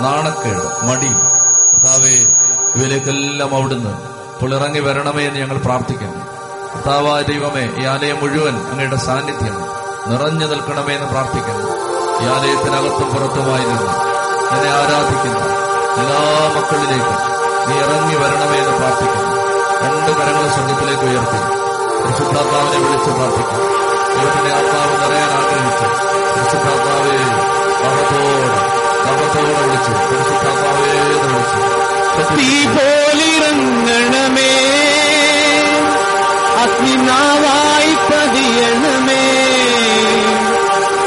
നാണക്കേട് 0.00 0.86
മടി. 0.86 1.08
കർത്താവെ 1.72 2.26
ഇവയിലേക്കെല്ലാം 2.76 3.54
അവിടുന്ന് 3.54 3.90
ഇപ്പോൾ 4.32 4.54
ഇറങ്ങി 4.54 4.80
വരണമേ 4.80 5.24
എന്ന് 5.24 5.40
ഞങ്ങൾ 5.40 5.58
പ്രാർത്ഥിക്കുന്നു. 5.58 6.24
കർത്താവായ 6.74 7.22
ദൈവമേ 7.22 7.82
ഈ 7.82 7.84
ആലയം 7.84 8.16
മുഴുവൻ 8.20 8.56
അങ്ങയുടെ 8.56 8.96
സാന്നിധ്യം. 8.96 9.69
നിറഞ്ഞു 10.10 10.46
നിൽക്കണമേ 10.46 10.94
എന്ന് 10.94 11.08
പ്രാർത്ഥിക്കുന്നു. 11.08 11.66
ഈ 12.22 12.26
ആലയത്തിനകത്തും 12.26 13.08
പുറത്തുമായിരുന്നു 13.14 13.90
എന്നെ 14.54 14.70
ആരാധിക്കുന്നു. 14.70 15.44
എല്ലാ 16.00 16.20
മക്കളിലേക്കും 16.56 17.18
നീ 17.68 17.74
ഇറങ്ങി 17.78 18.14
വരണമേ 18.14 18.58
എന്ന് 18.58 18.78
പ്രാർത്ഥിക്കുന്നു. 18.78 19.30
രണ്ട് 19.82 20.10
കരങ്ങൾ 20.18 20.46
സ്വർഗത്തിലേക്ക് 20.54 21.02
ഉയർത്തി. 21.02 21.40
പരിശുദ്ധാത്മാവിനെ 22.02 22.78
വിളിച്ച് 22.84 23.10
പ്രാർത്ഥിക്കും 23.10 23.60
ദൈവത്തിന്റെ 24.14 24.52
ആത്മാവ് 24.56 24.94
നിറയാൻ 25.02 25.30
ആഗ്രഹിച്ചു. 25.38 25.86
പരിശുദ്ധാത്മാവേ 26.34 27.16
ദാഹത്തോടെ 27.82 28.48
ദാഹത്തോടെ 29.06 29.62
വിളിച്ചു. 29.62 29.92
പരിശുദ്ധാത്മാവേ 30.10 30.90
എന്ന് 30.90 31.28
വിളിച്ചു. 31.28 31.60
തീ 32.34 32.66
പോലിറങ്ങണമേ 32.66 34.52
അഗ്നിനാവായി 36.62 37.94
പതിയണമേ 38.08 39.24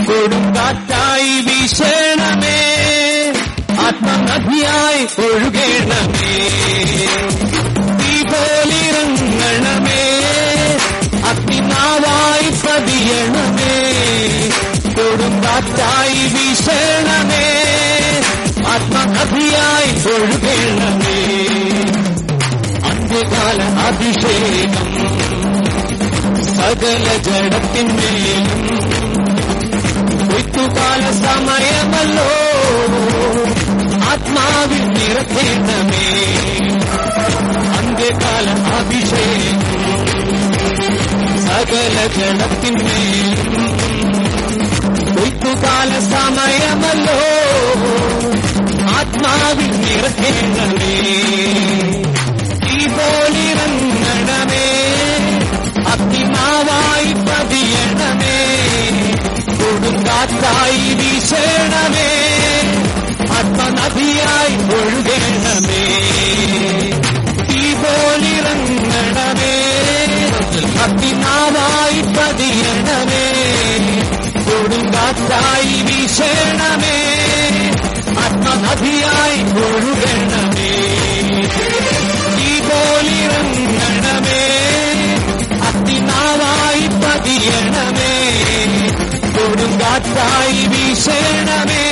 കൊടുങ്കാറ്റായി 0.05 1.41
വീശണമേ. 1.41 2.59
ആത്മനദിയായി 3.79 5.21
ഒഴുകണമേ. 5.21 6.49
தாய் 15.77 16.21
வீசணமே 16.33 17.45
ஆத்மா 18.73 19.01
கபியாய் 19.15 19.93
பொழுகேளமே 20.03 21.19
அந்த 22.89 23.13
கால 23.33 23.59
அபிஷேகம் 23.87 24.91
சகல 26.49 27.07
ஜடத்தின் 27.27 27.93
மேலும் 27.97 28.59
ഋത്തുകാല 30.33 31.03
സമയമല്ലോ 31.21 32.29
ആത്മാവിൽ 34.11 34.83
നിറത്തേണമേ 34.95 36.07
അന്ത്യകാല 37.77 38.47
അഭിഷേകം 38.79 39.61
സകല 41.45 41.97
ജനത്തിന്മേലും 42.17 43.51
കൊയ്ത്തുകാല 45.23 45.91
സമയമല്ലോ 46.05 47.19
ആത്മാവിൽ 48.95 49.69
നിറക്കേണ്ടമേ 49.83 50.95
ഈ 52.71 52.87
പോലിറങ്ങണമേ 52.95 54.65
അഗ്നിമാവായി 55.93 57.13
പതിയണമേ 57.27 58.39
കൊടുങ്കാറ്റായി 59.59 60.83
വീശണമേ 61.01 62.09
ആത്മനദിയായി 63.37 64.57
ഒഴുകണമേ. 64.79 65.83
ഈ 67.57 67.65
പോലിറങ്ങണമേ 67.83 69.55
അഗ്നിമാവായി 70.85 72.01
പതിയണമേ 72.15 73.25
കൊടുങ്കാറ്റായി 74.63 75.83
വീശേണമേ 75.83 76.97
ആത്മനദിയായി 78.19 79.41
ഒഴുകണമേ 79.41 80.69
ഈ 82.39 82.59
പോലിറങ്ങണമേ. 82.59 84.39
അത്തിനാവായി 85.67 86.87
പതിയണമേ. 86.87 88.13
കൊടുങ്കാറ്റായി 89.37 90.67
വീശേണമേ 90.67 91.83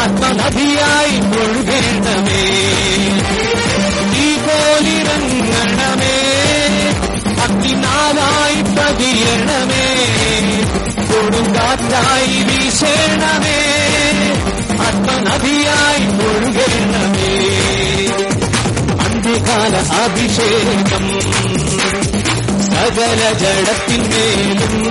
ആത്മനദിയായി 0.00 1.16
ഒഴുകണമേ 1.18 2.44
ഈ 4.16 4.36
പോലിറങ്ങണമേ. 4.36 6.16
അത്തിനാവായി 7.42 8.62
പതിയണമേ. 8.62 10.39
കൊടുങ്കാറ്റായി 11.12 12.42
വീശേണമേ. 12.42 13.60
ആത്മനദിയായി 14.80 16.06
ഒഴുകേണമേ 16.06 17.30
അന്ത്യകാല 19.04 19.76
അഭിഷേകം 19.76 21.20
സകല 22.66 23.32
ജഡത്തിന്മേലും 23.32 24.84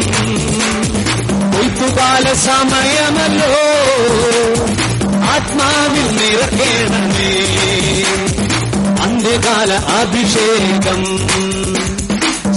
കൊയ്ത്തുകാല 1.53 2.33
സമയമല്ലോ. 2.33 3.53
ആത്മാവിൽ 5.23 6.07
നിറക്കേണമേ. 6.17 7.31
അന്ത്യകാല 9.03 9.73
അഭിഷേകം 9.73 11.01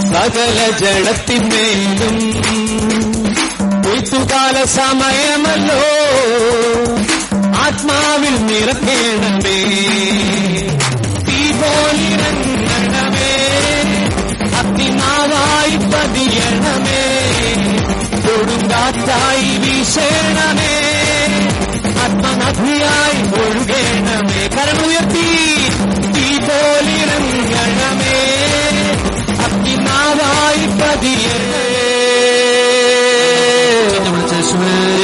സകല 0.09 0.71
ജഡത്തിന്മേലും 0.71 2.17
കൊയ്ത്തുകാല 4.13 4.65
സമയമല്ലോ. 4.65 5.81
ആത്മാവിൽ 7.61 8.35
നിറക്കേണമേ 8.47 9.59
തീ 11.27 11.53
പോലിറങ്ങണമേ 11.53 13.33
അഗ്നിമാവായി 14.59 15.77
പതിയണമേ. 15.77 17.05
കൊടുങ്കാറ്റായി 18.27 19.59
വീശേണമേ. 19.59 20.75
ആത്മനഗ്നിയായി 22.05 23.21
ഒഴുകേണമേ. 23.41 24.49
കരമുയർത്തി 24.49 25.29
തീ 26.13 26.39
പോലിറങ്ങണമേ 26.39 28.19
അഗ്നിമാവായി 29.45 30.67
പതിയണമേ. 30.67 31.72
Christmas. 34.53 35.02